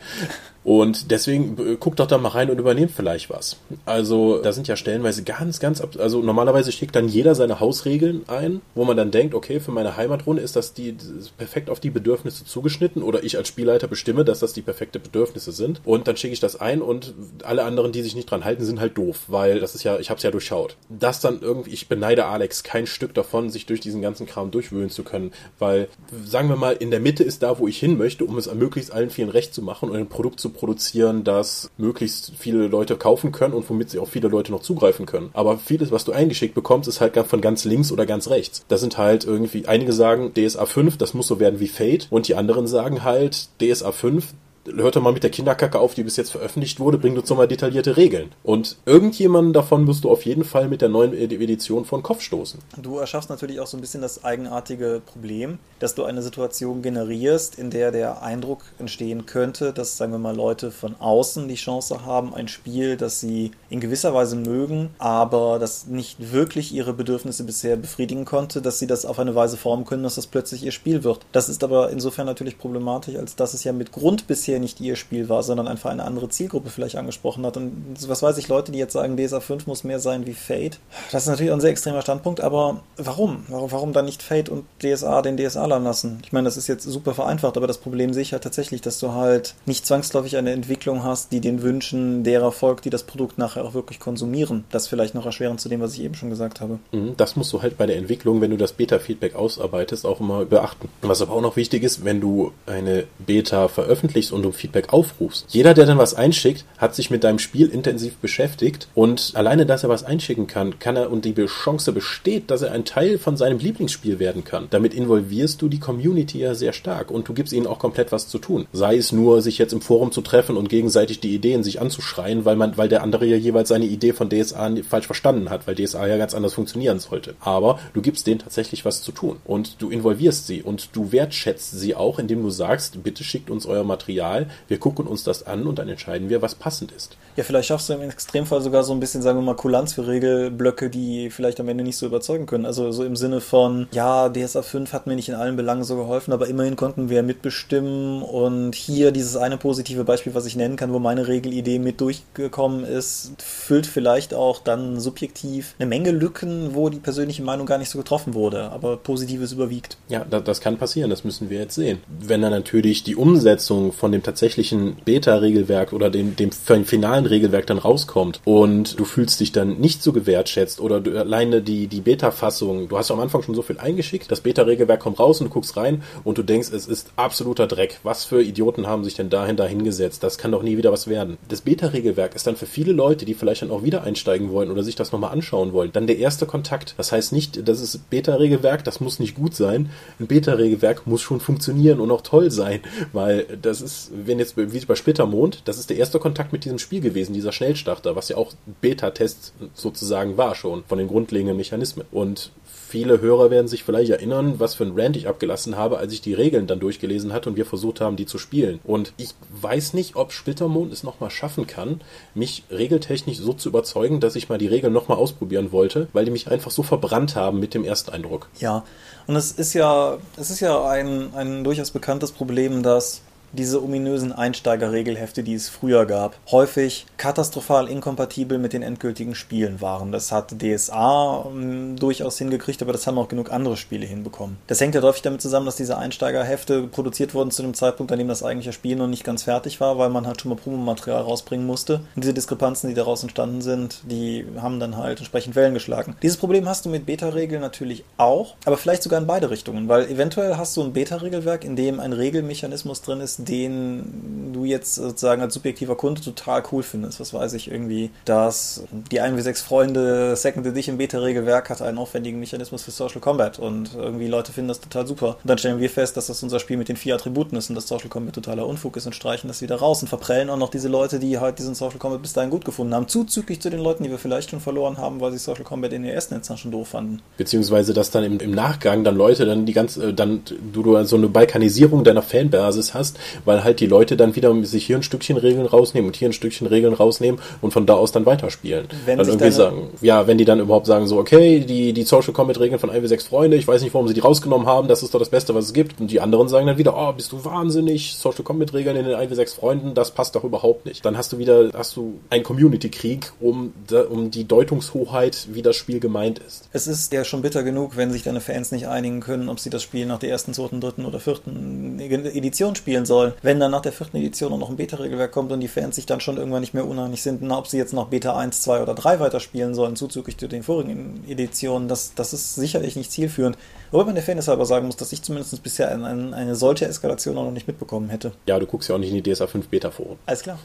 Und 0.65 1.11
deswegen 1.11 1.57
äh, 1.59 1.75
guckt 1.75 1.99
doch 1.99 2.07
da 2.07 2.17
mal 2.17 2.29
rein 2.29 2.49
und 2.49 2.57
übernehmt 2.57 2.91
vielleicht 2.91 3.29
was. 3.29 3.57
Also 3.85 4.41
da 4.41 4.51
sind 4.51 4.67
ja 4.67 4.75
stellenweise 4.75 5.23
ganz, 5.23 5.59
ganz, 5.59 5.81
also 5.99 6.21
normalerweise 6.21 6.71
schickt 6.71 6.95
dann 6.95 7.07
jeder 7.07 7.35
seine 7.35 7.59
Hausregeln 7.59 8.23
ein, 8.27 8.61
wo 8.73 8.83
man 8.83 8.97
dann 8.97 9.11
denkt, 9.11 9.35
okay, 9.35 9.59
für 9.59 9.71
meine 9.71 9.95
Heimatrunde 9.95 10.41
ist 10.41 10.55
das 10.55 10.73
die 10.73 10.89
ist 11.19 11.37
perfekt 11.37 11.69
auf 11.69 11.79
die 11.79 11.91
Bedürfnisse 11.91 12.45
zugeschnitten 12.45 13.03
oder 13.03 13.23
ich 13.23 13.37
als 13.37 13.47
Spielleiter 13.47 13.87
bestimme, 13.87 14.25
dass 14.25 14.39
das 14.39 14.53
die 14.53 14.63
perfekte 14.63 14.99
Bedürfnisse 14.99 15.51
sind. 15.51 15.81
Und 15.85 16.07
dann 16.07 16.17
schicke 16.17 16.33
ich 16.33 16.39
das 16.39 16.59
ein 16.59 16.81
und 16.81 17.13
alle 17.43 17.63
anderen, 17.63 17.91
die 17.91 18.01
sich 18.01 18.15
nicht 18.15 18.31
dran 18.31 18.43
halten, 18.43 18.65
sind 18.65 18.79
halt 18.79 18.97
doof, 18.97 19.25
weil 19.27 19.59
das 19.59 19.75
ist 19.75 19.83
ja, 19.83 19.99
ich 19.99 20.09
habe 20.09 20.17
es 20.17 20.23
ja 20.23 20.31
durchschaut. 20.31 20.77
Das 20.89 21.21
dann 21.21 21.41
irgendwie, 21.41 21.69
ich 21.73 21.87
beneide 21.87 22.25
Alex 22.25 22.63
kein 22.63 22.87
Stück 22.87 23.13
davon, 23.13 23.51
sich 23.51 23.67
durch 23.67 23.81
diesen 23.81 24.01
ganzen 24.01 24.25
Kram 24.25 24.49
durchwühlen 24.49 24.89
zu 24.89 25.03
können, 25.03 25.31
weil 25.59 25.89
sagen 26.25 26.49
wir 26.49 26.55
mal, 26.55 26.73
in 26.73 26.89
der 26.89 26.99
Mitte 26.99 27.23
ist 27.23 27.43
da, 27.43 27.59
wo 27.59 27.67
ich 27.67 27.77
hin 27.77 27.99
möchte, 27.99 28.25
um 28.25 28.35
es 28.39 28.51
möglichst 28.51 28.91
allen 28.91 29.11
vielen 29.11 29.29
recht 29.29 29.53
zu 29.53 29.61
machen 29.61 29.89
und 29.89 29.97
ein 29.97 30.09
Produkt 30.09 30.39
zu 30.39 30.54
produzieren, 30.55 31.23
das 31.23 31.69
möglichst 31.77 32.33
viele 32.37 32.67
Leute 32.67 32.95
kaufen 32.95 33.31
können 33.31 33.53
und 33.53 33.69
womit 33.69 33.89
sie 33.89 33.99
auch 33.99 34.07
viele 34.07 34.27
Leute 34.27 34.51
noch 34.51 34.61
zugreifen 34.61 35.05
können. 35.05 35.29
Aber 35.33 35.57
vieles, 35.57 35.91
was 35.91 36.05
du 36.05 36.11
eingeschickt 36.11 36.55
bekommst, 36.55 36.87
ist 36.87 37.01
halt 37.01 37.15
von 37.27 37.41
ganz 37.41 37.65
links 37.65 37.91
oder 37.91 38.05
ganz 38.05 38.29
rechts. 38.29 38.65
Da 38.67 38.77
sind 38.77 38.97
halt 38.97 39.23
irgendwie, 39.25 39.67
einige 39.67 39.93
sagen 39.93 40.33
DSA 40.33 40.65
5, 40.65 40.97
das 40.97 41.13
muss 41.13 41.27
so 41.27 41.39
werden 41.39 41.59
wie 41.59 41.67
Fate 41.67 42.07
und 42.09 42.27
die 42.27 42.35
anderen 42.35 42.67
sagen 42.67 43.03
halt 43.03 43.49
DSA 43.61 43.91
5, 43.91 44.33
hört 44.65 44.95
doch 44.95 45.01
mal 45.01 45.13
mit 45.13 45.23
der 45.23 45.29
Kinderkacke 45.29 45.79
auf, 45.79 45.93
die 45.93 46.03
bis 46.03 46.17
jetzt 46.17 46.31
veröffentlicht 46.31 46.79
wurde, 46.79 46.97
bringt 46.97 47.17
uns 47.17 47.29
doch 47.29 47.37
mal 47.37 47.47
detaillierte 47.47 47.97
Regeln. 47.97 48.31
Und 48.43 48.77
irgendjemanden 48.85 49.53
davon 49.53 49.87
wirst 49.87 50.03
du 50.03 50.09
auf 50.09 50.25
jeden 50.25 50.43
Fall 50.43 50.67
mit 50.67 50.81
der 50.81 50.89
neuen 50.89 51.13
Edition 51.13 51.85
von 51.85 52.03
Kopf 52.03 52.21
stoßen. 52.21 52.59
Du 52.81 52.97
erschaffst 52.97 53.29
natürlich 53.29 53.59
auch 53.59 53.67
so 53.67 53.77
ein 53.77 53.81
bisschen 53.81 54.01
das 54.01 54.23
eigenartige 54.23 55.01
Problem, 55.05 55.59
dass 55.79 55.95
du 55.95 56.03
eine 56.03 56.21
Situation 56.21 56.81
generierst, 56.81 57.57
in 57.57 57.69
der 57.69 57.91
der 57.91 58.21
Eindruck 58.21 58.63
entstehen 58.79 59.25
könnte, 59.25 59.73
dass, 59.73 59.97
sagen 59.97 60.11
wir 60.11 60.19
mal, 60.19 60.35
Leute 60.35 60.71
von 60.71 60.95
außen 60.95 61.47
die 61.47 61.55
Chance 61.55 62.05
haben, 62.05 62.33
ein 62.33 62.47
Spiel, 62.47 62.97
das 62.97 63.19
sie 63.19 63.51
in 63.69 63.79
gewisser 63.79 64.13
Weise 64.13 64.35
mögen, 64.35 64.89
aber 64.97 65.59
das 65.59 65.87
nicht 65.87 66.31
wirklich 66.31 66.73
ihre 66.73 66.93
Bedürfnisse 66.93 67.43
bisher 67.43 67.75
befriedigen 67.75 68.25
konnte, 68.25 68.61
dass 68.61 68.79
sie 68.79 68.87
das 68.87 69.05
auf 69.05 69.19
eine 69.19 69.35
Weise 69.35 69.57
formen 69.57 69.85
können, 69.85 70.03
dass 70.03 70.15
das 70.15 70.27
plötzlich 70.27 70.63
ihr 70.63 70.71
Spiel 70.71 71.03
wird. 71.03 71.25
Das 71.31 71.49
ist 71.49 71.63
aber 71.63 71.89
insofern 71.89 72.25
natürlich 72.25 72.57
problematisch, 72.57 73.15
als 73.15 73.35
dass 73.35 73.53
es 73.53 73.63
ja 73.63 73.73
mit 73.73 73.91
Grund 73.91 74.27
bisher 74.27 74.54
bisher 74.55 74.59
nicht 74.59 74.81
ihr 74.81 74.95
Spiel 74.95 75.29
war, 75.29 75.43
sondern 75.43 75.67
einfach 75.67 75.91
eine 75.91 76.03
andere 76.03 76.29
Zielgruppe 76.29 76.69
vielleicht 76.69 76.95
angesprochen 76.95 77.45
hat. 77.45 77.57
Und 77.57 77.95
was 78.07 78.23
weiß 78.23 78.37
ich, 78.37 78.47
Leute, 78.47 78.71
die 78.71 78.79
jetzt 78.79 78.93
sagen, 78.93 79.17
DSA 79.17 79.39
5 79.39 79.67
muss 79.67 79.83
mehr 79.83 79.99
sein 79.99 80.25
wie 80.25 80.33
Fate. 80.33 80.79
Das 81.11 81.23
ist 81.23 81.29
natürlich 81.29 81.51
ein 81.51 81.61
sehr 81.61 81.71
extremer 81.71 82.01
Standpunkt, 82.01 82.41
aber 82.41 82.81
warum? 82.97 83.43
Warum, 83.47 83.71
warum 83.71 83.93
dann 83.93 84.05
nicht 84.05 84.23
Fate 84.23 84.49
und 84.49 84.65
DSA 84.81 85.21
den 85.21 85.37
DSA 85.37 85.65
lassen? 85.65 86.19
Ich 86.23 86.31
meine, 86.31 86.45
das 86.45 86.57
ist 86.57 86.67
jetzt 86.67 86.83
super 86.83 87.13
vereinfacht, 87.13 87.57
aber 87.57 87.67
das 87.67 87.77
Problem 87.77 88.13
sehe 88.13 88.21
ich 88.21 88.33
halt 88.33 88.43
tatsächlich, 88.43 88.81
dass 88.81 88.99
du 88.99 89.11
halt 89.11 89.55
nicht 89.65 89.85
zwangsläufig 89.85 90.37
eine 90.37 90.51
Entwicklung 90.51 91.03
hast, 91.03 91.31
die 91.31 91.41
den 91.41 91.61
Wünschen 91.61 92.23
derer 92.23 92.51
folgt, 92.51 92.85
die 92.85 92.89
das 92.89 93.03
Produkt 93.03 93.37
nachher 93.37 93.65
auch 93.65 93.73
wirklich 93.73 93.99
konsumieren. 93.99 94.63
Das 94.71 94.87
vielleicht 94.87 95.15
noch 95.15 95.25
erschwerend 95.25 95.59
zu 95.59 95.69
dem, 95.69 95.81
was 95.81 95.93
ich 95.93 96.01
eben 96.01 96.15
schon 96.15 96.29
gesagt 96.29 96.61
habe. 96.61 96.79
Mhm, 96.91 97.15
das 97.17 97.35
musst 97.35 97.51
du 97.53 97.61
halt 97.61 97.77
bei 97.77 97.85
der 97.85 97.97
Entwicklung, 97.97 98.41
wenn 98.41 98.51
du 98.51 98.57
das 98.57 98.73
Beta-Feedback 98.73 99.35
ausarbeitest, 99.35 100.05
auch 100.05 100.19
immer 100.19 100.45
beachten. 100.45 100.89
Was 101.01 101.21
aber 101.21 101.33
auch 101.33 101.41
noch 101.41 101.55
wichtig 101.55 101.83
ist, 101.83 102.05
wenn 102.05 102.21
du 102.21 102.51
eine 102.65 103.05
Beta 103.19 103.67
veröffentlichst 103.67 104.31
und 104.31 104.44
du 104.45 104.51
Feedback 104.51 104.93
aufrufst. 104.93 105.45
Jeder, 105.49 105.73
der 105.73 105.85
dann 105.85 105.97
was 105.97 106.13
einschickt, 106.13 106.65
hat 106.77 106.95
sich 106.95 107.09
mit 107.09 107.23
deinem 107.23 107.39
Spiel 107.39 107.67
intensiv 107.67 108.15
beschäftigt 108.17 108.87
und 108.95 109.31
alleine, 109.35 109.65
dass 109.65 109.83
er 109.83 109.89
was 109.89 110.03
einschicken 110.03 110.47
kann, 110.47 110.79
kann 110.79 110.95
er 110.95 111.11
und 111.11 111.25
die 111.25 111.33
Chance 111.45 111.91
besteht, 111.91 112.51
dass 112.51 112.61
er 112.61 112.71
ein 112.71 112.85
Teil 112.85 113.17
von 113.17 113.37
seinem 113.37 113.59
Lieblingsspiel 113.59 114.19
werden 114.19 114.43
kann. 114.43 114.67
Damit 114.69 114.93
involvierst 114.93 115.61
du 115.61 115.67
die 115.67 115.79
Community 115.79 116.39
ja 116.39 116.55
sehr 116.55 116.73
stark 116.73 117.11
und 117.11 117.27
du 117.27 117.33
gibst 117.33 117.53
ihnen 117.53 117.67
auch 117.67 117.79
komplett 117.79 118.11
was 118.11 118.27
zu 118.27 118.39
tun. 118.39 118.67
Sei 118.73 118.97
es 118.97 119.11
nur, 119.11 119.41
sich 119.41 119.57
jetzt 119.57 119.73
im 119.73 119.81
Forum 119.81 120.11
zu 120.11 120.21
treffen 120.21 120.57
und 120.57 120.69
gegenseitig 120.69 121.19
die 121.19 121.33
Ideen 121.33 121.63
sich 121.63 121.81
anzuschreien, 121.81 122.45
weil 122.45 122.55
man, 122.55 122.77
weil 122.77 122.89
der 122.89 123.03
andere 123.03 123.25
ja 123.25 123.37
jeweils 123.37 123.69
seine 123.69 123.85
Idee 123.85 124.13
von 124.13 124.29
DSA 124.29 124.71
falsch 124.87 125.05
verstanden 125.05 125.49
hat, 125.49 125.67
weil 125.67 125.75
DSA 125.75 126.07
ja 126.07 126.17
ganz 126.17 126.33
anders 126.33 126.53
funktionieren 126.53 126.99
sollte. 126.99 127.35
Aber 127.39 127.79
du 127.93 128.01
gibst 128.01 128.27
denen 128.27 128.39
tatsächlich 128.39 128.85
was 128.85 129.01
zu 129.01 129.11
tun 129.11 129.37
und 129.45 129.81
du 129.81 129.89
involvierst 129.89 130.47
sie 130.47 130.61
und 130.61 130.89
du 130.93 131.11
wertschätzt 131.11 131.79
sie 131.79 131.95
auch, 131.95 132.19
indem 132.19 132.43
du 132.43 132.49
sagst, 132.49 133.03
bitte 133.03 133.23
schickt 133.23 133.49
uns 133.49 133.65
euer 133.65 133.83
Material 133.83 134.34
egal, 134.35 134.47
wir 134.67 134.79
gucken 134.79 135.07
uns 135.07 135.23
das 135.23 135.45
an 135.47 135.67
und 135.67 135.79
dann 135.79 135.89
entscheiden 135.89 136.29
wir, 136.29 136.41
was 136.41 136.55
passend 136.55 136.91
ist. 136.91 137.17
Ja, 137.35 137.43
vielleicht 137.43 137.67
schaffst 137.67 137.89
du 137.89 137.93
im 137.93 138.01
Extremfall 138.01 138.61
sogar 138.61 138.83
so 138.83 138.93
ein 138.93 138.99
bisschen, 138.99 139.21
sagen 139.21 139.37
wir 139.39 139.43
mal, 139.43 139.55
Kulanz 139.55 139.93
für 139.93 140.07
Regelblöcke, 140.07 140.89
die 140.89 141.29
vielleicht 141.29 141.59
am 141.59 141.67
Ende 141.67 141.83
nicht 141.83 141.97
so 141.97 142.05
überzeugen 142.05 142.45
können. 142.45 142.65
Also 142.65 142.91
so 142.91 143.03
im 143.03 143.15
Sinne 143.15 143.41
von, 143.41 143.87
ja, 143.91 144.29
DSA 144.29 144.61
5 144.61 144.93
hat 144.93 145.07
mir 145.07 145.15
nicht 145.15 145.29
in 145.29 145.35
allen 145.35 145.57
Belangen 145.57 145.83
so 145.83 145.97
geholfen, 145.97 146.33
aber 146.33 146.47
immerhin 146.47 146.75
konnten 146.75 147.09
wir 147.09 147.23
mitbestimmen 147.23 148.21
und 148.21 148.75
hier 148.75 149.11
dieses 149.11 149.35
eine 149.35 149.57
positive 149.57 150.05
Beispiel, 150.05 150.33
was 150.33 150.45
ich 150.45 150.55
nennen 150.55 150.77
kann, 150.77 150.93
wo 150.93 150.99
meine 150.99 151.27
Regelidee 151.27 151.79
mit 151.79 151.99
durchgekommen 151.99 152.85
ist, 152.85 153.33
füllt 153.41 153.85
vielleicht 153.85 154.33
auch 154.33 154.61
dann 154.61 154.99
subjektiv 154.99 155.75
eine 155.77 155.87
Menge 155.87 156.11
Lücken, 156.11 156.73
wo 156.73 156.89
die 156.89 156.99
persönliche 156.99 157.43
Meinung 157.43 157.65
gar 157.65 157.77
nicht 157.77 157.89
so 157.89 157.97
getroffen 157.97 158.33
wurde, 158.33 158.71
aber 158.71 158.97
Positives 158.97 159.51
überwiegt. 159.51 159.97
Ja, 160.07 160.25
das, 160.29 160.43
das 160.43 160.61
kann 160.61 160.77
passieren, 160.77 161.09
das 161.09 161.23
müssen 161.23 161.49
wir 161.49 161.59
jetzt 161.59 161.75
sehen. 161.75 161.99
Wenn 162.07 162.41
dann 162.41 162.51
natürlich 162.51 163.03
die 163.03 163.15
Umsetzung 163.15 163.91
von 163.91 164.11
dem 164.11 164.23
tatsächlichen 164.25 164.97
Beta-Regelwerk 165.05 165.93
oder 165.93 166.09
dem, 166.09 166.35
dem 166.35 166.51
finalen 166.51 167.25
Regelwerk 167.25 167.67
dann 167.67 167.77
rauskommt 167.77 168.41
und 168.43 168.99
du 168.99 169.05
fühlst 169.05 169.39
dich 169.39 169.51
dann 169.51 169.77
nicht 169.77 170.03
so 170.03 170.11
gewertschätzt 170.11 170.81
oder 170.81 170.99
du, 170.99 171.17
alleine 171.17 171.61
die, 171.61 171.87
die 171.87 172.01
Beta-Fassung, 172.01 172.89
du 172.89 172.97
hast 172.97 173.11
am 173.11 173.19
Anfang 173.19 173.43
schon 173.43 173.55
so 173.55 173.61
viel 173.61 173.77
eingeschickt, 173.77 174.31
das 174.31 174.41
Beta-Regelwerk 174.41 174.99
kommt 174.99 175.19
raus 175.19 175.39
und 175.39 175.47
du 175.47 175.53
guckst 175.53 175.77
rein 175.77 176.03
und 176.23 176.37
du 176.37 176.43
denkst, 176.43 176.69
es 176.73 176.87
ist 176.87 177.11
absoluter 177.15 177.67
Dreck. 177.67 177.99
Was 178.03 178.25
für 178.25 178.41
Idioten 178.41 178.87
haben 178.87 179.03
sich 179.03 179.13
denn 179.13 179.29
dahin 179.29 179.55
da 179.55 179.65
hingesetzt? 179.65 180.23
Das 180.23 180.37
kann 180.37 180.51
doch 180.51 180.63
nie 180.63 180.77
wieder 180.77 180.91
was 180.91 181.07
werden. 181.07 181.37
Das 181.47 181.61
Beta-Regelwerk 181.61 182.35
ist 182.35 182.47
dann 182.47 182.55
für 182.55 182.65
viele 182.65 182.91
Leute, 182.91 183.25
die 183.25 183.33
vielleicht 183.33 183.61
dann 183.61 183.71
auch 183.71 183.83
wieder 183.83 184.03
einsteigen 184.03 184.51
wollen 184.51 184.71
oder 184.71 184.83
sich 184.83 184.95
das 184.95 185.11
nochmal 185.11 185.31
anschauen 185.31 185.73
wollen, 185.73 185.91
dann 185.93 186.07
der 186.07 186.17
erste 186.17 186.45
Kontakt. 186.45 186.95
Das 186.97 187.11
heißt 187.11 187.31
nicht, 187.31 187.67
das 187.67 187.79
ist 187.79 188.09
Beta-Regelwerk, 188.09 188.83
das 188.83 188.99
muss 188.99 189.19
nicht 189.19 189.35
gut 189.35 189.55
sein. 189.55 189.89
Ein 190.19 190.27
Beta-Regelwerk 190.27 191.05
muss 191.05 191.21
schon 191.21 191.39
funktionieren 191.39 191.99
und 191.99 192.11
auch 192.11 192.21
toll 192.21 192.51
sein, 192.51 192.79
weil 193.13 193.45
das 193.61 193.81
ist, 193.81 194.11
wenn 194.25 194.39
jetzt 194.39 194.57
wie 194.57 194.85
bei 194.85 194.95
Splittermond, 194.95 195.61
das 195.65 195.77
ist 195.77 195.89
der 195.89 195.97
erste 195.97 196.19
Kontakt 196.19 196.53
mit 196.53 196.65
diesem 196.65 196.79
Spiel 196.79 197.01
gewesen, 197.01 197.33
dieser 197.33 197.51
Schnellstarter, 197.51 198.15
was 198.15 198.29
ja 198.29 198.37
auch 198.37 198.53
Beta-Test 198.81 199.53
sozusagen 199.73 200.37
war 200.37 200.55
schon 200.55 200.83
von 200.85 200.97
den 200.97 201.07
grundlegenden 201.07 201.57
Mechanismen. 201.57 202.05
Und 202.11 202.51
viele 202.87 203.19
Hörer 203.19 203.49
werden 203.49 203.67
sich 203.67 203.83
vielleicht 203.83 204.11
erinnern, 204.11 204.55
was 204.59 204.75
für 204.75 204.85
ein 204.85 204.93
Rant 204.95 205.17
ich 205.17 205.27
abgelassen 205.27 205.75
habe, 205.75 205.97
als 205.97 206.13
ich 206.13 206.21
die 206.21 206.33
Regeln 206.33 206.67
dann 206.67 206.79
durchgelesen 206.79 207.33
hatte 207.33 207.49
und 207.49 207.55
wir 207.55 207.65
versucht 207.65 207.99
haben, 207.99 208.15
die 208.15 208.25
zu 208.25 208.37
spielen. 208.37 208.79
Und 208.83 209.13
ich 209.17 209.31
weiß 209.61 209.93
nicht, 209.93 210.15
ob 210.15 210.31
Splittermond 210.31 210.93
es 210.93 211.03
nochmal 211.03 211.29
schaffen 211.29 211.67
kann, 211.67 212.01
mich 212.33 212.63
regeltechnisch 212.71 213.39
so 213.39 213.53
zu 213.53 213.69
überzeugen, 213.69 214.19
dass 214.19 214.35
ich 214.35 214.49
mal 214.49 214.57
die 214.57 214.67
Regeln 214.67 214.93
nochmal 214.93 215.17
ausprobieren 215.17 215.71
wollte, 215.71 216.07
weil 216.13 216.25
die 216.25 216.31
mich 216.31 216.47
einfach 216.47 216.71
so 216.71 216.83
verbrannt 216.83 217.35
haben 217.35 217.59
mit 217.59 217.73
dem 217.73 217.83
ersten 217.83 218.11
Eindruck. 218.11 218.47
Ja, 218.59 218.85
und 219.27 219.35
es 219.35 219.51
ist 219.51 219.73
ja, 219.73 220.17
es 220.37 220.49
ist 220.49 220.59
ja 220.59 220.87
ein, 220.87 221.33
ein 221.33 221.63
durchaus 221.63 221.91
bekanntes 221.91 222.31
Problem, 222.31 222.83
dass 222.83 223.21
diese 223.53 223.83
ominösen 223.83 224.31
Einsteigerregelhefte, 224.31 225.43
die 225.43 225.53
es 225.53 225.69
früher 225.69 226.05
gab, 226.05 226.37
häufig 226.51 227.05
katastrophal 227.17 227.87
inkompatibel 227.87 228.57
mit 228.57 228.73
den 228.73 228.83
endgültigen 228.83 229.35
Spielen 229.35 229.81
waren. 229.81 230.11
Das 230.11 230.31
hat 230.31 230.55
DSA 230.61 231.45
ähm, 231.47 231.95
durchaus 231.97 232.37
hingekriegt, 232.37 232.81
aber 232.81 232.91
das 232.91 233.07
haben 233.07 233.17
auch 233.17 233.27
genug 233.27 233.51
andere 233.51 233.77
Spiele 233.77 234.05
hinbekommen. 234.05 234.57
Das 234.67 234.81
hängt 234.81 234.95
ja 234.95 235.01
häufig 235.01 235.21
damit 235.21 235.41
zusammen, 235.41 235.65
dass 235.65 235.75
diese 235.75 235.97
Einsteigerhefte 235.97 236.83
produziert 236.87 237.33
wurden 237.33 237.51
zu 237.51 237.61
dem 237.61 237.73
Zeitpunkt, 237.73 238.11
an 238.11 238.19
dem 238.19 238.27
das 238.27 238.43
eigentliche 238.43 238.73
Spiel 238.73 238.95
noch 238.95 239.07
nicht 239.07 239.23
ganz 239.23 239.43
fertig 239.43 239.79
war, 239.79 239.97
weil 239.97 240.09
man 240.09 240.27
halt 240.27 240.41
schon 240.41 240.49
mal 240.49 240.55
Promomaterial 240.55 241.21
rausbringen 241.21 241.65
musste. 241.65 242.01
Und 242.15 242.23
diese 242.23 242.33
Diskrepanzen, 242.33 242.89
die 242.89 242.95
daraus 242.95 243.23
entstanden 243.23 243.61
sind, 243.61 244.01
die 244.09 244.45
haben 244.61 244.79
dann 244.79 244.97
halt 244.97 245.19
entsprechend 245.19 245.55
Wellen 245.55 245.73
geschlagen. 245.73 246.15
Dieses 246.21 246.37
Problem 246.37 246.67
hast 246.67 246.85
du 246.85 246.89
mit 246.89 247.05
Beta-Regeln 247.05 247.61
natürlich 247.61 248.03
auch, 248.17 248.55
aber 248.65 248.77
vielleicht 248.77 249.03
sogar 249.03 249.19
in 249.19 249.27
beide 249.27 249.49
Richtungen, 249.49 249.87
weil 249.87 250.09
eventuell 250.09 250.57
hast 250.57 250.75
du 250.77 250.83
ein 250.83 250.93
Beta-Regelwerk, 250.93 251.63
in 251.63 251.75
dem 251.75 251.99
ein 251.99 252.13
Regelmechanismus 252.13 253.01
drin 253.01 253.21
ist, 253.21 253.34
den 253.37 254.51
du 254.53 254.65
jetzt 254.65 254.95
sozusagen 254.95 255.41
als 255.41 255.53
subjektiver 255.53 255.95
Kunde 255.95 256.21
total 256.21 256.63
cool 256.71 256.83
findest. 256.83 257.19
Was 257.19 257.33
weiß 257.33 257.53
ich, 257.53 257.69
irgendwie, 257.69 258.11
dass 258.25 258.83
die 259.11 259.21
1w6 259.21 259.63
Freunde 259.63 260.35
Second 260.35 260.65
Edition 260.65 260.97
Beta-Regelwerk 260.97 261.69
hat 261.69 261.81
einen 261.81 261.97
aufwendigen 261.97 262.39
Mechanismus 262.39 262.83
für 262.83 262.91
Social 262.91 263.21
Combat 263.21 263.59
und 263.59 263.95
irgendwie 263.95 264.27
Leute 264.27 264.51
finden 264.51 264.69
das 264.69 264.79
total 264.79 265.07
super. 265.07 265.37
Und 265.43 265.49
dann 265.49 265.57
stellen 265.57 265.79
wir 265.79 265.89
fest, 265.89 266.17
dass 266.17 266.27
das 266.27 266.41
unser 266.43 266.59
Spiel 266.59 266.77
mit 266.77 266.89
den 266.89 266.97
vier 266.97 267.15
Attributen 267.15 267.57
ist 267.57 267.69
und 267.69 267.75
dass 267.75 267.87
Social 267.87 268.09
Combat 268.09 268.35
totaler 268.35 268.65
Unfug 268.65 268.97
ist 268.97 269.05
und 269.05 269.15
streichen 269.15 269.47
das 269.47 269.61
wieder 269.61 269.75
raus 269.75 270.01
und 270.01 270.07
verprellen 270.07 270.49
auch 270.49 270.57
noch 270.57 270.69
diese 270.69 270.87
Leute, 270.87 271.19
die 271.19 271.39
halt 271.39 271.59
diesen 271.59 271.75
Social 271.75 271.99
Combat 271.99 272.21
bis 272.21 272.33
dahin 272.33 272.49
gut 272.49 272.65
gefunden 272.65 272.93
haben, 272.93 273.07
zuzüglich 273.07 273.61
zu 273.61 273.69
den 273.69 273.79
Leuten, 273.79 274.03
die 274.03 274.09
wir 274.09 274.17
vielleicht 274.17 274.51
schon 274.51 274.59
verloren 274.59 274.97
haben, 274.97 275.19
weil 275.21 275.31
sie 275.31 275.37
Social 275.37 275.63
Combat 275.63 275.93
in 275.93 276.03
den 276.03 276.11
ersten 276.11 276.35
Instanz 276.35 276.61
schon 276.61 276.71
doof 276.71 276.89
fanden. 276.89 277.21
Beziehungsweise, 277.37 277.93
dass 277.93 278.11
dann 278.11 278.23
im, 278.23 278.39
im 278.39 278.51
Nachgang 278.51 279.03
dann 279.03 279.15
Leute 279.15 279.45
dann 279.45 279.65
die 279.65 279.73
ganze, 279.73 280.13
dann 280.13 280.41
du, 280.73 280.83
du 280.83 281.03
so 281.03 281.15
eine 281.15 281.27
Balkanisierung 281.27 282.03
deiner 282.03 282.21
Fanbasis 282.21 282.93
hast, 282.93 283.17
weil 283.43 283.63
halt 283.63 283.79
die 283.79 283.87
Leute 283.87 284.17
dann 284.17 284.35
wieder 284.35 284.53
sich 284.63 284.85
hier 284.85 284.95
ein 284.95 285.03
Stückchen 285.03 285.37
Regeln 285.37 285.65
rausnehmen 285.65 286.07
und 286.07 286.15
hier 286.15 286.29
ein 286.29 286.33
Stückchen 286.33 286.67
Regeln 286.67 286.93
rausnehmen 286.93 287.39
und 287.61 287.71
von 287.71 287.85
da 287.85 287.93
aus 287.95 288.11
dann 288.11 288.25
weiterspielen. 288.25 288.87
Wenn 289.05 289.17
dann 289.17 289.27
irgendwie 289.27 289.51
sagen, 289.51 289.89
ja, 290.01 290.27
wenn 290.27 290.37
die 290.37 290.45
dann 290.45 290.59
überhaupt 290.59 290.85
sagen 290.85 291.07
so, 291.07 291.17
okay, 291.17 291.59
die, 291.59 291.93
die 291.93 292.03
Social 292.03 292.33
Combat 292.33 292.59
Regeln 292.59 292.79
von 292.79 292.89
1w6 292.89 293.27
Freunde, 293.27 293.57
ich 293.57 293.67
weiß 293.67 293.81
nicht, 293.81 293.93
warum 293.93 294.07
sie 294.07 294.13
die 294.13 294.19
rausgenommen 294.19 294.67
haben, 294.67 294.87
das 294.87 295.03
ist 295.03 295.13
doch 295.13 295.19
das 295.19 295.29
Beste, 295.29 295.55
was 295.55 295.65
es 295.65 295.73
gibt. 295.73 295.99
Und 295.99 296.11
die 296.11 296.21
anderen 296.21 296.47
sagen 296.47 296.67
dann 296.67 296.77
wieder, 296.77 296.95
oh, 296.97 297.13
bist 297.13 297.31
du 297.31 297.43
wahnsinnig, 297.45 298.15
Social 298.15 298.43
Combat 298.43 298.73
Regeln 298.73 298.95
in 298.95 299.05
den 299.05 299.15
1w6 299.15 299.55
Freunden, 299.55 299.93
das 299.93 300.11
passt 300.11 300.35
doch 300.35 300.43
überhaupt 300.43 300.85
nicht. 300.85 301.05
Dann 301.05 301.17
hast 301.17 301.33
du 301.33 301.37
wieder, 301.37 301.71
hast 301.73 301.95
du 301.95 302.19
einen 302.29 302.43
Community-Krieg 302.43 303.31
um, 303.39 303.73
um 304.09 304.31
die 304.31 304.47
Deutungshoheit, 304.47 305.47
wie 305.51 305.61
das 305.61 305.75
Spiel 305.75 305.99
gemeint 305.99 306.39
ist. 306.39 306.69
Es 306.73 306.87
ist 306.87 307.11
ja 307.13 307.23
schon 307.23 307.41
bitter 307.41 307.63
genug, 307.63 307.97
wenn 307.97 308.11
sich 308.11 308.23
deine 308.23 308.41
Fans 308.41 308.71
nicht 308.71 308.87
einigen 308.87 309.19
können, 309.19 309.49
ob 309.49 309.59
sie 309.59 309.69
das 309.69 309.83
Spiel 309.83 310.05
nach 310.05 310.19
der 310.19 310.29
ersten, 310.29 310.53
zweiten, 310.53 310.81
dritten 310.81 311.05
oder 311.05 311.19
vierten 311.19 311.99
Edition 311.99 312.75
spielen 312.75 313.05
sollen. 313.05 313.14
Wenn 313.41 313.59
dann 313.59 313.71
nach 313.71 313.81
der 313.81 313.91
vierten 313.91 314.17
Edition 314.17 314.57
noch 314.59 314.69
ein 314.69 314.75
Beta-Regelwerk 314.75 315.31
kommt 315.31 315.51
und 315.51 315.59
die 315.59 315.67
Fans 315.67 315.95
sich 315.95 316.05
dann 316.05 316.19
schon 316.19 316.37
irgendwann 316.37 316.61
nicht 316.61 316.73
mehr 316.73 316.87
uneinig 316.87 317.21
sind, 317.21 317.49
ob 317.51 317.67
sie 317.67 317.77
jetzt 317.77 317.93
noch 317.93 318.07
Beta 318.07 318.35
1, 318.35 318.61
2 318.61 318.81
oder 318.81 318.93
3 318.93 319.19
weiterspielen 319.19 319.73
sollen, 319.75 319.95
zuzüglich 319.95 320.37
zu 320.37 320.47
den 320.47 320.63
vorigen 320.63 321.23
Editionen, 321.27 321.87
das, 321.87 322.13
das 322.15 322.33
ist 322.33 322.55
sicherlich 322.55 322.95
nicht 322.95 323.11
zielführend. 323.11 323.57
Wobei 323.95 324.07
man 324.07 324.15
der 324.15 324.25
Fairness 324.25 324.49
halber 324.49 324.65
sagen 324.65 324.87
muss, 324.87 324.97
dass 324.97 325.13
ich 325.13 325.21
zumindest 325.21 325.63
bisher 325.63 325.89
eine, 325.89 326.35
eine 326.35 326.55
solche 326.55 326.85
Eskalation 326.85 327.37
auch 327.37 327.45
noch 327.45 327.51
nicht 327.51 327.65
mitbekommen 327.65 328.09
hätte. 328.09 328.33
Ja, 328.45 328.59
du 328.59 328.65
guckst 328.65 328.89
ja 328.89 328.95
auch 328.95 328.99
nicht 328.99 329.13
in 329.13 329.23
die 329.23 329.33
DSA 329.33 329.47
5 329.47 329.69
Beta 329.69 329.89
vor. 329.89 330.17
Alles 330.25 330.43
klar. 330.43 330.59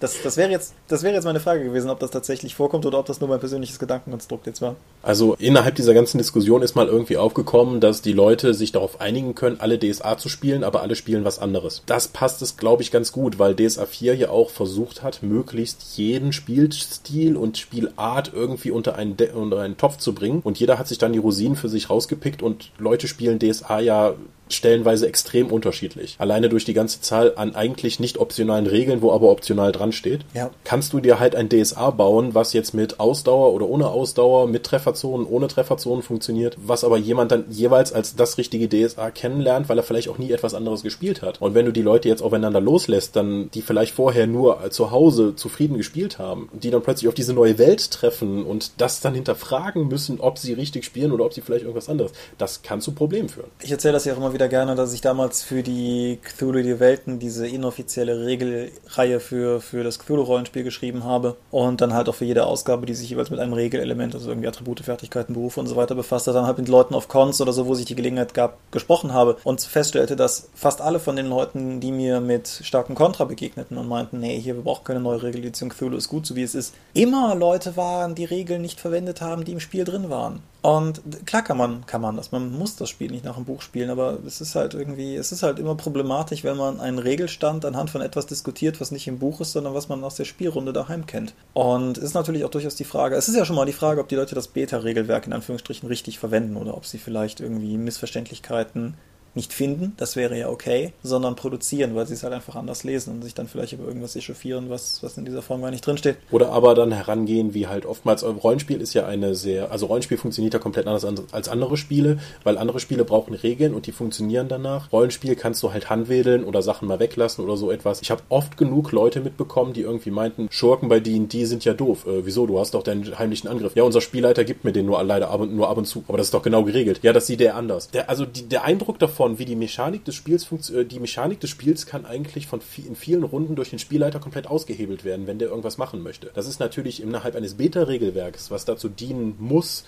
Das, 0.00 0.22
das 0.22 0.36
wäre 0.36 0.50
jetzt, 0.50 0.74
das 0.88 1.02
wäre 1.02 1.14
jetzt 1.14 1.24
meine 1.24 1.40
Frage 1.40 1.64
gewesen, 1.64 1.90
ob 1.90 1.98
das 2.00 2.10
tatsächlich 2.10 2.54
vorkommt 2.54 2.86
oder 2.86 2.98
ob 2.98 3.06
das 3.06 3.20
nur 3.20 3.28
mein 3.28 3.40
persönliches 3.40 3.78
Gedankenkonstrukt 3.78 4.46
jetzt 4.46 4.62
war. 4.62 4.76
Also 5.02 5.34
innerhalb 5.34 5.74
dieser 5.74 5.94
ganzen 5.94 6.18
Diskussion 6.18 6.62
ist 6.62 6.74
mal 6.74 6.86
irgendwie 6.86 7.16
aufgekommen, 7.16 7.80
dass 7.80 8.02
die 8.02 8.12
Leute 8.12 8.54
sich 8.54 8.72
darauf 8.72 9.00
einigen 9.00 9.34
können, 9.34 9.60
alle 9.60 9.78
DSA 9.78 10.16
zu 10.16 10.28
spielen, 10.28 10.64
aber 10.64 10.82
alle 10.82 10.96
spielen 10.96 11.24
was 11.24 11.38
anderes. 11.38 11.82
Das 11.86 12.08
passt 12.08 12.42
es, 12.42 12.56
glaube 12.56 12.82
ich, 12.82 12.90
ganz 12.90 13.12
gut, 13.12 13.38
weil 13.38 13.54
DSA 13.54 13.86
4 13.86 14.16
ja 14.16 14.30
auch 14.30 14.50
versucht 14.50 15.02
hat, 15.02 15.22
möglichst 15.22 15.96
jeden 15.96 16.32
Spielstil 16.32 17.36
und 17.36 17.58
Spielart 17.58 18.32
irgendwie 18.32 18.70
unter 18.70 18.96
einen, 18.96 19.16
De 19.16 19.32
unter 19.32 19.60
einen 19.60 19.76
Topf 19.76 19.98
zu 19.98 20.14
bringen. 20.14 20.40
Und 20.42 20.58
jeder 20.58 20.78
hat 20.78 20.88
sich 20.88 20.98
dann 20.98 21.12
die 21.12 21.18
Rosinen 21.18 21.56
für 21.56 21.68
sich 21.68 21.90
rausgepickt 21.90 22.42
und 22.44 22.70
Leute 22.78 23.08
spielen 23.08 23.38
DSA 23.38 23.80
ja 23.80 24.14
stellenweise 24.48 25.06
extrem 25.06 25.48
unterschiedlich. 25.48 26.16
Alleine 26.18 26.48
durch 26.48 26.64
die 26.64 26.74
ganze 26.74 27.00
Zahl 27.00 27.32
an 27.36 27.54
eigentlich 27.54 28.00
nicht 28.00 28.18
optionalen 28.18 28.66
Regeln, 28.66 29.02
wo 29.02 29.12
aber 29.12 29.30
optional 29.30 29.72
dran 29.72 29.92
steht, 29.92 30.20
ja. 30.34 30.50
kannst 30.64 30.92
du 30.92 31.00
dir 31.00 31.18
halt 31.18 31.34
ein 31.34 31.48
DSA 31.48 31.90
bauen, 31.90 32.34
was 32.34 32.52
jetzt 32.52 32.74
mit 32.74 33.00
Ausdauer 33.00 33.52
oder 33.52 33.68
ohne 33.68 33.88
Ausdauer, 33.88 34.46
mit 34.46 34.64
Trefferzonen, 34.64 35.26
ohne 35.26 35.48
Trefferzonen 35.48 36.02
funktioniert, 36.02 36.56
was 36.60 36.84
aber 36.84 36.98
jemand 36.98 37.32
dann 37.32 37.44
jeweils 37.50 37.92
als 37.92 38.16
das 38.16 38.38
richtige 38.38 38.68
DSA 38.68 39.10
kennenlernt, 39.10 39.68
weil 39.68 39.78
er 39.78 39.84
vielleicht 39.84 40.08
auch 40.08 40.18
nie 40.18 40.30
etwas 40.30 40.54
anderes 40.54 40.82
gespielt 40.82 41.22
hat. 41.22 41.40
Und 41.40 41.54
wenn 41.54 41.66
du 41.66 41.72
die 41.72 41.82
Leute 41.82 42.08
jetzt 42.08 42.22
aufeinander 42.22 42.60
loslässt, 42.60 43.16
dann 43.16 43.50
die 43.52 43.62
vielleicht 43.62 43.94
vorher 43.94 44.26
nur 44.26 44.70
zu 44.70 44.90
Hause 44.90 45.36
zufrieden 45.36 45.76
gespielt 45.76 46.18
haben, 46.18 46.48
die 46.52 46.70
dann 46.70 46.82
plötzlich 46.82 47.08
auf 47.08 47.14
diese 47.14 47.32
neue 47.32 47.58
Welt 47.58 47.90
treffen 47.90 48.44
und 48.44 48.72
das 48.80 49.00
dann 49.00 49.14
hinterfragen 49.14 49.88
müssen, 49.88 50.20
ob 50.20 50.38
sie 50.38 50.52
richtig 50.52 50.84
spielen 50.84 51.12
oder 51.12 51.24
ob 51.24 51.32
sie 51.32 51.40
vielleicht 51.40 51.62
irgendwas 51.62 51.88
anderes, 51.88 52.12
das 52.38 52.62
kann 52.62 52.80
zu 52.80 52.92
Problemen 52.92 53.28
führen. 53.28 53.50
Ich 53.62 53.70
erzähle 53.70 53.94
das 53.94 54.04
ja 54.04 54.12
auch 54.12 54.18
immer 54.18 54.33
wieder 54.34 54.48
gerne, 54.48 54.74
dass 54.74 54.92
ich 54.92 55.00
damals 55.00 55.42
für 55.42 55.62
die 55.62 56.18
Cthulhu 56.22 56.62
die 56.62 56.80
Welten 56.80 57.18
diese 57.18 57.46
inoffizielle 57.46 58.26
Regelreihe 58.26 59.20
für, 59.20 59.60
für 59.60 59.82
das 59.84 59.98
Cthulhu-Rollenspiel 59.98 60.64
geschrieben 60.64 61.04
habe 61.04 61.36
und 61.50 61.80
dann 61.80 61.94
halt 61.94 62.08
auch 62.08 62.14
für 62.14 62.24
jede 62.24 62.44
Ausgabe, 62.44 62.84
die 62.84 62.94
sich 62.94 63.08
jeweils 63.08 63.30
mit 63.30 63.40
einem 63.40 63.52
Regelelement, 63.52 64.14
also 64.14 64.28
irgendwie 64.28 64.48
Attribute, 64.48 64.80
Fertigkeiten, 64.80 65.34
Berufe 65.34 65.60
und 65.60 65.66
so 65.66 65.76
weiter 65.76 65.94
befasst 65.94 66.26
hat, 66.26 66.34
dann 66.34 66.46
halt 66.46 66.58
mit 66.58 66.68
Leuten 66.68 66.94
auf 66.94 67.08
Cons 67.08 67.40
oder 67.40 67.52
so, 67.52 67.66
wo 67.66 67.74
sich 67.74 67.86
die 67.86 67.94
Gelegenheit 67.94 68.34
gab, 68.34 68.58
gesprochen 68.72 69.14
habe 69.14 69.36
und 69.44 69.62
feststellte, 69.62 70.16
dass 70.16 70.48
fast 70.54 70.80
alle 70.80 71.00
von 71.00 71.16
den 71.16 71.26
Leuten, 71.26 71.80
die 71.80 71.92
mir 71.92 72.20
mit 72.20 72.48
starkem 72.48 72.94
Kontra 72.94 73.24
begegneten 73.24 73.78
und 73.78 73.88
meinten, 73.88 74.20
nee, 74.20 74.38
hier, 74.38 74.56
wir 74.56 74.62
brauchen 74.62 74.84
keine 74.84 75.00
neue 75.00 75.22
Regeledition, 75.22 75.70
Cthulhu 75.70 75.96
ist 75.96 76.08
gut, 76.08 76.26
so 76.26 76.36
wie 76.36 76.42
es 76.42 76.54
ist, 76.54 76.74
immer 76.92 77.34
Leute 77.34 77.76
waren, 77.76 78.14
die 78.14 78.24
Regeln 78.24 78.60
nicht 78.60 78.80
verwendet 78.80 79.20
haben, 79.20 79.44
die 79.44 79.52
im 79.52 79.60
Spiel 79.60 79.84
drin 79.84 80.10
waren. 80.10 80.42
Und 80.64 81.26
klar 81.26 81.42
kann 81.42 81.58
man, 81.58 81.84
kann 81.84 82.00
man 82.00 82.16
das, 82.16 82.32
man 82.32 82.50
muss 82.50 82.74
das 82.74 82.88
Spiel 82.88 83.10
nicht 83.10 83.26
nach 83.26 83.34
dem 83.34 83.44
Buch 83.44 83.60
spielen, 83.60 83.90
aber 83.90 84.20
es 84.26 84.40
ist 84.40 84.54
halt 84.54 84.72
irgendwie, 84.72 85.14
es 85.14 85.30
ist 85.30 85.42
halt 85.42 85.58
immer 85.58 85.74
problematisch, 85.74 86.42
wenn 86.42 86.56
man 86.56 86.80
einen 86.80 86.98
Regelstand 86.98 87.66
anhand 87.66 87.90
von 87.90 88.00
etwas 88.00 88.24
diskutiert, 88.24 88.80
was 88.80 88.90
nicht 88.90 89.06
im 89.06 89.18
Buch 89.18 89.42
ist, 89.42 89.52
sondern 89.52 89.74
was 89.74 89.90
man 89.90 90.02
aus 90.02 90.14
der 90.14 90.24
Spielrunde 90.24 90.72
daheim 90.72 91.04
kennt. 91.04 91.34
Und 91.52 91.98
es 91.98 92.04
ist 92.04 92.14
natürlich 92.14 92.46
auch 92.46 92.50
durchaus 92.50 92.76
die 92.76 92.84
Frage, 92.84 93.14
es 93.14 93.28
ist 93.28 93.36
ja 93.36 93.44
schon 93.44 93.56
mal 93.56 93.66
die 93.66 93.74
Frage, 93.74 94.00
ob 94.00 94.08
die 94.08 94.14
Leute 94.14 94.34
das 94.34 94.48
Beta-Regelwerk 94.48 95.26
in 95.26 95.34
Anführungsstrichen 95.34 95.86
richtig 95.86 96.18
verwenden 96.18 96.56
oder 96.56 96.74
ob 96.78 96.86
sie 96.86 96.96
vielleicht 96.96 97.40
irgendwie 97.40 97.76
Missverständlichkeiten 97.76 98.94
nicht 99.34 99.52
finden, 99.52 99.92
das 99.96 100.16
wäre 100.16 100.38
ja 100.38 100.48
okay, 100.48 100.92
sondern 101.02 101.36
produzieren, 101.36 101.94
weil 101.94 102.06
sie 102.06 102.14
es 102.14 102.22
halt 102.22 102.32
einfach 102.32 102.56
anders 102.56 102.84
lesen 102.84 103.14
und 103.14 103.22
sich 103.22 103.34
dann 103.34 103.48
vielleicht 103.48 103.72
über 103.72 103.86
irgendwas 103.86 104.16
echauffieren, 104.16 104.70
was, 104.70 105.02
was 105.02 105.18
in 105.18 105.24
dieser 105.24 105.42
Form 105.42 105.62
gar 105.62 105.70
nicht 105.70 105.86
drinsteht. 105.86 106.16
Oder 106.30 106.50
aber 106.50 106.74
dann 106.74 106.92
herangehen, 106.92 107.54
wie 107.54 107.66
halt 107.66 107.86
oftmals 107.86 108.24
Rollenspiel 108.24 108.80
ist 108.80 108.94
ja 108.94 109.06
eine 109.06 109.34
sehr, 109.34 109.70
also 109.70 109.86
Rollenspiel 109.86 110.18
funktioniert 110.18 110.54
ja 110.54 110.60
komplett 110.60 110.86
anders 110.86 111.04
als 111.32 111.48
andere 111.48 111.76
Spiele, 111.76 112.18
weil 112.42 112.58
andere 112.58 112.80
Spiele 112.80 113.04
brauchen 113.04 113.34
Regeln 113.34 113.74
und 113.74 113.86
die 113.86 113.92
funktionieren 113.92 114.48
danach. 114.48 114.92
Rollenspiel 114.92 115.36
kannst 115.36 115.62
du 115.62 115.72
halt 115.72 115.90
handwedeln 115.90 116.44
oder 116.44 116.62
Sachen 116.62 116.88
mal 116.88 117.00
weglassen 117.00 117.44
oder 117.44 117.56
so 117.56 117.70
etwas. 117.70 118.02
Ich 118.02 118.10
habe 118.10 118.22
oft 118.28 118.56
genug 118.56 118.92
Leute 118.92 119.20
mitbekommen, 119.20 119.72
die 119.72 119.82
irgendwie 119.82 120.10
meinten, 120.10 120.48
Schurken 120.50 120.88
bei 120.88 121.00
D&D 121.00 121.44
sind 121.44 121.64
ja 121.64 121.74
doof. 121.74 122.06
Äh, 122.06 122.24
wieso? 122.26 122.46
Du 122.46 122.58
hast 122.58 122.74
doch 122.74 122.82
deinen 122.82 123.18
heimlichen 123.18 123.48
Angriff. 123.48 123.74
Ja, 123.74 123.82
unser 123.82 124.00
Spielleiter 124.00 124.44
gibt 124.44 124.64
mir 124.64 124.72
den 124.72 124.86
nur 124.86 125.02
leider 125.02 125.30
ab 125.30 125.40
und, 125.40 125.54
nur 125.54 125.68
ab 125.68 125.76
und 125.76 125.86
zu. 125.86 126.04
Aber 126.08 126.18
das 126.18 126.28
ist 126.28 126.34
doch 126.34 126.42
genau 126.42 126.64
geregelt. 126.64 127.00
Ja, 127.02 127.12
das 127.12 127.26
sieht 127.26 127.40
er 127.40 127.56
anders. 127.56 127.90
Der, 127.90 128.08
also 128.08 128.24
die, 128.24 128.48
der 128.48 128.64
Eindruck 128.64 128.98
davon, 128.98 129.23
wie 129.38 129.44
die 129.44 129.56
Mechanik 129.56 130.04
des 130.04 130.14
Spiels 130.14 130.44
funktioniert, 130.44 130.86
äh, 130.86 130.88
die 130.88 131.00
Mechanik 131.00 131.40
des 131.40 131.50
Spiels 131.50 131.86
kann 131.86 132.06
eigentlich 132.06 132.46
von 132.46 132.60
in 132.76 132.96
vielen 132.96 133.24
Runden 133.24 133.56
durch 133.56 133.70
den 133.70 133.78
Spielleiter 133.78 134.20
komplett 134.20 134.46
ausgehebelt 134.46 135.04
werden, 135.04 135.26
wenn 135.26 135.38
der 135.38 135.48
irgendwas 135.48 135.78
machen 135.78 136.02
möchte. 136.02 136.30
Das 136.34 136.46
ist 136.46 136.60
natürlich 136.60 137.02
innerhalb 137.02 137.34
eines 137.34 137.54
Beta-Regelwerks, 137.54 138.50
was 138.50 138.64
dazu 138.64 138.88
dienen 138.88 139.36
muss, 139.38 139.84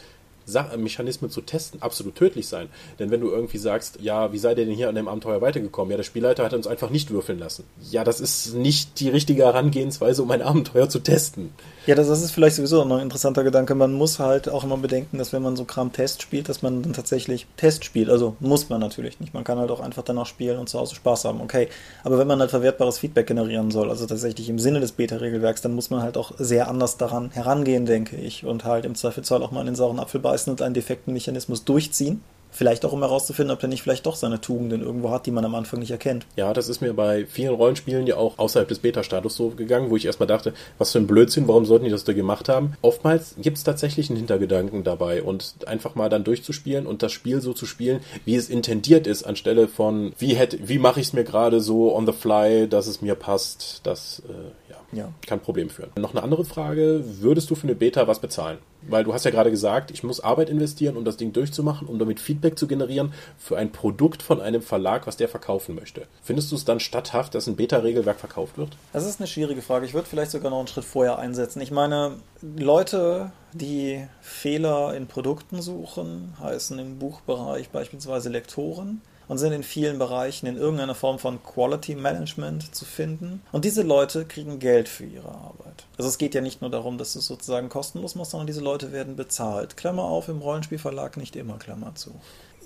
Mechanismen 0.77 1.31
zu 1.31 1.41
testen, 1.41 1.83
absolut 1.83 2.15
tödlich 2.15 2.47
sein. 2.47 2.69
Denn 2.99 3.11
wenn 3.11 3.21
du 3.21 3.31
irgendwie 3.31 3.59
sagst, 3.59 3.99
ja, 4.01 4.33
wie 4.33 4.39
seid 4.39 4.59
ihr 4.59 4.65
denn 4.65 4.75
hier 4.75 4.89
an 4.89 4.95
dem 4.95 5.09
Abenteuer 5.09 5.41
weitergekommen? 5.41 5.91
Ja, 5.91 5.97
der 5.97 6.05
Spielleiter 6.05 6.45
hat 6.45 6.55
uns 6.55 6.67
einfach 6.67 6.91
nicht 6.91 7.11
würfeln 7.11 7.39
lassen. 7.39 7.65
Ja, 7.91 8.05
das 8.05 8.21
ist 8.21 8.55
nicht 8.55 9.01
die 9.01 9.09
richtige 9.09 9.45
Herangehensweise, 9.45 10.23
um 10.23 10.31
ein 10.31 10.43
Abenteuer 10.43 10.89
zu 10.89 11.01
testen. 11.01 11.51
Ja, 11.87 11.95
das, 11.95 12.09
ist 12.09 12.33
vielleicht 12.33 12.57
sowieso 12.57 12.85
noch 12.85 12.97
ein 12.97 13.05
interessanter 13.05 13.45
Gedanke. 13.45 13.77
Man 13.77 13.93
muss 13.93 14.19
halt 14.19 14.49
auch 14.49 14.65
immer 14.65 14.77
bedenken, 14.77 15.19
dass 15.19 15.33
wenn 15.33 15.43
man 15.43 15.55
so 15.55 15.65
Kram 15.65 15.93
Test 15.93 16.21
spielt, 16.21 16.49
dass 16.49 16.61
man 16.61 16.83
dann 16.83 16.93
tatsächlich 16.93 17.47
Test 17.57 17.85
spielt. 17.85 18.11
Also 18.11 18.35
muss 18.41 18.69
man 18.69 18.81
natürlich 18.81 19.21
nicht. 19.21 19.35
Man 19.35 19.45
kann 19.45 19.59
halt 19.59 19.71
auch 19.71 19.79
einfach 19.79 20.03
danach 20.03 20.27
spielen 20.27 20.59
und 20.59 20.69
zu 20.69 20.81
Hause 20.81 20.97
Spaß 20.97 21.27
haben. 21.27 21.41
Okay. 21.41 21.69
Aber 22.03 22.19
wenn 22.19 22.27
man 22.27 22.41
halt 22.41 22.51
verwertbares 22.51 22.99
Feedback 22.99 23.29
generieren 23.29 23.71
soll, 23.71 23.89
also 23.89 24.05
tatsächlich 24.05 24.49
im 24.49 24.59
Sinne 24.59 24.81
des 24.81 24.93
Beta-Regelwerks, 24.93 25.61
dann 25.61 25.77
muss 25.77 25.89
man 25.91 26.03
halt 26.03 26.17
auch 26.17 26.33
sehr 26.39 26.67
anders 26.69 26.97
daran 26.97 27.31
herangehen, 27.31 27.87
denke 27.87 28.17
ich. 28.17 28.45
Und 28.45 28.65
halt 28.65 28.85
im 28.85 28.97
Zweifelsfall 28.97 29.45
auch 29.45 29.53
mal 29.53 29.61
in 29.61 29.67
den 29.67 29.77
sauren 29.77 30.01
Apfel 30.01 30.21
beißen 30.21 30.51
und 30.51 30.63
einen 30.63 30.75
defekten 30.75 31.13
Mechanismus 31.13 31.65
durchziehen. 31.65 32.21
Vielleicht 32.57 32.87
auch, 32.87 32.93
um 32.95 33.01
herauszufinden, 33.01 33.53
ob 33.53 33.61
der 33.61 33.69
nicht 33.69 33.83
vielleicht 33.83 34.07
doch 34.07 34.17
seine 34.17 34.41
Tugenden 34.41 34.81
irgendwo 34.81 35.11
hat, 35.11 35.27
die 35.27 35.31
man 35.31 35.45
am 35.45 35.55
Anfang 35.55 35.79
nicht 35.79 35.91
erkennt. 35.91 36.25
Ja, 36.37 36.55
das 36.55 36.71
ist 36.71 36.81
mir 36.81 36.95
bei 36.95 37.27
vielen 37.27 37.55
Rollenspielen 37.55 38.07
ja 38.07 38.17
auch 38.17 38.39
außerhalb 38.39 38.67
des 38.67 38.79
Beta-Status 38.79 39.37
so 39.37 39.51
gegangen, 39.51 39.91
wo 39.91 39.97
ich 39.97 40.07
erstmal 40.07 40.27
dachte, 40.27 40.55
was 40.79 40.93
für 40.93 40.99
ein 40.99 41.07
Blödsinn, 41.07 41.49
warum 41.49 41.67
sollten 41.67 41.85
die 41.85 41.91
das 41.91 42.05
da 42.05 42.15
gemacht 42.15 42.49
haben? 42.49 42.73
Oftmals 42.81 43.35
gibt 43.37 43.59
es 43.59 43.65
tatsächlich 43.65 44.09
einen 44.09 44.17
Hintergedanken 44.17 44.85
dabei 44.85 45.23
und 45.23 45.55
einfach 45.67 45.97
mal 45.97 46.09
dann 46.09 46.25
durchzuspielen 46.25 46.87
und 46.87 47.03
das 47.03 47.13
Spiel 47.13 47.43
so 47.43 47.53
zu 47.53 47.67
spielen, 47.67 48.01
wie 48.25 48.37
es 48.37 48.49
intendiert 48.49 49.07
ist, 49.07 49.25
anstelle 49.25 49.69
von, 49.69 50.15
wie 50.19 50.35
hätte, 50.35 50.67
wie 50.67 50.79
mache 50.79 51.01
ich 51.01 51.09
es 51.09 51.13
mir 51.13 51.25
gerade 51.25 51.61
so 51.61 51.95
on 51.95 52.07
the 52.07 52.13
fly, 52.13 52.67
dass 52.67 52.87
es 52.87 53.03
mir 53.03 53.17
passt, 53.17 53.81
das 53.83 54.23
äh, 54.31 54.66
ja, 54.93 55.13
kann 55.27 55.41
Problem 55.41 55.71
führen. 55.71 55.91
Noch 55.99 56.13
eine 56.13 56.23
andere 56.23 56.45
Frage, 56.45 57.03
würdest 57.21 57.51
du 57.51 57.55
für 57.55 57.65
eine 57.65 57.75
Beta 57.75 58.07
was 58.07 58.21
bezahlen? 58.21 58.59
Weil 58.83 59.05
du 59.05 59.13
hast 59.13 59.25
ja 59.25 59.31
gerade 59.31 59.51
gesagt, 59.51 59.91
ich 59.91 60.05
muss 60.05 60.21
Arbeit 60.21 60.49
investieren, 60.49 60.97
um 60.97 61.05
das 61.05 61.17
Ding 61.17 61.33
durchzumachen, 61.33 61.89
um 61.89 61.99
damit 61.99 62.21
Feedback 62.21 62.59
zu 62.59 62.69
generieren 62.69 63.13
für 63.37 63.57
ein 63.57 63.73
Produkt 63.73 64.23
von 64.23 64.41
einem 64.41 64.63
Verlag, 64.63 65.07
was 65.07 65.17
der 65.17 65.29
verkaufen 65.29 65.75
möchte. 65.75 66.07
Findest 66.23 66.53
du 66.53 66.57
es 66.57 66.65
dann 66.65 66.79
statthaft, 66.79 67.35
dass 67.35 67.49
ein 67.49 67.57
Beta-Regelwerk 67.57 68.21
verkauft 68.21 68.59
wird? 68.59 68.77
Das 68.93 69.07
ist 69.07 69.21
eine 69.21 69.27
schwierige 69.27 69.63
Frage. 69.63 69.87
Ich 69.87 69.95
würde 69.95 70.09
vielleicht 70.09 70.31
sogar 70.31 70.51
noch 70.51 70.59
einen 70.59 70.69
Schritt 70.69 70.85
vorher 70.85 71.19
einsetzen. 71.19 71.61
Ich 71.61 71.73
meine, 71.73 72.17
Leute, 72.43 73.33
die 73.53 74.07
Fehler 74.21 74.95
in 74.95 75.09
Produkten 75.09 75.63
suchen, 75.63 76.35
heißen 76.41 76.79
im 76.79 76.99
Buchbereich 76.99 77.71
beispielsweise 77.71 78.29
Lektoren 78.29 79.03
und 79.29 79.39
sind 79.39 79.53
in 79.53 79.63
vielen 79.63 79.99
Bereichen 79.99 80.47
in 80.47 80.57
irgendeiner 80.57 80.95
Form 80.95 81.19
von 81.19 81.43
Quality 81.43 81.95
Management 81.95 82.75
zu 82.75 82.85
finden. 82.85 83.43
Und 83.53 83.65
diese 83.65 83.83
Leute 83.83 84.25
kriegen 84.25 84.59
Geld 84.59 84.89
für 84.89 85.05
ihre 85.05 85.29
Arbeit. 85.29 85.85
Also 85.99 86.09
es 86.09 86.19
geht 86.19 86.35
ja 86.35 86.41
nicht 86.41 86.61
nur 86.61 86.71
darum, 86.71 86.99
dass 86.99 87.13
du 87.15 87.19
es 87.19 87.27
sozusagen 87.27 87.69
kostenlos 87.69 88.15
machst, 88.15 88.33
sondern 88.33 88.47
diese 88.47 88.61
Leute 88.61 88.93
werden 88.93 89.17
bezahlt. 89.17 89.77
Klammer 89.77 90.05
auf, 90.05 90.29
im 90.29 90.39
Rollenspielverlag 90.39 91.17
nicht 91.17 91.37
immer, 91.37 91.59
Klammer 91.59 91.95
zu. 91.95 92.13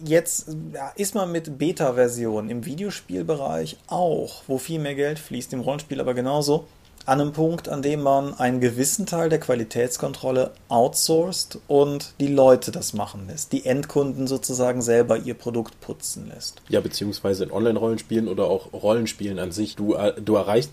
Jetzt 0.03 0.49
ist 0.97 1.15
man 1.15 1.31
mit 1.31 1.59
Beta-Versionen 1.59 2.49
im 2.49 2.65
Videospielbereich 2.65 3.77
auch, 3.87 4.43
wo 4.47 4.57
viel 4.57 4.81
mehr 4.81 4.95
Geld 4.95 5.19
fließt, 5.19 5.53
im 5.53 5.61
Rollenspiel 5.61 6.01
aber 6.01 6.15
genauso, 6.15 6.67
an 7.07 7.20
einem 7.20 7.32
Punkt, 7.32 7.68
an 7.68 7.82
dem 7.82 8.03
man 8.03 8.34
einen 8.34 8.61
gewissen 8.61 9.07
Teil 9.07 9.28
der 9.28 9.40
Qualitätskontrolle 9.40 10.53
outsourced 10.68 11.59
und 11.66 12.14
die 12.20 12.28
Leute 12.28 12.70
das 12.70 12.92
machen 12.92 13.26
lässt, 13.26 13.53
die 13.53 13.66
Endkunden 13.66 14.26
sozusagen 14.26 14.82
selber 14.82 15.16
ihr 15.18 15.34
Produkt 15.34 15.80
putzen 15.80 16.28
lässt. 16.28 16.62
Ja, 16.68 16.80
beziehungsweise 16.80 17.44
in 17.44 17.51
Online-Rollenspielen 17.51 18.28
oder 18.28 18.44
auch 18.44 18.72
Rollenspielen 18.72 19.38
an 19.38 19.53
sich. 19.53 19.76
Du, 19.76 19.94
äh, 19.94 20.12
du 20.20 20.36
erreichst, 20.36 20.72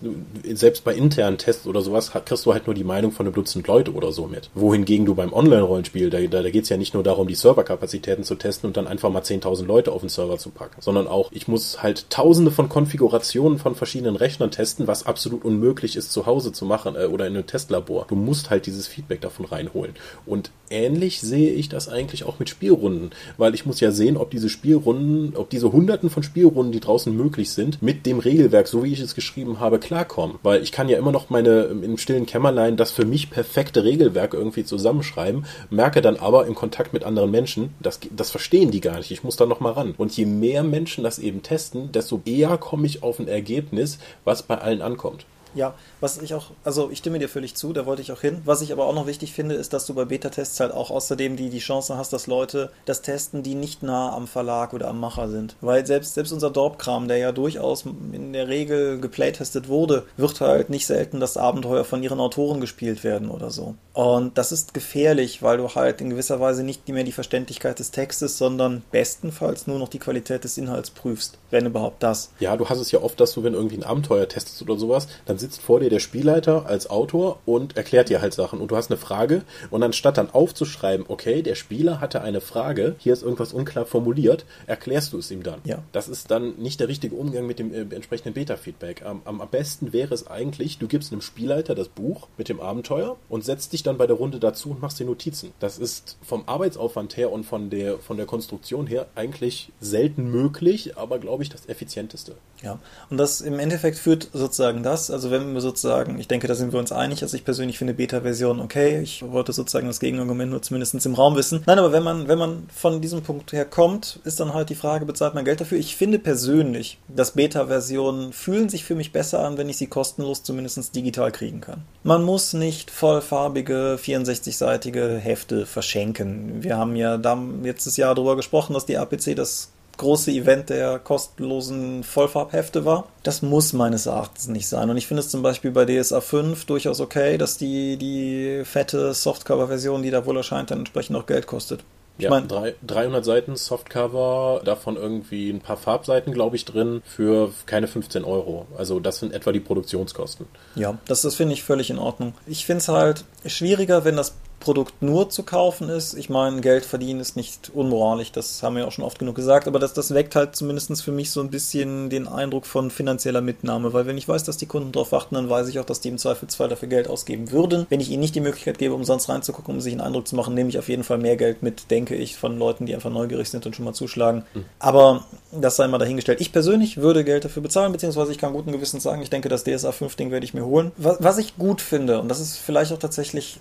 selbst 0.52 0.84
bei 0.84 0.94
internen 0.94 1.38
Tests 1.38 1.66
oder 1.66 1.80
sowas, 1.80 2.12
kriegst 2.12 2.46
du 2.46 2.52
halt 2.52 2.66
nur 2.66 2.74
die 2.74 2.84
Meinung 2.84 3.12
von 3.12 3.26
einem 3.26 3.34
Dutzend 3.34 3.66
Leute 3.66 3.92
oder 3.92 4.12
so 4.12 4.26
mit. 4.26 4.50
Wohingegen 4.54 5.06
du 5.06 5.14
beim 5.14 5.32
Online-Rollenspiel, 5.32 6.10
da, 6.10 6.20
da, 6.20 6.42
da 6.42 6.50
geht 6.50 6.64
es 6.64 6.68
ja 6.68 6.76
nicht 6.76 6.94
nur 6.94 7.02
darum, 7.02 7.28
die 7.28 7.34
Serverkapazitäten 7.34 8.24
zu 8.24 8.34
testen 8.34 8.68
und 8.68 8.76
dann 8.76 8.86
einfach 8.86 9.10
mal 9.10 9.22
10.000 9.22 9.66
Leute 9.66 9.92
auf 9.92 10.00
den 10.00 10.08
Server 10.08 10.38
zu 10.38 10.50
packen, 10.50 10.80
sondern 10.80 11.06
auch, 11.06 11.32
ich 11.32 11.48
muss 11.48 11.82
halt 11.82 12.10
tausende 12.10 12.50
von 12.50 12.68
Konfigurationen 12.68 13.58
von 13.58 13.74
verschiedenen 13.74 14.16
Rechnern 14.16 14.50
testen, 14.50 14.86
was 14.86 15.06
absolut 15.06 15.44
unmöglich 15.44 15.96
ist 15.96 16.12
zu 16.12 16.17
Hause 16.26 16.52
zu 16.52 16.64
machen 16.64 16.96
äh, 16.96 17.06
oder 17.06 17.26
in 17.26 17.34
einem 17.34 17.46
Testlabor. 17.46 18.06
Du 18.08 18.14
musst 18.14 18.50
halt 18.50 18.66
dieses 18.66 18.86
Feedback 18.86 19.20
davon 19.20 19.46
reinholen. 19.46 19.94
Und 20.26 20.50
ähnlich 20.70 21.20
sehe 21.20 21.52
ich 21.52 21.68
das 21.68 21.88
eigentlich 21.88 22.24
auch 22.24 22.38
mit 22.38 22.48
Spielrunden, 22.48 23.10
weil 23.36 23.54
ich 23.54 23.66
muss 23.66 23.80
ja 23.80 23.90
sehen, 23.90 24.16
ob 24.16 24.30
diese 24.30 24.48
Spielrunden, 24.48 25.36
ob 25.36 25.50
diese 25.50 25.72
Hunderten 25.72 26.10
von 26.10 26.22
Spielrunden, 26.22 26.72
die 26.72 26.80
draußen 26.80 27.14
möglich 27.14 27.50
sind, 27.50 27.82
mit 27.82 28.06
dem 28.06 28.18
Regelwerk, 28.18 28.68
so 28.68 28.84
wie 28.84 28.92
ich 28.92 29.00
es 29.00 29.14
geschrieben 29.14 29.60
habe, 29.60 29.78
klarkommen. 29.78 30.38
Weil 30.42 30.62
ich 30.62 30.72
kann 30.72 30.88
ja 30.88 30.98
immer 30.98 31.12
noch 31.12 31.30
meine 31.30 31.62
im 31.62 31.98
stillen 31.98 32.26
Kämmerlein 32.26 32.76
das 32.76 32.90
für 32.90 33.04
mich 33.04 33.30
perfekte 33.30 33.84
Regelwerk 33.84 34.34
irgendwie 34.34 34.64
zusammenschreiben, 34.64 35.46
merke 35.70 36.02
dann 36.02 36.16
aber 36.16 36.46
im 36.46 36.54
Kontakt 36.54 36.92
mit 36.92 37.04
anderen 37.04 37.30
Menschen, 37.30 37.74
das, 37.80 38.00
das 38.10 38.30
verstehen 38.30 38.70
die 38.70 38.80
gar 38.80 38.98
nicht. 38.98 39.10
Ich 39.10 39.24
muss 39.24 39.36
da 39.36 39.46
noch 39.46 39.60
mal 39.60 39.72
ran. 39.72 39.94
Und 39.96 40.16
je 40.16 40.26
mehr 40.26 40.62
Menschen 40.62 41.04
das 41.04 41.18
eben 41.18 41.42
testen, 41.42 41.92
desto 41.92 42.20
eher 42.24 42.58
komme 42.58 42.86
ich 42.86 43.02
auf 43.02 43.18
ein 43.18 43.28
Ergebnis, 43.28 43.98
was 44.24 44.42
bei 44.42 44.58
allen 44.58 44.82
ankommt. 44.82 45.26
Ja, 45.54 45.74
was 46.00 46.18
ich 46.18 46.34
auch, 46.34 46.46
also 46.64 46.90
ich 46.90 46.98
stimme 46.98 47.18
dir 47.18 47.28
völlig 47.28 47.54
zu, 47.54 47.72
da 47.72 47.86
wollte 47.86 48.02
ich 48.02 48.12
auch 48.12 48.20
hin. 48.20 48.42
Was 48.44 48.60
ich 48.60 48.72
aber 48.72 48.86
auch 48.86 48.94
noch 48.94 49.06
wichtig 49.06 49.32
finde, 49.32 49.54
ist, 49.54 49.72
dass 49.72 49.86
du 49.86 49.94
bei 49.94 50.04
Beta-Tests 50.04 50.60
halt 50.60 50.72
auch 50.72 50.90
außerdem 50.90 51.36
die, 51.36 51.50
die 51.50 51.58
Chance 51.58 51.96
hast, 51.96 52.12
dass 52.12 52.26
Leute 52.26 52.70
das 52.84 53.02
testen, 53.02 53.42
die 53.42 53.54
nicht 53.54 53.82
nah 53.82 54.12
am 54.12 54.26
Verlag 54.26 54.72
oder 54.72 54.88
am 54.88 55.00
Macher 55.00 55.28
sind. 55.28 55.56
Weil 55.60 55.86
selbst, 55.86 56.14
selbst 56.14 56.32
unser 56.32 56.50
Dorp-Kram, 56.50 57.08
der 57.08 57.18
ja 57.18 57.32
durchaus 57.32 57.84
in 58.12 58.32
der 58.32 58.48
Regel 58.48 59.00
geplaytestet 59.00 59.68
wurde, 59.68 60.04
wird 60.16 60.40
halt 60.40 60.70
nicht 60.70 60.86
selten 60.86 61.20
das 61.20 61.36
Abenteuer 61.36 61.84
von 61.84 62.02
ihren 62.02 62.20
Autoren 62.20 62.60
gespielt 62.60 63.04
werden 63.04 63.30
oder 63.30 63.50
so. 63.50 63.74
Und 63.94 64.38
das 64.38 64.52
ist 64.52 64.74
gefährlich, 64.74 65.42
weil 65.42 65.56
du 65.56 65.68
halt 65.74 66.00
in 66.00 66.10
gewisser 66.10 66.38
Weise 66.40 66.62
nicht 66.62 66.86
mehr 66.88 67.04
die 67.04 67.12
Verständlichkeit 67.12 67.78
des 67.78 67.90
Textes, 67.90 68.38
sondern 68.38 68.82
bestenfalls 68.92 69.66
nur 69.66 69.78
noch 69.78 69.88
die 69.88 69.98
Qualität 69.98 70.44
des 70.44 70.58
Inhalts 70.58 70.90
prüfst, 70.90 71.38
wenn 71.50 71.66
überhaupt 71.66 72.02
das. 72.02 72.30
Ja, 72.38 72.56
du 72.56 72.68
hast 72.68 72.78
es 72.78 72.92
ja 72.92 73.00
oft, 73.00 73.18
dass 73.18 73.32
du, 73.32 73.42
wenn 73.42 73.54
irgendwie 73.54 73.76
ein 73.76 73.84
Abenteuer 73.84 74.28
testest 74.28 74.62
oder 74.62 74.76
sowas, 74.76 75.08
dann 75.26 75.37
sitzt 75.38 75.60
vor 75.60 75.80
dir 75.80 75.90
der 75.90 75.98
Spielleiter 75.98 76.66
als 76.66 76.90
Autor 76.90 77.38
und 77.46 77.76
erklärt 77.76 78.08
dir 78.08 78.20
halt 78.20 78.34
Sachen 78.34 78.60
und 78.60 78.70
du 78.70 78.76
hast 78.76 78.90
eine 78.90 78.98
Frage 78.98 79.42
und 79.70 79.82
anstatt 79.82 80.18
dann 80.18 80.30
aufzuschreiben, 80.30 81.06
okay, 81.08 81.42
der 81.42 81.54
Spieler 81.54 82.00
hatte 82.00 82.22
eine 82.22 82.40
Frage, 82.40 82.96
hier 82.98 83.12
ist 83.12 83.22
irgendwas 83.22 83.52
unklar 83.52 83.86
formuliert, 83.86 84.44
erklärst 84.66 85.12
du 85.12 85.18
es 85.18 85.30
ihm 85.30 85.42
dann. 85.42 85.60
Ja. 85.64 85.82
Das 85.92 86.08
ist 86.08 86.30
dann 86.30 86.56
nicht 86.56 86.80
der 86.80 86.88
richtige 86.88 87.14
Umgang 87.14 87.46
mit 87.46 87.58
dem 87.58 87.72
äh, 87.72 87.94
entsprechenden 87.94 88.34
Beta-Feedback. 88.34 89.02
Am, 89.04 89.22
am, 89.24 89.40
am 89.40 89.48
besten 89.48 89.92
wäre 89.92 90.14
es 90.14 90.26
eigentlich, 90.26 90.78
du 90.78 90.88
gibst 90.88 91.12
einem 91.12 91.22
Spielleiter 91.22 91.74
das 91.74 91.88
Buch 91.88 92.28
mit 92.36 92.48
dem 92.48 92.60
Abenteuer 92.60 93.16
und 93.28 93.44
setzt 93.44 93.72
dich 93.72 93.82
dann 93.82 93.98
bei 93.98 94.06
der 94.06 94.16
Runde 94.16 94.38
dazu 94.38 94.70
und 94.70 94.80
machst 94.80 94.98
dir 94.98 95.04
Notizen. 95.04 95.52
Das 95.60 95.78
ist 95.78 96.16
vom 96.22 96.44
Arbeitsaufwand 96.46 97.16
her 97.16 97.32
und 97.32 97.44
von 97.44 97.70
der, 97.70 97.98
von 97.98 98.16
der 98.16 98.26
Konstruktion 98.26 98.86
her 98.86 99.06
eigentlich 99.14 99.72
selten 99.80 100.30
möglich, 100.30 100.96
aber 100.96 101.18
glaube 101.18 101.42
ich 101.42 101.48
das 101.48 101.68
effizienteste. 101.68 102.34
Ja, 102.62 102.78
und 103.10 103.18
das 103.18 103.40
im 103.40 103.58
Endeffekt 103.58 103.98
führt 103.98 104.30
sozusagen 104.32 104.82
das, 104.82 105.10
also 105.10 105.27
wenn 105.30 105.52
wir 105.54 105.60
sozusagen, 105.60 106.18
ich 106.18 106.28
denke, 106.28 106.46
da 106.46 106.54
sind 106.54 106.72
wir 106.72 106.78
uns 106.78 106.92
einig, 106.92 107.22
also 107.22 107.36
ich 107.36 107.44
persönlich 107.44 107.78
finde 107.78 107.94
Beta-Version 107.94 108.60
okay, 108.60 109.00
ich 109.00 109.22
wollte 109.30 109.52
sozusagen 109.52 109.86
das 109.86 110.00
Gegenargument 110.00 110.50
nur 110.50 110.62
zumindest 110.62 110.94
im 111.06 111.14
Raum 111.14 111.36
wissen. 111.36 111.62
Nein, 111.66 111.78
aber 111.78 111.92
wenn 111.92 112.02
man, 112.02 112.28
wenn 112.28 112.38
man 112.38 112.66
von 112.74 113.00
diesem 113.00 113.22
Punkt 113.22 113.52
her 113.52 113.64
kommt, 113.64 114.20
ist 114.24 114.40
dann 114.40 114.54
halt 114.54 114.70
die 114.70 114.74
Frage, 114.74 115.06
bezahlt 115.06 115.34
man 115.34 115.44
Geld 115.44 115.60
dafür? 115.60 115.78
Ich 115.78 115.96
finde 115.96 116.18
persönlich, 116.18 116.98
dass 117.08 117.32
Beta-Versionen 117.32 118.32
fühlen 118.32 118.68
sich 118.68 118.84
für 118.84 118.94
mich 118.94 119.12
besser 119.12 119.44
an, 119.44 119.58
wenn 119.58 119.68
ich 119.68 119.76
sie 119.76 119.86
kostenlos 119.86 120.42
zumindest 120.42 120.94
digital 120.94 121.32
kriegen 121.32 121.60
kann. 121.60 121.82
Man 122.02 122.22
muss 122.22 122.52
nicht 122.52 122.90
vollfarbige 122.90 123.98
64-seitige 124.02 125.16
Hefte 125.16 125.66
verschenken. 125.66 126.62
Wir 126.62 126.76
haben 126.76 126.96
ja 126.96 127.20
letztes 127.62 127.96
Jahr 127.96 128.14
darüber 128.14 128.36
gesprochen, 128.36 128.74
dass 128.74 128.86
die 128.86 128.96
APC 128.96 129.34
das 129.34 129.70
große 129.98 130.30
Event 130.30 130.70
der 130.70 130.98
kostenlosen 130.98 132.02
Vollfarbhefte 132.04 132.84
war. 132.86 133.04
Das 133.22 133.42
muss 133.42 133.72
meines 133.74 134.06
Erachtens 134.06 134.48
nicht 134.48 134.66
sein. 134.68 134.88
Und 134.88 134.96
ich 134.96 135.06
finde 135.06 135.20
es 135.20 135.28
zum 135.28 135.42
Beispiel 135.42 135.70
bei 135.72 135.84
DSA 135.84 136.20
5 136.22 136.64
durchaus 136.64 137.00
okay, 137.00 137.36
dass 137.36 137.58
die, 137.58 137.96
die 137.98 138.62
fette 138.64 139.12
Softcover-Version, 139.12 140.02
die 140.02 140.10
da 140.10 140.24
wohl 140.24 140.36
erscheint, 140.38 140.70
dann 140.70 140.78
entsprechend 140.78 141.16
auch 141.16 141.26
Geld 141.26 141.46
kostet. 141.46 141.80
Ich 142.16 142.24
Ja, 142.24 142.30
mein- 142.30 142.48
drei- 142.48 142.74
300 142.84 143.24
Seiten 143.24 143.54
Softcover, 143.54 144.60
davon 144.64 144.96
irgendwie 144.96 145.50
ein 145.50 145.60
paar 145.60 145.76
Farbseiten, 145.76 146.32
glaube 146.32 146.56
ich, 146.56 146.64
drin, 146.64 147.00
für 147.04 147.52
keine 147.66 147.86
15 147.86 148.24
Euro. 148.24 148.66
Also 148.76 148.98
das 148.98 149.18
sind 149.20 149.32
etwa 149.32 149.52
die 149.52 149.60
Produktionskosten. 149.60 150.46
Ja, 150.74 150.98
das, 151.06 151.22
das 151.22 151.36
finde 151.36 151.54
ich 151.54 151.62
völlig 151.62 151.90
in 151.90 151.98
Ordnung. 151.98 152.34
Ich 152.46 152.66
finde 152.66 152.78
es 152.80 152.88
halt 152.88 153.24
schwieriger, 153.46 154.04
wenn 154.04 154.16
das 154.16 154.34
Produkt 154.60 155.02
nur 155.02 155.30
zu 155.30 155.42
kaufen 155.42 155.88
ist. 155.88 156.14
Ich 156.14 156.28
meine, 156.30 156.60
Geld 156.60 156.84
verdienen 156.84 157.20
ist 157.20 157.36
nicht 157.36 157.70
unmoralisch, 157.74 158.32
das 158.32 158.62
haben 158.62 158.76
wir 158.76 158.86
auch 158.86 158.92
schon 158.92 159.04
oft 159.04 159.18
genug 159.18 159.34
gesagt, 159.34 159.68
aber 159.68 159.78
das, 159.78 159.92
das 159.92 160.12
weckt 160.12 160.34
halt 160.34 160.56
zumindest 160.56 161.02
für 161.02 161.12
mich 161.12 161.30
so 161.30 161.40
ein 161.40 161.50
bisschen 161.50 162.10
den 162.10 162.26
Eindruck 162.26 162.66
von 162.66 162.90
finanzieller 162.90 163.40
Mitnahme, 163.40 163.92
weil 163.92 164.06
wenn 164.06 164.18
ich 164.18 164.28
weiß, 164.28 164.44
dass 164.44 164.56
die 164.56 164.66
Kunden 164.66 164.92
darauf 164.92 165.12
warten, 165.12 165.34
dann 165.34 165.48
weiß 165.50 165.68
ich 165.68 165.78
auch, 165.78 165.84
dass 165.84 166.00
die 166.00 166.08
im 166.08 166.18
Zweifelsfall 166.18 166.68
dafür 166.68 166.88
Geld 166.88 167.08
ausgeben 167.08 167.50
würden. 167.50 167.86
Wenn 167.88 168.00
ich 168.00 168.10
ihnen 168.10 168.20
nicht 168.20 168.34
die 168.34 168.40
Möglichkeit 168.40 168.78
gebe, 168.78 168.94
umsonst 168.94 169.28
reinzugucken, 169.28 169.74
um 169.74 169.80
sich 169.80 169.92
einen 169.92 170.00
Eindruck 170.00 170.26
zu 170.26 170.36
machen, 170.36 170.54
nehme 170.54 170.70
ich 170.70 170.78
auf 170.78 170.88
jeden 170.88 171.04
Fall 171.04 171.18
mehr 171.18 171.36
Geld 171.36 171.62
mit, 171.62 171.90
denke 171.90 172.14
ich, 172.14 172.36
von 172.36 172.58
Leuten, 172.58 172.86
die 172.86 172.94
einfach 172.94 173.10
neugierig 173.10 173.48
sind 173.48 173.66
und 173.66 173.76
schon 173.76 173.84
mal 173.84 173.92
zuschlagen. 173.92 174.44
Aber 174.78 175.24
das 175.52 175.76
sei 175.76 175.86
mal 175.88 175.98
dahingestellt. 175.98 176.40
Ich 176.40 176.52
persönlich 176.52 176.96
würde 176.96 177.24
Geld 177.24 177.44
dafür 177.44 177.62
bezahlen, 177.62 177.92
beziehungsweise 177.92 178.32
ich 178.32 178.38
kann 178.38 178.52
guten 178.52 178.72
Gewissens 178.72 179.02
sagen, 179.02 179.22
ich 179.22 179.30
denke, 179.30 179.48
das 179.48 179.64
DSA 179.64 179.92
5 179.92 180.16
Ding 180.16 180.30
werde 180.30 180.44
ich 180.44 180.54
mir 180.54 180.64
holen. 180.64 180.92
Was, 180.96 181.18
was 181.20 181.38
ich 181.38 181.56
gut 181.56 181.80
finde, 181.80 182.20
und 182.20 182.28
das 182.28 182.40
ist 182.40 182.56
vielleicht 182.56 182.92
auch 182.92 182.98
tatsächlich 182.98 183.60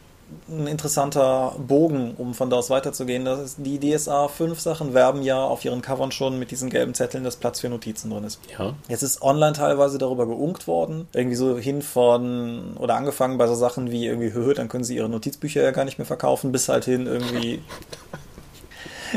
ein 0.49 0.67
interessanter 0.67 1.55
Bogen, 1.57 2.15
um 2.17 2.33
von 2.33 2.49
da 2.49 2.57
aus 2.57 2.69
weiterzugehen. 2.69 3.25
Das 3.25 3.39
ist, 3.39 3.57
die 3.59 3.79
DSA 3.79 4.27
5 4.27 4.59
Sachen 4.59 4.93
werben 4.93 5.21
ja 5.21 5.43
auf 5.43 5.63
ihren 5.63 5.81
Covern 5.81 6.11
schon 6.11 6.39
mit 6.39 6.51
diesen 6.51 6.69
gelben 6.69 6.93
Zetteln, 6.93 7.23
dass 7.23 7.37
Platz 7.37 7.59
für 7.59 7.69
Notizen 7.69 8.09
drin 8.09 8.23
ist. 8.23 8.39
Ja. 8.57 8.73
Jetzt 8.87 9.03
ist 9.03 9.21
online 9.21 9.53
teilweise 9.53 9.97
darüber 9.97 10.25
geunkt 10.25 10.67
worden. 10.67 11.07
Irgendwie 11.13 11.35
so 11.35 11.57
hin 11.57 11.81
von, 11.81 12.75
oder 12.77 12.95
angefangen 12.95 13.37
bei 13.37 13.47
so 13.47 13.55
Sachen 13.55 13.91
wie 13.91 14.05
irgendwie, 14.05 14.33
höhö, 14.33 14.53
dann 14.53 14.69
können 14.69 14.83
sie 14.83 14.95
ihre 14.95 15.09
Notizbücher 15.09 15.61
ja 15.61 15.71
gar 15.71 15.85
nicht 15.85 15.97
mehr 15.97 16.05
verkaufen, 16.05 16.51
bis 16.51 16.69
halt 16.69 16.85
hin 16.85 17.07
irgendwie. 17.07 17.61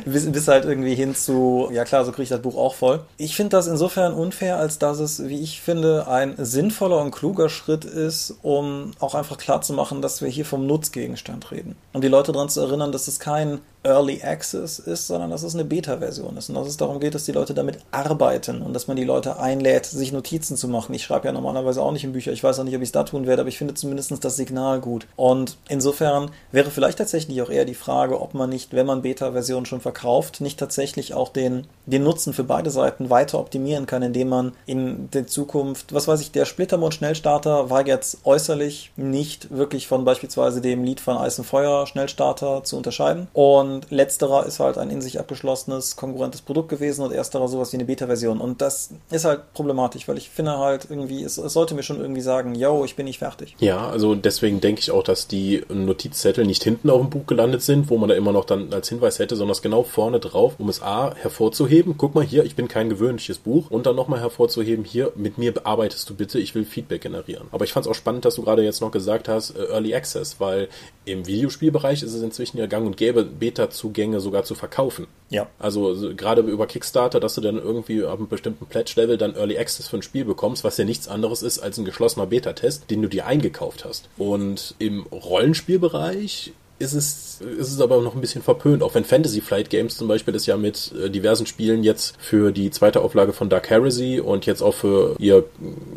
Bis, 0.05 0.30
bis 0.30 0.49
halt 0.49 0.64
irgendwie 0.64 0.95
hin 0.95 1.14
zu, 1.14 1.68
ja 1.72 1.84
klar, 1.84 2.05
so 2.05 2.12
kriege 2.12 2.24
ich 2.24 2.28
das 2.28 2.43
Buch 2.43 2.57
auch 2.57 2.74
voll. 2.74 3.01
Ich 3.16 3.36
finde 3.36 3.51
das 3.51 3.66
insofern 3.66 4.12
unfair, 4.12 4.57
als 4.57 4.78
dass 4.78 4.99
es, 4.99 5.26
wie 5.26 5.41
ich 5.41 5.61
finde, 5.61 6.07
ein 6.09 6.34
sinnvoller 6.38 7.01
und 7.01 7.11
kluger 7.11 7.49
Schritt 7.49 7.84
ist, 7.84 8.34
um 8.43 8.93
auch 9.01 9.14
einfach 9.14 9.38
klarzumachen, 9.38 10.03
dass 10.03 10.22
wir 10.22 10.28
hier 10.28 10.45
vom 10.45 10.66
Nutzgegenstand 10.66 11.51
reden. 11.51 11.76
Um 11.93 12.01
die 12.01 12.09
Leute 12.09 12.32
daran 12.32 12.49
zu 12.49 12.61
erinnern, 12.61 12.93
dass 12.93 13.09
es 13.09 13.20
kein 13.20 13.61
Early 13.83 14.22
Access 14.22 14.78
ist, 14.78 15.07
sondern 15.07 15.31
dass 15.31 15.43
es 15.43 15.55
eine 15.55 15.64
Beta-Version 15.64 16.37
ist 16.37 16.49
und 16.49 16.55
dass 16.55 16.68
es 16.68 16.76
darum 16.76 17.01
geht, 17.01 17.14
dass 17.14 17.24
die 17.24 17.33
Leute 17.33 17.55
damit 17.55 17.78
arbeiten 17.91 18.61
und 18.61 18.74
dass 18.74 18.89
man 18.89 18.97
die 18.97 19.05
Leute 19.05 19.39
einlädt, 19.39 19.87
sich 19.87 20.12
Notizen 20.12 20.57
zu 20.57 20.68
machen. 20.68 20.95
Ich 20.95 21.05
schreibe 21.05 21.26
ja 21.26 21.33
normalerweise 21.33 21.81
auch 21.81 21.93
nicht 21.93 22.05
in 22.05 22.12
Bücher. 22.12 22.33
Ich 22.33 22.45
weiß 22.45 22.59
auch 22.59 22.64
nicht, 22.64 22.76
ob 22.76 22.83
ich 22.83 22.89
es 22.89 22.93
da 22.93 23.05
tun 23.05 23.26
werde, 23.26 23.43
aber 23.43 23.49
ich 23.49 23.59
finde 23.59 23.74
zumindest 23.74 24.22
das 24.22 24.37
Signal 24.37 24.81
gut. 24.81 25.07
Und 25.16 25.57
insofern 25.68 26.31
wäre 26.53 26.70
vielleicht 26.70 26.99
tatsächlich 26.99 27.41
auch 27.41 27.51
eher 27.51 27.64
die 27.64 27.74
Frage, 27.74 28.20
ob 28.20 28.35
man 28.35 28.51
nicht, 28.51 28.74
wenn 28.74 28.87
man 28.87 29.03
Beta-Versionen 29.03 29.66
schon 29.66 29.81
verkauft, 29.81 30.41
nicht 30.41 30.59
tatsächlich 30.59 31.14
auch 31.14 31.31
den, 31.31 31.66
den 31.87 32.03
Nutzen 32.03 32.35
für 32.35 32.45
beide 32.45 32.70
Seiten 32.70 33.09
weiter 33.09 33.39
optimieren 33.39 33.87
kann, 33.87 34.03
indem 34.03 34.28
man 34.28 34.53
in 34.66 35.11
der 35.11 35.26
Zukunft, 35.26 35.95
was 35.95 36.07
weiß 36.07 36.20
ich, 36.20 36.33
der 36.33 36.45
Splittermond-Schnellstarter 36.45 37.70
war 37.70 37.87
jetzt 37.87 38.18
äußerlich 38.24 38.93
nicht 38.97 39.51
wirklich 39.51 39.87
von 39.87 40.05
beispielsweise 40.05 40.61
dem 40.61 40.85
Lied 40.85 41.01
von 41.01 41.16
Eis 41.16 41.39
und 41.39 41.47
Feuer 41.47 41.87
Schnellstarter 41.87 42.62
zu 42.64 42.76
unterscheiden. 42.76 43.28
Und 43.33 43.70
letzterer 43.91 44.47
ist 44.47 44.61
halt 44.61 44.79
ein 44.79 44.91
in 44.91 45.01
sich 45.01 45.18
abgeschlossenes, 45.18 45.97
konkurrentes 45.97 46.43
Produkt 46.43 46.68
gewesen 46.68 47.05
und 47.05 47.12
ersterer 47.12 47.49
sowas 47.49 47.73
wie 47.73 47.77
eine 47.77 47.85
Beta-Version. 47.85 48.41
Und 48.41 48.61
das 48.61 48.91
ist 49.11 49.25
halt 49.25 49.53
problematisch, 49.55 50.09
weil 50.09 50.18
ich 50.18 50.31
finde 50.31 50.59
halt 50.59 50.87
irgendwie, 50.89 51.23
es, 51.23 51.39
es 51.39 51.53
sollte 51.53 51.75
mir 51.75 51.83
schon 51.83 52.01
irgendwie 52.01 52.21
sagen, 52.21 52.55
yo, 52.55 52.85
ich 52.85 52.97
bin 52.97 53.07
nicht 53.07 53.18
fertig. 53.18 53.57
Ja, 53.61 53.89
also 53.89 54.14
deswegen 54.14 54.61
denke 54.61 54.81
ich 54.81 54.91
auch, 54.91 55.03
dass 55.03 55.29
die 55.29 55.64
Notizzettel 55.68 56.45
nicht 56.45 56.64
hinten 56.64 56.91
auf 56.91 57.01
dem 57.01 57.11
Buch 57.11 57.27
gelandet 57.27 57.62
sind, 57.62 57.91
wo 57.91 57.99
man 57.99 58.09
da 58.09 58.14
immer 58.14 58.33
noch 58.33 58.45
dann 58.45 58.73
als 58.73 58.89
Hinweis 58.89 59.18
hätte, 59.18 59.37
sondern 59.37 59.53
es 59.53 59.62
genau 59.62 59.83
vorne 59.83 60.21
drauf, 60.21 60.55
um 60.59 60.68
es 60.68 60.83
A 60.83 61.14
hervorzuheben. 61.14 61.95
Guck 61.97 62.14
mal 62.14 62.25
hier, 62.25 62.45
ich 62.45 62.57
bin 62.57 62.68
kein 62.68 62.89
gewöhnliches 62.89 63.39
Buch. 63.39 63.71
Und 63.71 63.87
dann 63.87 63.97
nochmal 63.97 64.21
hervorzuheben, 64.21 64.85
hier, 64.85 65.12
mit 65.14 65.39
mir 65.39 65.53
bearbeitest 65.53 66.09
du 66.09 66.14
bitte, 66.14 66.39
ich 66.39 66.55
will 66.55 66.64
Feedback 66.64 67.03
generieren. 67.03 67.49
Aber 67.53 67.64
ich 67.64 67.73
fand 67.73 67.87
es 67.87 67.91
auch 67.91 67.95
spannend, 67.95 68.25
dass 68.25 68.35
du 68.35 68.43
gerade 68.43 68.62
jetzt 68.62 68.81
noch 68.81 68.91
gesagt 68.91 69.29
hast, 69.29 69.51
äh, 69.51 69.64
Early 69.64 69.95
Access, 69.95 70.37
weil 70.39 70.68
im 71.13 71.27
Videospielbereich 71.27 72.03
ist 72.03 72.15
es 72.15 72.23
inzwischen 72.23 72.59
ja 72.59 72.67
gang 72.67 72.87
und 72.87 72.97
gäbe, 72.97 73.25
Beta-Zugänge 73.25 74.21
sogar 74.21 74.45
zu 74.45 74.55
verkaufen. 74.55 75.07
Ja. 75.31 75.49
Also 75.59 75.95
so, 75.95 76.15
gerade 76.15 76.43
über 76.43 76.67
Kickstarter, 76.67 77.21
dass 77.21 77.35
du 77.35 77.41
dann 77.41 77.57
irgendwie 77.57 78.05
ab 78.05 78.19
einem 78.19 78.29
bestimmten 78.29 78.67
Pledge-Level 78.67 79.17
dann 79.17 79.37
Early 79.37 79.59
Access 79.59 79.89
für 79.89 79.97
ein 79.97 80.03
Spiel 80.03 80.25
bekommst, 80.25 80.65
was 80.65 80.77
ja 80.77 80.85
nichts 80.85 81.09
anderes 81.09 81.43
ist 81.43 81.61
als 81.61 81.79
ein 81.79 81.85
geschlossener 81.85 82.27
Beta-Test, 82.27 82.91
den 82.91 83.03
du 83.03 83.09
dir 83.09 83.27
eingekauft 83.27 83.85
hast. 83.85 84.09
Und 84.19 84.75
im 84.79 85.03
Rollenspielbereich 85.13 86.53
ist 86.81 86.95
es, 86.95 87.41
ist 87.41 87.72
es 87.72 87.81
aber 87.81 88.01
noch 88.01 88.14
ein 88.14 88.22
bisschen 88.22 88.43
verpönt, 88.43 88.83
auch 88.83 88.95
wenn 88.95 89.05
Fantasy 89.05 89.43
Flight 89.43 89.68
Games 89.68 89.99
zum 89.99 90.09
Beispiel 90.09 90.33
das 90.33 90.47
ja 90.47 90.57
mit 90.57 90.93
äh, 90.99 91.11
diversen 91.11 91.45
Spielen 91.45 91.85
jetzt 91.85 92.14
für 92.18 92.53
die 92.53 92.70
zweite 92.70 93.03
Auflage 93.03 93.35
von 93.35 93.51
Dark 93.51 93.68
Heresy 93.68 94.18
und 94.18 94.47
jetzt 94.47 94.62
auch 94.62 94.74
für 94.74 95.14
ihr 95.18 95.45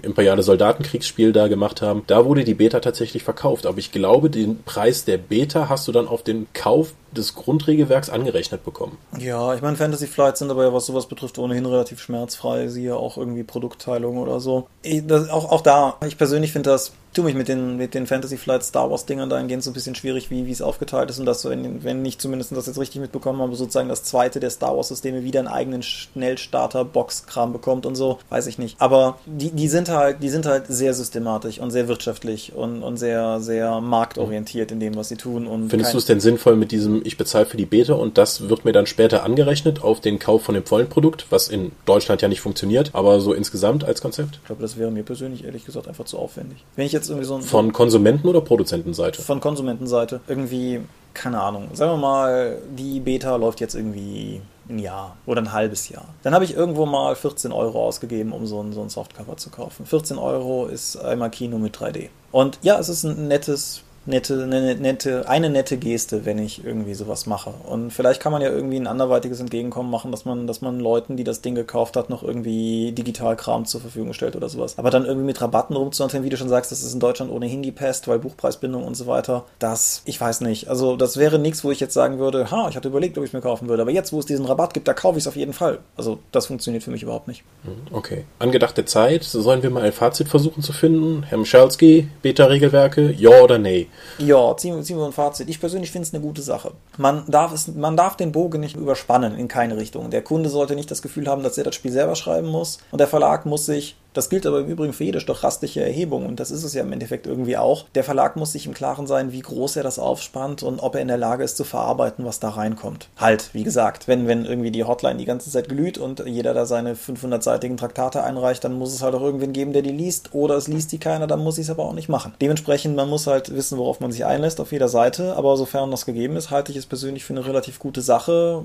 imperiale 0.02 0.44
Soldatenkriegsspiel 0.44 1.32
da 1.32 1.48
gemacht 1.48 1.82
haben. 1.82 2.04
Da 2.08 2.26
wurde 2.26 2.44
die 2.44 2.54
Beta 2.54 2.82
tatsächlich 2.82 3.24
verkauft, 3.24 3.66
aber 3.66 3.78
ich 3.78 3.94
glaube, 3.94 4.30
den 4.30 4.62
Preis 4.64 5.06
der 5.06 5.18
Beta 5.18 5.70
hast 5.70 5.88
du 5.88 5.94
dann 5.94 6.08
auf 6.08 6.22
den 6.22 6.48
Kauf 6.54 6.94
des 7.14 7.36
Grundregelwerks 7.36 8.10
angerechnet 8.10 8.64
bekommen. 8.64 8.98
Ja, 9.20 9.54
ich 9.54 9.62
meine, 9.62 9.78
Fantasy 9.78 10.08
Flights 10.08 10.40
sind 10.40 10.52
aber 10.52 10.64
ja, 10.64 10.74
was 10.74 10.86
sowas 10.86 11.08
betrifft, 11.08 11.38
ohnehin 11.38 11.66
relativ 11.66 12.00
schmerzfrei, 12.02 12.68
siehe 12.68 12.96
auch 12.96 13.18
irgendwie 13.18 13.44
Produktteilung 13.44 14.18
oder 14.18 14.40
so. 14.40 14.68
Ich, 14.82 15.06
das, 15.06 15.30
auch, 15.30 15.52
auch 15.52 15.62
da, 15.62 15.98
ich 16.06 16.18
persönlich 16.18 16.52
finde 16.52 16.72
das, 16.72 16.94
tue 17.14 17.26
mich 17.26 17.36
mit 17.36 17.48
den, 17.48 17.78
mit 17.78 17.94
den 17.94 18.08
Fantasy 18.08 18.38
Flight 18.38 18.64
Star 18.64 18.90
Wars 18.90 19.06
Dingern 19.06 19.30
dahingehend 19.30 19.64
so 19.64 19.70
ein 19.70 19.74
bisschen 19.74 19.96
schwierig, 19.96 20.30
wie, 20.32 20.46
wie 20.46 20.52
es 20.52 20.62
aufgeteilt 20.62 21.10
ist 21.10 21.20
und 21.20 21.26
dass, 21.26 21.46
wenn, 21.46 21.84
wenn 21.84 22.04
ich 22.06 22.18
zumindest 22.18 22.52
das 22.52 22.68
jetzt 22.68 22.80
richtig 22.80 23.02
mitbekommen 23.02 23.42
habe, 23.42 23.56
sozusagen 23.56 23.90
das 23.90 24.04
zweite 24.04 24.40
der 24.40 24.50
Star 24.50 24.76
Wars 24.76 24.88
Systeme 24.88 25.24
wieder 25.24 25.40
einen 25.40 25.48
eigenen 25.48 25.84
Schnellstarter-Box-Kram 25.84 27.54
bekommt 27.54 27.86
und 27.86 27.96
so, 27.96 28.20
weiß 28.30 28.48
ich 28.48 28.58
nicht. 28.58 28.82
Aber 28.82 29.18
die, 29.26 29.52
die 29.52 29.68
sind 29.68 29.90
halt, 29.90 30.22
die 30.22 30.30
sind 30.30 30.46
halt 30.46 30.66
sehr 30.68 30.94
systematisch 30.94 31.60
und 31.60 31.72
sehr 31.72 31.88
wirtschaftlich 31.88 32.54
und, 32.54 32.84
und 32.84 32.98
sehr, 32.98 33.40
sehr 33.40 33.80
marktorientiert 33.82 34.72
in 34.72 34.80
dem, 34.80 34.96
was 34.96 35.10
sie 35.10 35.16
tun 35.18 35.48
und 35.48 35.70
Findest 35.70 35.94
du 35.94 35.98
es 35.98 36.06
denn 36.06 36.20
sinnvoll 36.20 36.56
mit 36.56 36.72
diesem, 36.72 37.03
ich 37.06 37.18
bezahle 37.18 37.46
für 37.46 37.58
die 37.58 37.66
Beta 37.66 37.94
und 37.94 38.18
das 38.18 38.50
wird 38.50 38.66
mir 38.66 38.72
dann 38.72 38.86
später 38.86 39.24
angerechnet 39.24 39.84
auf 39.84 40.02
den 40.02 40.20
Kauf 40.20 40.44
von 40.44 40.56
dem 40.56 40.66
vollen 40.66 40.90
Produkt, 40.90 41.28
was 41.30 41.48
in 41.48 41.72
Deutschland 41.86 42.22
ja 42.22 42.28
nicht 42.28 42.42
funktioniert, 42.42 42.92
aber 42.94 43.20
so 43.20 43.34
insgesamt 43.34 43.84
als 43.84 44.02
Konzept? 44.02 44.40
Ich 44.42 44.46
glaube, 44.46 44.62
das 44.62 44.78
wäre 44.78 44.92
mir 44.92 45.04
persönlich 45.04 45.44
ehrlich 45.44 45.66
gesagt 45.66 45.88
einfach 45.88 46.06
zu 46.06 46.18
aufwendig. 46.18 46.64
Wenn 46.76 46.86
ich 46.86 46.92
jetzt 46.92 47.10
irgendwie 47.10 47.28
so 47.28 47.36
ein 47.36 47.42
Von 47.42 47.74
Konsumenten- 47.74 48.28
oder 48.28 48.42
Produzentenseite? 48.42 49.22
von 49.22 49.40
Konsumentenseite 49.40 50.22
irgendwie, 50.28 50.82
keine 51.14 51.42
Ahnung, 51.42 51.70
sagen 51.74 51.92
wir 51.92 51.98
mal, 51.98 52.58
die 52.78 53.00
Beta 53.00 53.36
läuft 53.36 53.60
jetzt 53.60 53.76
irgendwie 53.76 54.42
ein 54.70 54.80
Jahr 54.80 55.18
oder 55.26 55.42
ein 55.42 55.52
halbes 55.52 55.90
Jahr. 55.90 56.06
Dann 56.24 56.34
habe 56.34 56.46
ich 56.46 56.56
irgendwo 56.56 56.86
mal 56.86 57.16
14 57.16 57.52
Euro 57.52 57.86
ausgegeben, 57.86 58.32
um 58.32 58.46
so 58.46 58.62
ein, 58.62 58.72
so 58.74 58.82
ein 58.82 58.90
Softcover 58.90 59.36
zu 59.38 59.50
kaufen. 59.50 59.86
14 59.86 60.18
Euro 60.18 60.68
ist 60.68 60.96
einmal 60.98 61.30
Kino 61.30 61.58
mit 61.58 61.76
3D. 61.76 62.10
Und 62.32 62.60
ja, 62.62 62.80
es 62.80 62.90
ist 62.90 63.04
ein 63.04 63.28
nettes 63.28 63.84
nette, 64.06 64.44
eine 64.44 64.76
nette, 64.76 65.28
eine 65.30 65.50
nette 65.50 65.78
Geste, 65.78 66.26
wenn 66.26 66.40
ich 66.40 66.64
irgendwie 66.66 66.94
sowas 66.94 67.26
mache. 67.26 67.54
Und 67.68 67.92
vielleicht 67.92 68.22
kann 68.22 68.32
man 68.32 68.42
ja 68.42 68.50
irgendwie 68.50 68.78
ein 68.78 68.88
anderweitiges 68.88 69.40
Entgegenkommen 69.40 69.90
machen, 69.90 70.12
dass 70.12 70.26
man, 70.26 70.48
dass 70.48 70.62
man 70.62 70.80
Leuten, 70.80 71.18
die 71.18 71.24
das 71.24 71.42
Ding 71.42 71.56
gekauft 71.56 71.96
hat, 71.96 72.10
noch 72.10 72.24
irgendwie 72.24 72.92
Digitalkram 72.92 73.66
zur 73.66 73.82
Verfügung 73.82 74.14
stellt 74.14 74.36
oder 74.36 74.50
sowas. 74.50 74.78
Aber 74.78 74.90
dann 74.90 75.06
irgendwie 75.06 75.28
mit 75.28 75.42
Rabatten 75.42 75.76
rumzuhandeln, 75.76 76.24
wie 76.24 76.30
du 76.30 76.38
schon 76.38 76.50
sagst, 76.50 76.72
das 76.72 76.84
ist 76.84 76.94
in 76.94 77.00
Deutschland 77.00 77.32
ohnehin 77.32 77.64
die 77.64 77.72
Pest, 77.72 78.08
weil 78.08 78.20
Buchpreisbindung 78.20 78.84
und 78.84 78.96
so 78.96 79.08
weiter. 79.08 79.46
Das, 79.60 80.02
ich 80.06 80.20
weiß 80.20 80.42
nicht. 80.42 80.68
Also 80.68 80.96
das 80.96 81.18
wäre 81.18 81.40
nichts, 81.40 81.64
wo 81.64 81.72
ich 81.72 81.80
jetzt 81.80 81.94
sagen 81.94 82.20
würde, 82.20 82.52
ha, 82.52 82.68
ich 82.70 82.76
hatte 82.76 82.90
überlegt, 82.90 83.18
ob 83.18 83.24
ich 83.24 83.30
es 83.30 83.34
mir 83.34 83.42
kaufen 83.42 83.70
würde. 83.70 83.82
Aber 83.82 83.92
jetzt, 83.92 84.14
wo 84.14 84.20
es 84.20 84.26
diesen 84.26 84.46
Rabatt 84.46 84.74
gibt, 84.74 84.88
da 84.88 84.94
kaufe 84.94 85.18
ich 85.18 85.24
es 85.24 85.28
auf 85.28 85.36
jeden 85.36 85.54
Fall. 85.54 85.80
Also 85.96 86.20
das 86.32 86.48
funktioniert 86.48 86.84
für 86.84 86.92
mich 86.92 87.04
überhaupt 87.04 87.28
nicht. 87.28 87.44
Okay. 87.92 88.26
Angedachte 88.40 88.86
Zeit, 88.86 89.24
sollen 89.24 89.64
wir 89.64 89.70
mal 89.70 89.84
ein 89.84 89.94
Fazit 89.94 90.28
versuchen 90.28 90.62
zu 90.62 90.74
finden? 90.74 91.24
Herr 91.24 91.38
Michalski, 91.38 92.10
Beta-Regelwerke, 92.22 93.12
ja 93.12 93.42
oder 93.42 93.58
nee? 93.58 93.88
Ja, 94.18 94.56
ziehen, 94.58 94.84
ziehen 94.84 94.98
wir 94.98 95.06
ein 95.06 95.12
Fazit. 95.12 95.50
Ich 95.50 95.60
persönlich 95.60 95.92
finde 95.92 96.08
es 96.08 96.14
eine 96.14 96.24
gute 96.24 96.42
Sache. 96.42 96.72
Man 96.98 97.24
darf, 97.28 97.52
es, 97.52 97.68
man 97.68 97.98
darf 97.98 98.16
den 98.16 98.32
Bogen 98.32 98.60
nicht 98.60 98.76
überspannen 98.76 99.36
in 99.38 99.48
keine 99.48 99.78
Richtung. 99.78 100.10
Der 100.12 100.24
Kunde 100.24 100.50
sollte 100.50 100.76
nicht 100.76 100.92
das 100.92 101.02
Gefühl 101.02 101.28
haben, 101.28 101.44
dass 101.44 101.58
er 101.58 101.64
das 101.64 101.76
Spiel 101.76 101.92
selber 101.92 102.16
schreiben 102.16 102.48
muss. 102.48 102.80
Und 102.92 103.00
der 103.00 103.08
Verlag 103.08 103.46
muss 103.46 103.66
sich, 103.66 103.96
das 104.14 104.30
gilt 104.30 104.46
aber 104.46 104.60
im 104.60 104.68
Übrigen 104.68 104.94
für 104.94 105.04
jede 105.04 105.20
stochastische 105.20 105.84
Erhebung, 105.84 106.26
und 106.26 106.40
das 106.40 106.52
ist 106.52 106.64
es 106.64 106.74
ja 106.74 106.84
im 106.84 106.92
Endeffekt 106.92 107.28
irgendwie 107.28 107.58
auch, 107.58 107.86
der 107.96 108.04
Verlag 108.04 108.36
muss 108.36 108.52
sich 108.52 108.66
im 108.66 108.74
Klaren 108.74 109.08
sein, 109.08 109.32
wie 109.32 109.42
groß 109.42 109.76
er 109.76 109.84
das 109.84 110.00
aufspannt 110.00 110.64
und 110.64 110.80
ob 110.80 110.96
er 110.96 111.02
in 111.02 111.08
der 111.08 111.18
Lage 111.18 111.44
ist 111.44 111.58
zu 111.58 111.64
verarbeiten, 111.64 112.26
was 112.26 112.40
da 112.40 112.50
reinkommt. 112.50 113.10
Halt, 113.18 113.50
wie 113.54 113.64
gesagt, 113.64 114.08
wenn, 114.08 114.28
wenn 114.28 114.46
irgendwie 114.46 114.72
die 114.72 114.84
Hotline 114.84 115.18
die 115.18 115.26
ganze 115.26 115.50
Zeit 115.50 115.70
glüht 115.70 115.98
und 115.98 116.24
jeder 116.26 116.54
da 116.54 116.66
seine 116.66 116.96
500-seitigen 116.96 117.78
Traktate 117.78 118.24
einreicht, 118.24 118.64
dann 118.64 118.74
muss 118.74 118.94
es 118.94 119.02
halt 119.02 119.16
auch 119.16 119.22
irgendwen 119.22 119.54
geben, 119.54 119.74
der 119.74 119.82
die 119.82 119.92
liest. 119.92 120.34
Oder 120.34 120.56
es 120.56 120.68
liest 120.68 120.92
die 120.92 120.98
keiner, 120.98 121.28
dann 121.28 121.44
muss 121.44 121.58
ich 121.58 121.66
es 121.66 121.70
aber 121.70 121.84
auch 121.84 121.94
nicht 121.94 122.10
machen. 122.10 122.34
Dementsprechend, 122.42 122.96
man 122.96 123.10
muss 123.10 123.28
halt 123.28 123.56
wissen, 123.56 123.78
worauf 123.78 124.00
man 124.00 124.12
sich 124.12 124.26
einlässt 124.26 124.60
auf 124.60 124.72
jeder 124.72 124.90
Seite, 124.90 125.36
aber 125.36 125.58
sofern 125.58 125.92
das 125.92 126.06
gegeben 126.06 126.36
ist, 126.36 126.52
halte 126.52 126.72
ich 126.72 126.78
es 126.78 126.86
persönlich 126.86 127.24
für 127.24 127.34
eine 127.34 127.46
relativ 127.46 127.80
gute 127.80 128.02
Sache. 128.02 128.64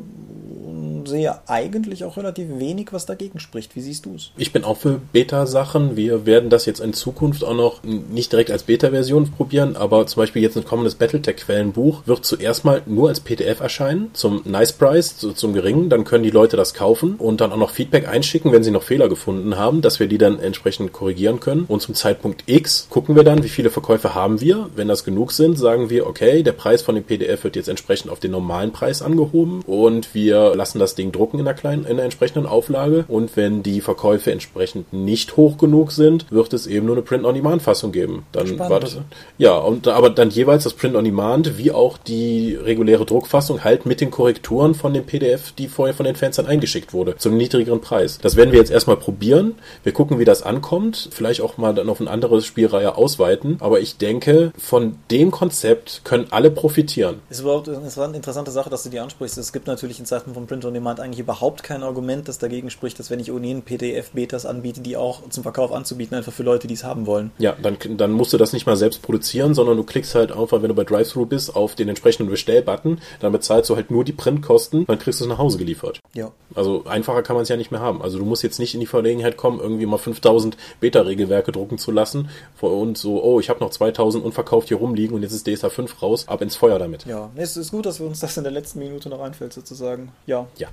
Und 0.66 1.06
sehe 1.06 1.38
eigentlich 1.46 2.04
auch 2.04 2.16
relativ 2.16 2.58
wenig, 2.58 2.92
was 2.92 3.06
dagegen 3.06 3.40
spricht. 3.40 3.74
Wie 3.76 3.80
siehst 3.80 4.06
du 4.06 4.14
es? 4.14 4.30
Ich 4.36 4.52
bin 4.52 4.64
auch 4.64 4.76
für 4.76 5.00
Beta-Sachen. 5.38 5.96
Wir 5.96 6.26
werden 6.26 6.50
das 6.50 6.66
jetzt 6.66 6.80
in 6.80 6.92
Zukunft 6.92 7.44
auch 7.44 7.54
noch 7.54 7.82
nicht 7.84 8.32
direkt 8.32 8.50
als 8.50 8.64
Beta-Version 8.64 9.30
probieren, 9.30 9.76
aber 9.76 10.06
zum 10.06 10.22
Beispiel 10.22 10.42
jetzt 10.42 10.56
ein 10.56 10.64
kommendes 10.64 10.96
Battletech-Quellenbuch 10.96 12.02
wird 12.06 12.24
zuerst 12.24 12.64
mal 12.64 12.82
nur 12.86 13.08
als 13.08 13.20
PDF 13.20 13.60
erscheinen, 13.60 14.10
zum 14.14 14.42
Nice 14.44 14.72
Price, 14.72 15.16
zum 15.16 15.52
geringen. 15.52 15.90
Dann 15.90 16.04
können 16.04 16.24
die 16.24 16.30
Leute 16.30 16.56
das 16.56 16.74
kaufen 16.74 17.14
und 17.18 17.40
dann 17.40 17.52
auch 17.52 17.56
noch 17.56 17.70
Feedback 17.70 18.08
einschicken, 18.08 18.50
wenn 18.50 18.64
sie 18.64 18.72
noch 18.72 18.82
Fehler 18.82 19.08
gefunden 19.08 19.56
haben, 19.56 19.80
dass 19.80 20.00
wir 20.00 20.08
die 20.08 20.18
dann 20.18 20.40
entsprechend 20.40 20.92
korrigieren 20.92 21.38
können. 21.38 21.66
Und 21.68 21.82
zum 21.82 21.94
Zeitpunkt 21.94 22.44
X 22.46 22.88
gucken 22.90 23.14
wir 23.14 23.22
dann, 23.22 23.44
wie 23.44 23.48
viele 23.48 23.70
Verkäufe 23.70 24.14
haben 24.14 24.40
wir. 24.40 24.68
Wenn 24.74 24.88
das 24.88 25.04
genug 25.04 25.30
sind, 25.30 25.56
sagen 25.56 25.88
wir, 25.88 26.06
okay, 26.06 26.42
der 26.42 26.52
Preis 26.52 26.82
von 26.82 26.96
dem 26.96 27.04
PDF 27.04 27.44
wird 27.44 27.54
jetzt 27.54 27.68
entsprechend 27.68 28.10
auf 28.10 28.18
den 28.18 28.32
normalen 28.32 28.72
Preis 28.72 29.02
angehoben 29.02 29.62
und 29.66 30.14
wir 30.14 30.56
lassen 30.56 30.80
das 30.80 30.96
Ding 30.96 31.12
drucken 31.12 31.38
in 31.38 31.44
der 31.44 31.54
kleinen, 31.54 31.84
in 31.84 31.96
der 31.96 32.04
entsprechenden 32.04 32.46
Auflage. 32.46 33.04
Und 33.06 33.36
wenn 33.36 33.62
die 33.62 33.80
Verkäufe 33.80 34.32
entsprechend 34.32 34.92
nicht 34.92 35.27
hoch 35.36 35.58
genug 35.58 35.92
sind, 35.92 36.30
wird 36.30 36.52
es 36.52 36.66
eben 36.66 36.86
nur 36.86 36.96
eine 36.96 37.02
Print-on-Demand-Fassung 37.02 37.92
geben. 37.92 38.24
Dann 38.32 38.46
Spannend. 38.46 38.70
war 38.70 38.80
das, 38.80 38.98
ja, 39.36 39.56
und 39.56 39.88
aber 39.88 40.10
dann 40.10 40.30
jeweils 40.30 40.64
das 40.64 40.74
Print-on-Demand 40.74 41.58
wie 41.58 41.72
auch 41.72 41.98
die 41.98 42.54
reguläre 42.54 43.04
Druckfassung 43.04 43.64
halt 43.64 43.86
mit 43.86 44.00
den 44.00 44.10
Korrekturen 44.10 44.74
von 44.74 44.94
dem 44.94 45.04
PDF, 45.04 45.52
die 45.52 45.68
vorher 45.68 45.94
von 45.94 46.04
den 46.04 46.16
Fans 46.16 46.36
dann 46.36 46.46
eingeschickt 46.46 46.92
wurde, 46.92 47.16
zum 47.16 47.36
niedrigeren 47.36 47.80
Preis. 47.80 48.18
Das 48.22 48.36
werden 48.36 48.52
wir 48.52 48.58
jetzt 48.58 48.70
erstmal 48.70 48.96
probieren. 48.96 49.54
Wir 49.82 49.92
gucken, 49.92 50.18
wie 50.18 50.24
das 50.24 50.42
ankommt. 50.42 51.08
Vielleicht 51.12 51.40
auch 51.40 51.58
mal 51.58 51.74
dann 51.74 51.88
auf 51.88 52.00
eine 52.00 52.10
andere 52.10 52.42
Spielreihe 52.42 52.96
ausweiten. 52.96 53.56
Aber 53.60 53.80
ich 53.80 53.96
denke, 53.96 54.52
von 54.58 54.96
dem 55.10 55.30
Konzept 55.30 56.02
können 56.04 56.26
alle 56.30 56.50
profitieren. 56.50 57.20
Ist 57.30 57.40
überhaupt 57.40 57.68
eine 57.68 58.16
interessante 58.16 58.50
Sache, 58.50 58.70
dass 58.70 58.82
du 58.82 58.90
die 58.90 59.00
ansprichst. 59.00 59.38
Es 59.38 59.52
gibt 59.52 59.66
natürlich 59.66 59.98
in 59.98 60.06
Zeiten 60.06 60.34
von 60.34 60.46
Print 60.46 60.64
on 60.64 60.74
Demand 60.74 61.00
eigentlich 61.00 61.20
überhaupt 61.20 61.62
kein 61.62 61.82
Argument, 61.82 62.28
das 62.28 62.38
dagegen 62.38 62.70
spricht, 62.70 62.98
dass 62.98 63.10
wenn 63.10 63.20
ich 63.20 63.32
ohnehin 63.32 63.62
PDF-Betas 63.62 64.46
anbiete, 64.46 64.80
die 64.80 64.96
auch 64.96 65.17
zum 65.28 65.42
Verkauf 65.42 65.72
anzubieten, 65.72 66.16
einfach 66.16 66.32
für 66.32 66.42
Leute, 66.42 66.66
die 66.66 66.74
es 66.74 66.84
haben 66.84 67.06
wollen. 67.06 67.30
Ja, 67.38 67.56
dann, 67.60 67.76
dann 67.96 68.12
musst 68.12 68.32
du 68.32 68.38
das 68.38 68.52
nicht 68.52 68.66
mal 68.66 68.76
selbst 68.76 69.02
produzieren, 69.02 69.54
sondern 69.54 69.76
du 69.76 69.84
klickst 69.84 70.14
halt 70.14 70.32
einfach, 70.32 70.62
wenn 70.62 70.68
du 70.68 70.74
bei 70.74 70.84
Drive-Thru 70.84 71.26
bist, 71.26 71.54
auf 71.54 71.74
den 71.74 71.88
entsprechenden 71.88 72.30
Bestellbutton. 72.30 73.00
Dann 73.20 73.32
bezahlst 73.32 73.70
du 73.70 73.76
halt 73.76 73.90
nur 73.90 74.04
die 74.04 74.12
Printkosten, 74.12 74.86
dann 74.86 74.98
kriegst 74.98 75.20
du 75.20 75.24
es 75.24 75.28
nach 75.28 75.38
Hause 75.38 75.58
geliefert. 75.58 76.00
Ja. 76.14 76.32
Also 76.54 76.84
einfacher 76.86 77.22
kann 77.22 77.36
man 77.36 77.42
es 77.42 77.48
ja 77.48 77.56
nicht 77.56 77.70
mehr 77.70 77.80
haben. 77.80 78.02
Also 78.02 78.18
du 78.18 78.24
musst 78.24 78.42
jetzt 78.42 78.58
nicht 78.58 78.74
in 78.74 78.80
die 78.80 78.86
Verlegenheit 78.86 79.36
kommen, 79.36 79.60
irgendwie 79.60 79.86
mal 79.86 79.98
5000 79.98 80.56
Beta-Regelwerke 80.80 81.52
drucken 81.52 81.78
zu 81.78 81.90
lassen 81.90 82.30
und 82.60 82.98
so, 82.98 83.22
oh, 83.22 83.40
ich 83.40 83.50
habe 83.50 83.60
noch 83.60 83.70
2000 83.70 84.24
unverkauft 84.24 84.68
hier 84.68 84.78
rumliegen 84.78 85.14
und 85.14 85.22
jetzt 85.22 85.32
ist 85.32 85.46
DSA 85.46 85.70
5 85.70 86.02
raus, 86.02 86.28
ab 86.28 86.42
ins 86.42 86.56
Feuer 86.56 86.78
damit. 86.78 87.06
Ja, 87.06 87.30
es 87.36 87.56
ist 87.56 87.70
gut, 87.70 87.86
dass 87.86 88.00
wir 88.00 88.06
uns 88.06 88.20
das 88.20 88.36
in 88.36 88.44
der 88.44 88.52
letzten 88.52 88.78
Minute 88.78 89.08
noch 89.08 89.20
einfällt, 89.20 89.52
sozusagen. 89.52 90.12
Ja. 90.26 90.46
Ja. 90.58 90.68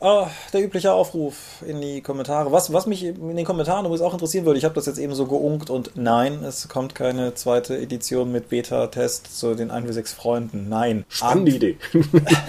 Ah, 0.00 0.28
der 0.52 0.62
übliche 0.62 0.92
Aufruf 0.92 1.62
in 1.66 1.80
die 1.80 2.00
Kommentare. 2.02 2.52
Was, 2.52 2.72
was 2.72 2.86
mich 2.86 3.04
in 3.04 3.36
den 3.36 3.44
Kommentaren 3.46 3.86
übrigens 3.86 4.02
auch 4.02 4.12
interessieren 4.12 4.44
würde, 4.44 4.58
ich 4.58 4.64
habe 4.64 4.74
das 4.74 4.86
jetzt 4.86 4.98
eben 4.98 5.14
so 5.14 5.26
geunkt 5.26 5.70
und 5.70 5.92
nein, 5.94 6.42
es 6.44 6.68
kommt 6.68 6.94
keine 6.94 7.34
zweite 7.34 7.78
Edition 7.78 8.30
mit 8.30 8.48
Beta-Test 8.48 9.38
zu 9.38 9.54
den 9.54 9.70
1 9.70 9.94
6 9.94 10.12
Freunden. 10.12 10.68
Nein. 10.68 11.04
Spannende 11.08 11.52
Idee. 11.52 11.76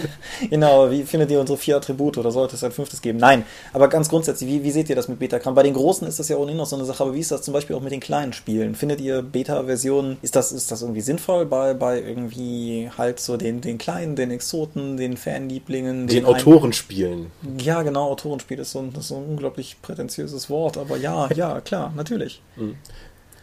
genau, 0.50 0.92
wie 0.92 1.04
findet 1.04 1.32
ihr 1.32 1.40
unsere 1.40 1.58
vier 1.58 1.78
Attribute 1.78 2.18
oder 2.18 2.32
sollte 2.32 2.56
es 2.56 2.64
ein 2.64 2.72
fünftes 2.72 3.02
geben? 3.02 3.20
Nein, 3.20 3.46
aber 3.74 3.88
ganz 3.88 4.10
grundsätzlich, 4.10 4.50
wie, 4.50 4.64
wie 4.64 4.72
seht 4.72 4.90
ihr 4.90 4.96
das 4.96 5.08
mit 5.08 5.20
Beta-Kram? 5.20 5.56
Bei 5.56 5.64
den 5.64 5.76
Großen 5.76 6.08
ist 6.08 6.20
das 6.20 6.28
ja 6.30 6.38
ohnehin 6.38 6.58
noch 6.58 6.66
so 6.66 6.76
eine 6.76 6.86
Sache, 6.86 7.04
aber 7.04 7.14
wie 7.14 7.20
ist 7.20 7.32
das 7.32 7.44
zum 7.44 7.54
Beispiel 7.54 7.76
auch 7.76 7.82
mit 7.82 7.92
den 7.92 8.00
kleinen 8.02 8.34
Spielen? 8.34 8.76
Findet 8.76 9.00
ihr 9.00 9.22
Beta-Versionen, 9.22 10.18
ist 10.22 10.36
das, 10.36 10.52
ist 10.52 10.72
das 10.72 10.82
irgendwie 10.82 11.02
sinnvoll 11.02 11.46
bei, 11.46 11.74
bei 11.74 12.02
irgendwie 12.02 12.90
halt 12.98 13.20
so 13.20 13.38
den, 13.38 13.62
den 13.62 13.78
kleinen, 13.78 14.16
den 14.16 14.32
Exoten, 14.32 14.98
den 14.98 15.16
Fanlieblingen? 15.16 16.08
Den 16.08 16.26
Autorenspielen. 16.26 17.32
Ja, 17.58 17.84
genau, 17.84 18.10
Autorenspiel 18.10 18.60
ist 18.60 18.72
so, 18.72 18.80
ein, 18.80 18.94
ist 18.94 19.10
so 19.10 19.18
ein 19.18 19.26
unglaublich 19.26 19.82
prätentiöses 19.82 20.50
Wort, 20.50 20.78
aber 20.78 20.98
ja, 20.98 21.30
ja, 21.34 21.62
klar, 21.62 21.94
natürlich. 21.96 22.42
Mhm. 22.56 22.78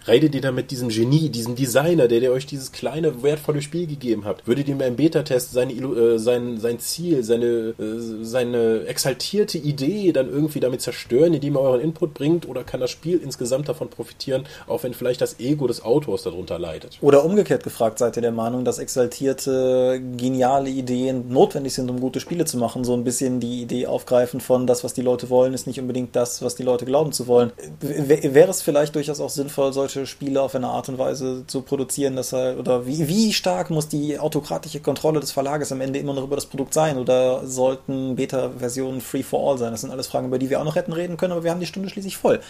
Redet 0.09 0.35
ihr 0.35 0.41
da 0.41 0.51
mit 0.51 0.71
diesem 0.73 0.89
Genie, 0.89 1.29
diesem 1.29 1.55
Designer, 1.55 2.09
der, 2.09 2.19
der 2.19 2.33
euch 2.33 2.45
dieses 2.45 2.73
kleine, 2.73 3.23
wertvolle 3.23 3.63
Spiel 3.63 3.87
gegeben 3.87 4.25
hat? 4.25 4.47
Würdet 4.47 4.69
ihr 4.69 4.77
beim 4.77 4.97
Beta-Test 4.97 5.53
seine, 5.53 5.73
äh, 5.73 6.19
sein, 6.19 6.59
sein 6.59 6.81
Ziel, 6.81 7.23
seine, 7.23 7.75
äh, 7.79 8.23
seine 8.23 8.85
exaltierte 8.87 9.59
Idee 9.59 10.13
dann 10.13 10.29
irgendwie 10.29 10.59
damit 10.59 10.81
zerstören, 10.81 11.35
indem 11.35 11.55
ihr 11.55 11.61
euren 11.61 11.81
Input 11.81 12.15
bringt? 12.15 12.49
Oder 12.49 12.65
kann 12.65 12.81
das 12.81 12.91
Spiel 12.91 13.21
insgesamt 13.23 13.69
davon 13.69 13.91
profitieren, 13.91 14.45
auch 14.67 14.83
wenn 14.83 14.93
vielleicht 14.93 15.21
das 15.21 15.39
Ego 15.39 15.69
des 15.69 15.85
Autors 15.85 16.25
darunter 16.25 16.59
leidet? 16.59 16.99
Oder 17.01 17.25
umgekehrt 17.25 17.63
gefragt, 17.63 17.99
seid 17.99 18.17
ihr 18.17 18.23
der 18.23 18.33
Meinung, 18.33 18.65
dass 18.65 18.81
exaltierte, 18.81 20.01
geniale 20.17 20.71
Ideen 20.71 21.29
notwendig 21.29 21.75
sind, 21.75 21.89
um 21.89 22.01
gute 22.01 22.19
Spiele 22.19 22.45
zu 22.45 22.59
machen? 22.59 22.83
So 22.83 22.95
ein 22.95 23.05
bisschen 23.05 23.39
die 23.39 23.63
Idee 23.63 23.87
aufgreifen 23.87 24.41
von, 24.41 24.67
das, 24.67 24.83
was 24.83 24.95
die 24.95 25.03
Leute 25.03 25.31
wollen, 25.31 25.55
ist 25.55 25.69
nicht 25.69 25.79
unbedingt 25.79 26.17
das, 26.17 26.43
was 26.43 26.57
die 26.57 26.65
Leute 26.65 26.87
glauben 26.87 27.13
zu 27.13 27.29
wollen. 27.29 27.53
W 27.81 28.35
wäre 28.35 28.51
es 28.51 28.63
vielleicht 28.63 28.97
durchaus 28.97 29.21
auch 29.21 29.31
sinnvoll, 29.31 29.73
solche 29.73 29.92
solche 29.93 30.07
Spiele 30.07 30.41
auf 30.41 30.55
eine 30.55 30.69
Art 30.69 30.89
und 30.89 30.99
Weise 30.99 31.45
zu 31.47 31.63
produzieren, 31.63 32.17
dass 32.17 32.33
er, 32.33 32.59
oder 32.59 32.87
wie, 32.87 33.09
wie 33.09 33.33
stark 33.33 33.71
muss 33.71 33.89
die 33.89 34.19
autokratische 34.19 34.81
Kontrolle 34.81 35.21
des 35.21 35.33
Verlages 35.33 35.73
am 35.73 35.81
Ende 35.81 35.99
immer 35.99 36.15
noch 36.15 36.25
über 36.25 36.37
das 36.37 36.47
Produkt 36.47 36.75
sein? 36.75 36.99
Oder 36.99 37.47
sollten 37.47 38.17
Beta-Versionen 38.17 39.01
free 39.01 39.23
for 39.23 39.49
all 39.49 39.59
sein? 39.59 39.73
Das 39.73 39.83
sind 39.83 39.91
alles 39.91 40.07
Fragen, 40.07 40.27
über 40.27 40.39
die 40.39 40.51
wir 40.51 40.61
auch 40.61 40.65
noch 40.65 40.77
hätten 40.77 40.93
reden 40.93 41.17
können, 41.17 41.33
aber 41.33 41.45
wir 41.45 41.51
haben 41.51 41.61
die 41.61 41.67
Stunde 41.67 41.89
schließlich 41.89 42.17
voll. 42.17 42.41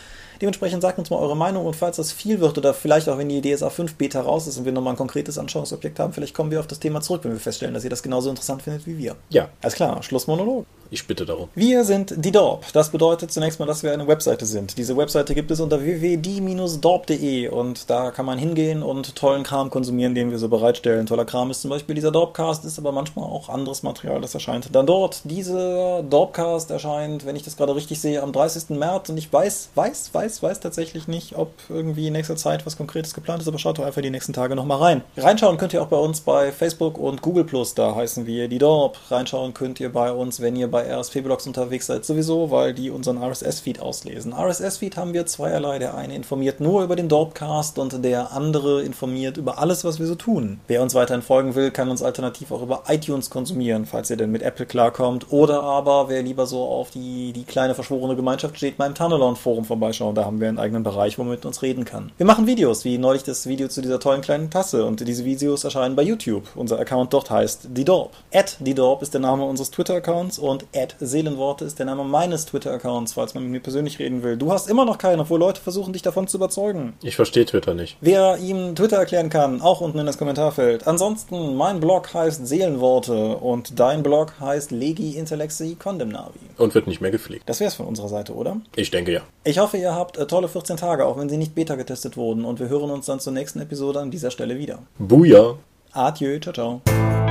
Dementsprechend 0.40 0.82
sagt 0.82 0.98
uns 0.98 1.10
mal 1.10 1.18
eure 1.18 1.36
Meinung 1.36 1.66
und 1.66 1.76
falls 1.76 1.96
das 1.96 2.12
viel 2.12 2.40
wird 2.40 2.58
oder 2.58 2.74
vielleicht 2.74 3.08
auch 3.08 3.18
wenn 3.18 3.28
die 3.28 3.40
DSA 3.40 3.70
5 3.70 3.94
Beta 3.94 4.20
raus 4.20 4.46
ist 4.46 4.58
und 4.58 4.64
wir 4.64 4.72
nochmal 4.72 4.94
ein 4.94 4.98
konkretes 4.98 5.38
Anschauungsobjekt 5.38 5.98
haben, 5.98 6.12
vielleicht 6.12 6.34
kommen 6.34 6.50
wir 6.50 6.60
auf 6.60 6.66
das 6.66 6.80
Thema 6.80 7.00
zurück, 7.00 7.24
wenn 7.24 7.32
wir 7.32 7.40
feststellen, 7.40 7.74
dass 7.74 7.84
ihr 7.84 7.90
das 7.90 8.02
genauso 8.02 8.30
interessant 8.30 8.62
findet 8.62 8.86
wie 8.86 8.98
wir. 8.98 9.16
Ja. 9.30 9.48
Alles 9.60 9.74
klar, 9.74 10.02
Schlussmonolog. 10.02 10.66
Ich 10.92 11.06
bitte 11.06 11.24
darum. 11.24 11.48
Wir 11.54 11.84
sind 11.84 12.12
die 12.18 12.32
Dorp. 12.32 12.66
Das 12.74 12.90
bedeutet 12.90 13.32
zunächst 13.32 13.58
mal, 13.58 13.64
dass 13.64 13.82
wir 13.82 13.94
eine 13.94 14.06
Webseite 14.06 14.44
sind. 14.44 14.76
Diese 14.76 14.94
Webseite 14.94 15.34
gibt 15.34 15.50
es 15.50 15.58
unter 15.58 15.82
www.die-dorp.de 15.82 17.48
und 17.48 17.88
da 17.88 18.10
kann 18.10 18.26
man 18.26 18.36
hingehen 18.36 18.82
und 18.82 19.16
tollen 19.16 19.42
Kram 19.42 19.70
konsumieren, 19.70 20.14
den 20.14 20.30
wir 20.30 20.38
so 20.38 20.50
bereitstellen. 20.50 21.06
Toller 21.06 21.24
Kram 21.24 21.50
ist 21.50 21.62
zum 21.62 21.70
Beispiel 21.70 21.94
dieser 21.94 22.10
Dorpcast, 22.10 22.66
ist 22.66 22.78
aber 22.78 22.92
manchmal 22.92 23.24
auch 23.24 23.48
anderes 23.48 23.82
Material, 23.82 24.20
das 24.20 24.34
erscheint 24.34 24.68
dann 24.74 24.84
dort. 24.84 25.22
Dieser 25.24 26.02
Dorpcast 26.02 26.70
erscheint, 26.70 27.24
wenn 27.24 27.36
ich 27.36 27.42
das 27.42 27.56
gerade 27.56 27.74
richtig 27.74 27.98
sehe, 27.98 28.22
am 28.22 28.34
30. 28.34 28.76
März 28.76 29.08
und 29.08 29.16
ich 29.16 29.32
weiß, 29.32 29.70
weiß, 29.74 30.10
weiß, 30.12 30.42
weiß 30.42 30.60
tatsächlich 30.60 31.08
nicht, 31.08 31.38
ob 31.38 31.54
irgendwie 31.70 32.08
in 32.08 32.12
nächster 32.12 32.36
Zeit 32.36 32.66
was 32.66 32.76
Konkretes 32.76 33.14
geplant 33.14 33.40
ist, 33.40 33.48
aber 33.48 33.58
schaut 33.58 33.78
doch 33.78 33.86
einfach 33.86 34.02
die 34.02 34.10
nächsten 34.10 34.34
Tage 34.34 34.54
nochmal 34.54 34.76
rein. 34.76 35.02
Reinschauen 35.16 35.56
könnt 35.56 35.72
ihr 35.72 35.80
auch 35.80 35.86
bei 35.86 35.96
uns 35.96 36.20
bei 36.20 36.52
Facebook 36.52 36.98
und 36.98 37.22
Google 37.22 37.44
Plus, 37.44 37.72
da 37.74 37.94
heißen 37.94 38.26
wir 38.26 38.48
die 38.48 38.58
Dorp. 38.58 38.98
Reinschauen 39.08 39.54
könnt 39.54 39.80
ihr 39.80 39.90
bei 39.90 40.12
uns, 40.12 40.42
wenn 40.42 40.54
ihr 40.54 40.70
bei 40.70 40.81
RSP-Blogs 40.82 41.46
unterwegs 41.46 41.86
seid, 41.86 42.04
sowieso, 42.04 42.50
weil 42.50 42.74
die 42.74 42.90
unseren 42.90 43.22
RSS-Feed 43.22 43.80
auslesen. 43.80 44.32
RSS-Feed 44.32 44.96
haben 44.96 45.12
wir 45.12 45.26
zweierlei. 45.26 45.78
Der 45.78 45.94
eine 45.94 46.14
informiert 46.14 46.60
nur 46.60 46.82
über 46.82 46.96
den 46.96 47.08
Dorpcast 47.08 47.78
und 47.78 48.04
der 48.04 48.32
andere 48.32 48.82
informiert 48.82 49.36
über 49.36 49.58
alles, 49.58 49.84
was 49.84 49.98
wir 49.98 50.06
so 50.06 50.14
tun. 50.14 50.60
Wer 50.68 50.82
uns 50.82 50.94
weiterhin 50.94 51.22
folgen 51.22 51.54
will, 51.54 51.70
kann 51.70 51.88
uns 51.88 52.02
alternativ 52.02 52.52
auch 52.52 52.62
über 52.62 52.84
iTunes 52.88 53.30
konsumieren, 53.30 53.86
falls 53.86 54.10
ihr 54.10 54.16
denn 54.16 54.30
mit 54.30 54.42
Apple 54.42 54.66
klarkommt. 54.66 55.32
Oder 55.32 55.62
aber, 55.62 56.08
wer 56.08 56.22
lieber 56.22 56.46
so 56.46 56.62
auf 56.62 56.90
die, 56.90 57.32
die 57.32 57.44
kleine 57.44 57.74
verschworene 57.74 58.16
Gemeinschaft 58.16 58.56
steht, 58.56 58.78
mal 58.78 58.86
im 58.86 58.94
Tunnelon-Forum 58.94 59.64
vorbeischauen. 59.64 60.14
Da 60.14 60.24
haben 60.24 60.40
wir 60.40 60.48
einen 60.48 60.58
eigenen 60.58 60.82
Bereich, 60.82 61.18
wo 61.18 61.22
man 61.22 61.32
mit 61.32 61.46
uns 61.46 61.62
reden 61.62 61.84
kann. 61.84 62.12
Wir 62.16 62.26
machen 62.26 62.46
Videos, 62.46 62.84
wie 62.84 62.98
neulich 62.98 63.22
das 63.22 63.46
Video 63.46 63.68
zu 63.68 63.82
dieser 63.82 64.00
tollen 64.00 64.20
kleinen 64.20 64.50
Tasse. 64.50 64.84
Und 64.84 65.06
diese 65.06 65.24
Videos 65.24 65.64
erscheinen 65.64 65.96
bei 65.96 66.02
YouTube. 66.02 66.44
Unser 66.54 66.78
Account 66.78 67.12
dort 67.12 67.30
heißt 67.30 67.68
Die 67.70 67.84
Dorp. 67.84 68.12
At 68.32 68.56
Die 68.60 68.74
Dorp 68.74 69.02
ist 69.02 69.14
der 69.14 69.20
Name 69.20 69.44
unseres 69.44 69.70
Twitter-Accounts 69.70 70.38
und 70.38 70.61
at 70.74 70.96
Seelenworte 71.00 71.64
ist 71.64 71.78
der 71.78 71.86
Name 71.86 72.04
meines 72.04 72.46
Twitter-Accounts, 72.46 73.14
falls 73.14 73.34
man 73.34 73.44
mit 73.44 73.52
mir 73.52 73.60
persönlich 73.60 73.98
reden 73.98 74.22
will. 74.22 74.36
Du 74.36 74.52
hast 74.52 74.68
immer 74.68 74.84
noch 74.84 74.98
keinen, 74.98 75.20
obwohl 75.20 75.40
Leute 75.40 75.60
versuchen, 75.60 75.92
dich 75.92 76.02
davon 76.02 76.26
zu 76.26 76.36
überzeugen. 76.36 76.94
Ich 77.02 77.16
verstehe 77.16 77.44
Twitter 77.44 77.74
nicht. 77.74 77.96
Wer 78.00 78.38
ihm 78.38 78.74
Twitter 78.74 78.96
erklären 78.96 79.30
kann, 79.30 79.60
auch 79.60 79.80
unten 79.80 79.98
in 79.98 80.06
das 80.06 80.18
Kommentarfeld. 80.18 80.86
Ansonsten, 80.86 81.56
mein 81.56 81.80
Blog 81.80 82.12
heißt 82.12 82.46
Seelenworte 82.46 83.36
und 83.36 83.78
dein 83.78 84.02
Blog 84.02 84.34
heißt 84.40 84.70
Legi 84.70 85.16
Intellexi 85.16 85.76
Condemnavi. 85.78 86.38
Und 86.58 86.74
wird 86.74 86.86
nicht 86.86 87.00
mehr 87.00 87.10
gepflegt. 87.10 87.48
Das 87.48 87.60
wär's 87.60 87.74
von 87.74 87.86
unserer 87.86 88.08
Seite, 88.08 88.34
oder? 88.34 88.60
Ich 88.76 88.90
denke 88.90 89.12
ja. 89.12 89.20
Ich 89.44 89.58
hoffe, 89.58 89.76
ihr 89.76 89.94
habt 89.94 90.16
äh, 90.16 90.26
tolle 90.26 90.48
14 90.48 90.76
Tage, 90.76 91.06
auch 91.06 91.18
wenn 91.18 91.28
sie 91.28 91.36
nicht 91.36 91.54
beta 91.54 91.74
getestet 91.74 92.16
wurden. 92.16 92.44
Und 92.44 92.60
wir 92.60 92.68
hören 92.68 92.90
uns 92.90 93.06
dann 93.06 93.20
zur 93.20 93.32
nächsten 93.32 93.60
Episode 93.60 94.00
an 94.00 94.10
dieser 94.10 94.30
Stelle 94.30 94.58
wieder. 94.58 94.80
Buja! 94.98 95.56
Adieu, 95.92 96.38
ciao, 96.38 96.54
ciao. 96.54 97.21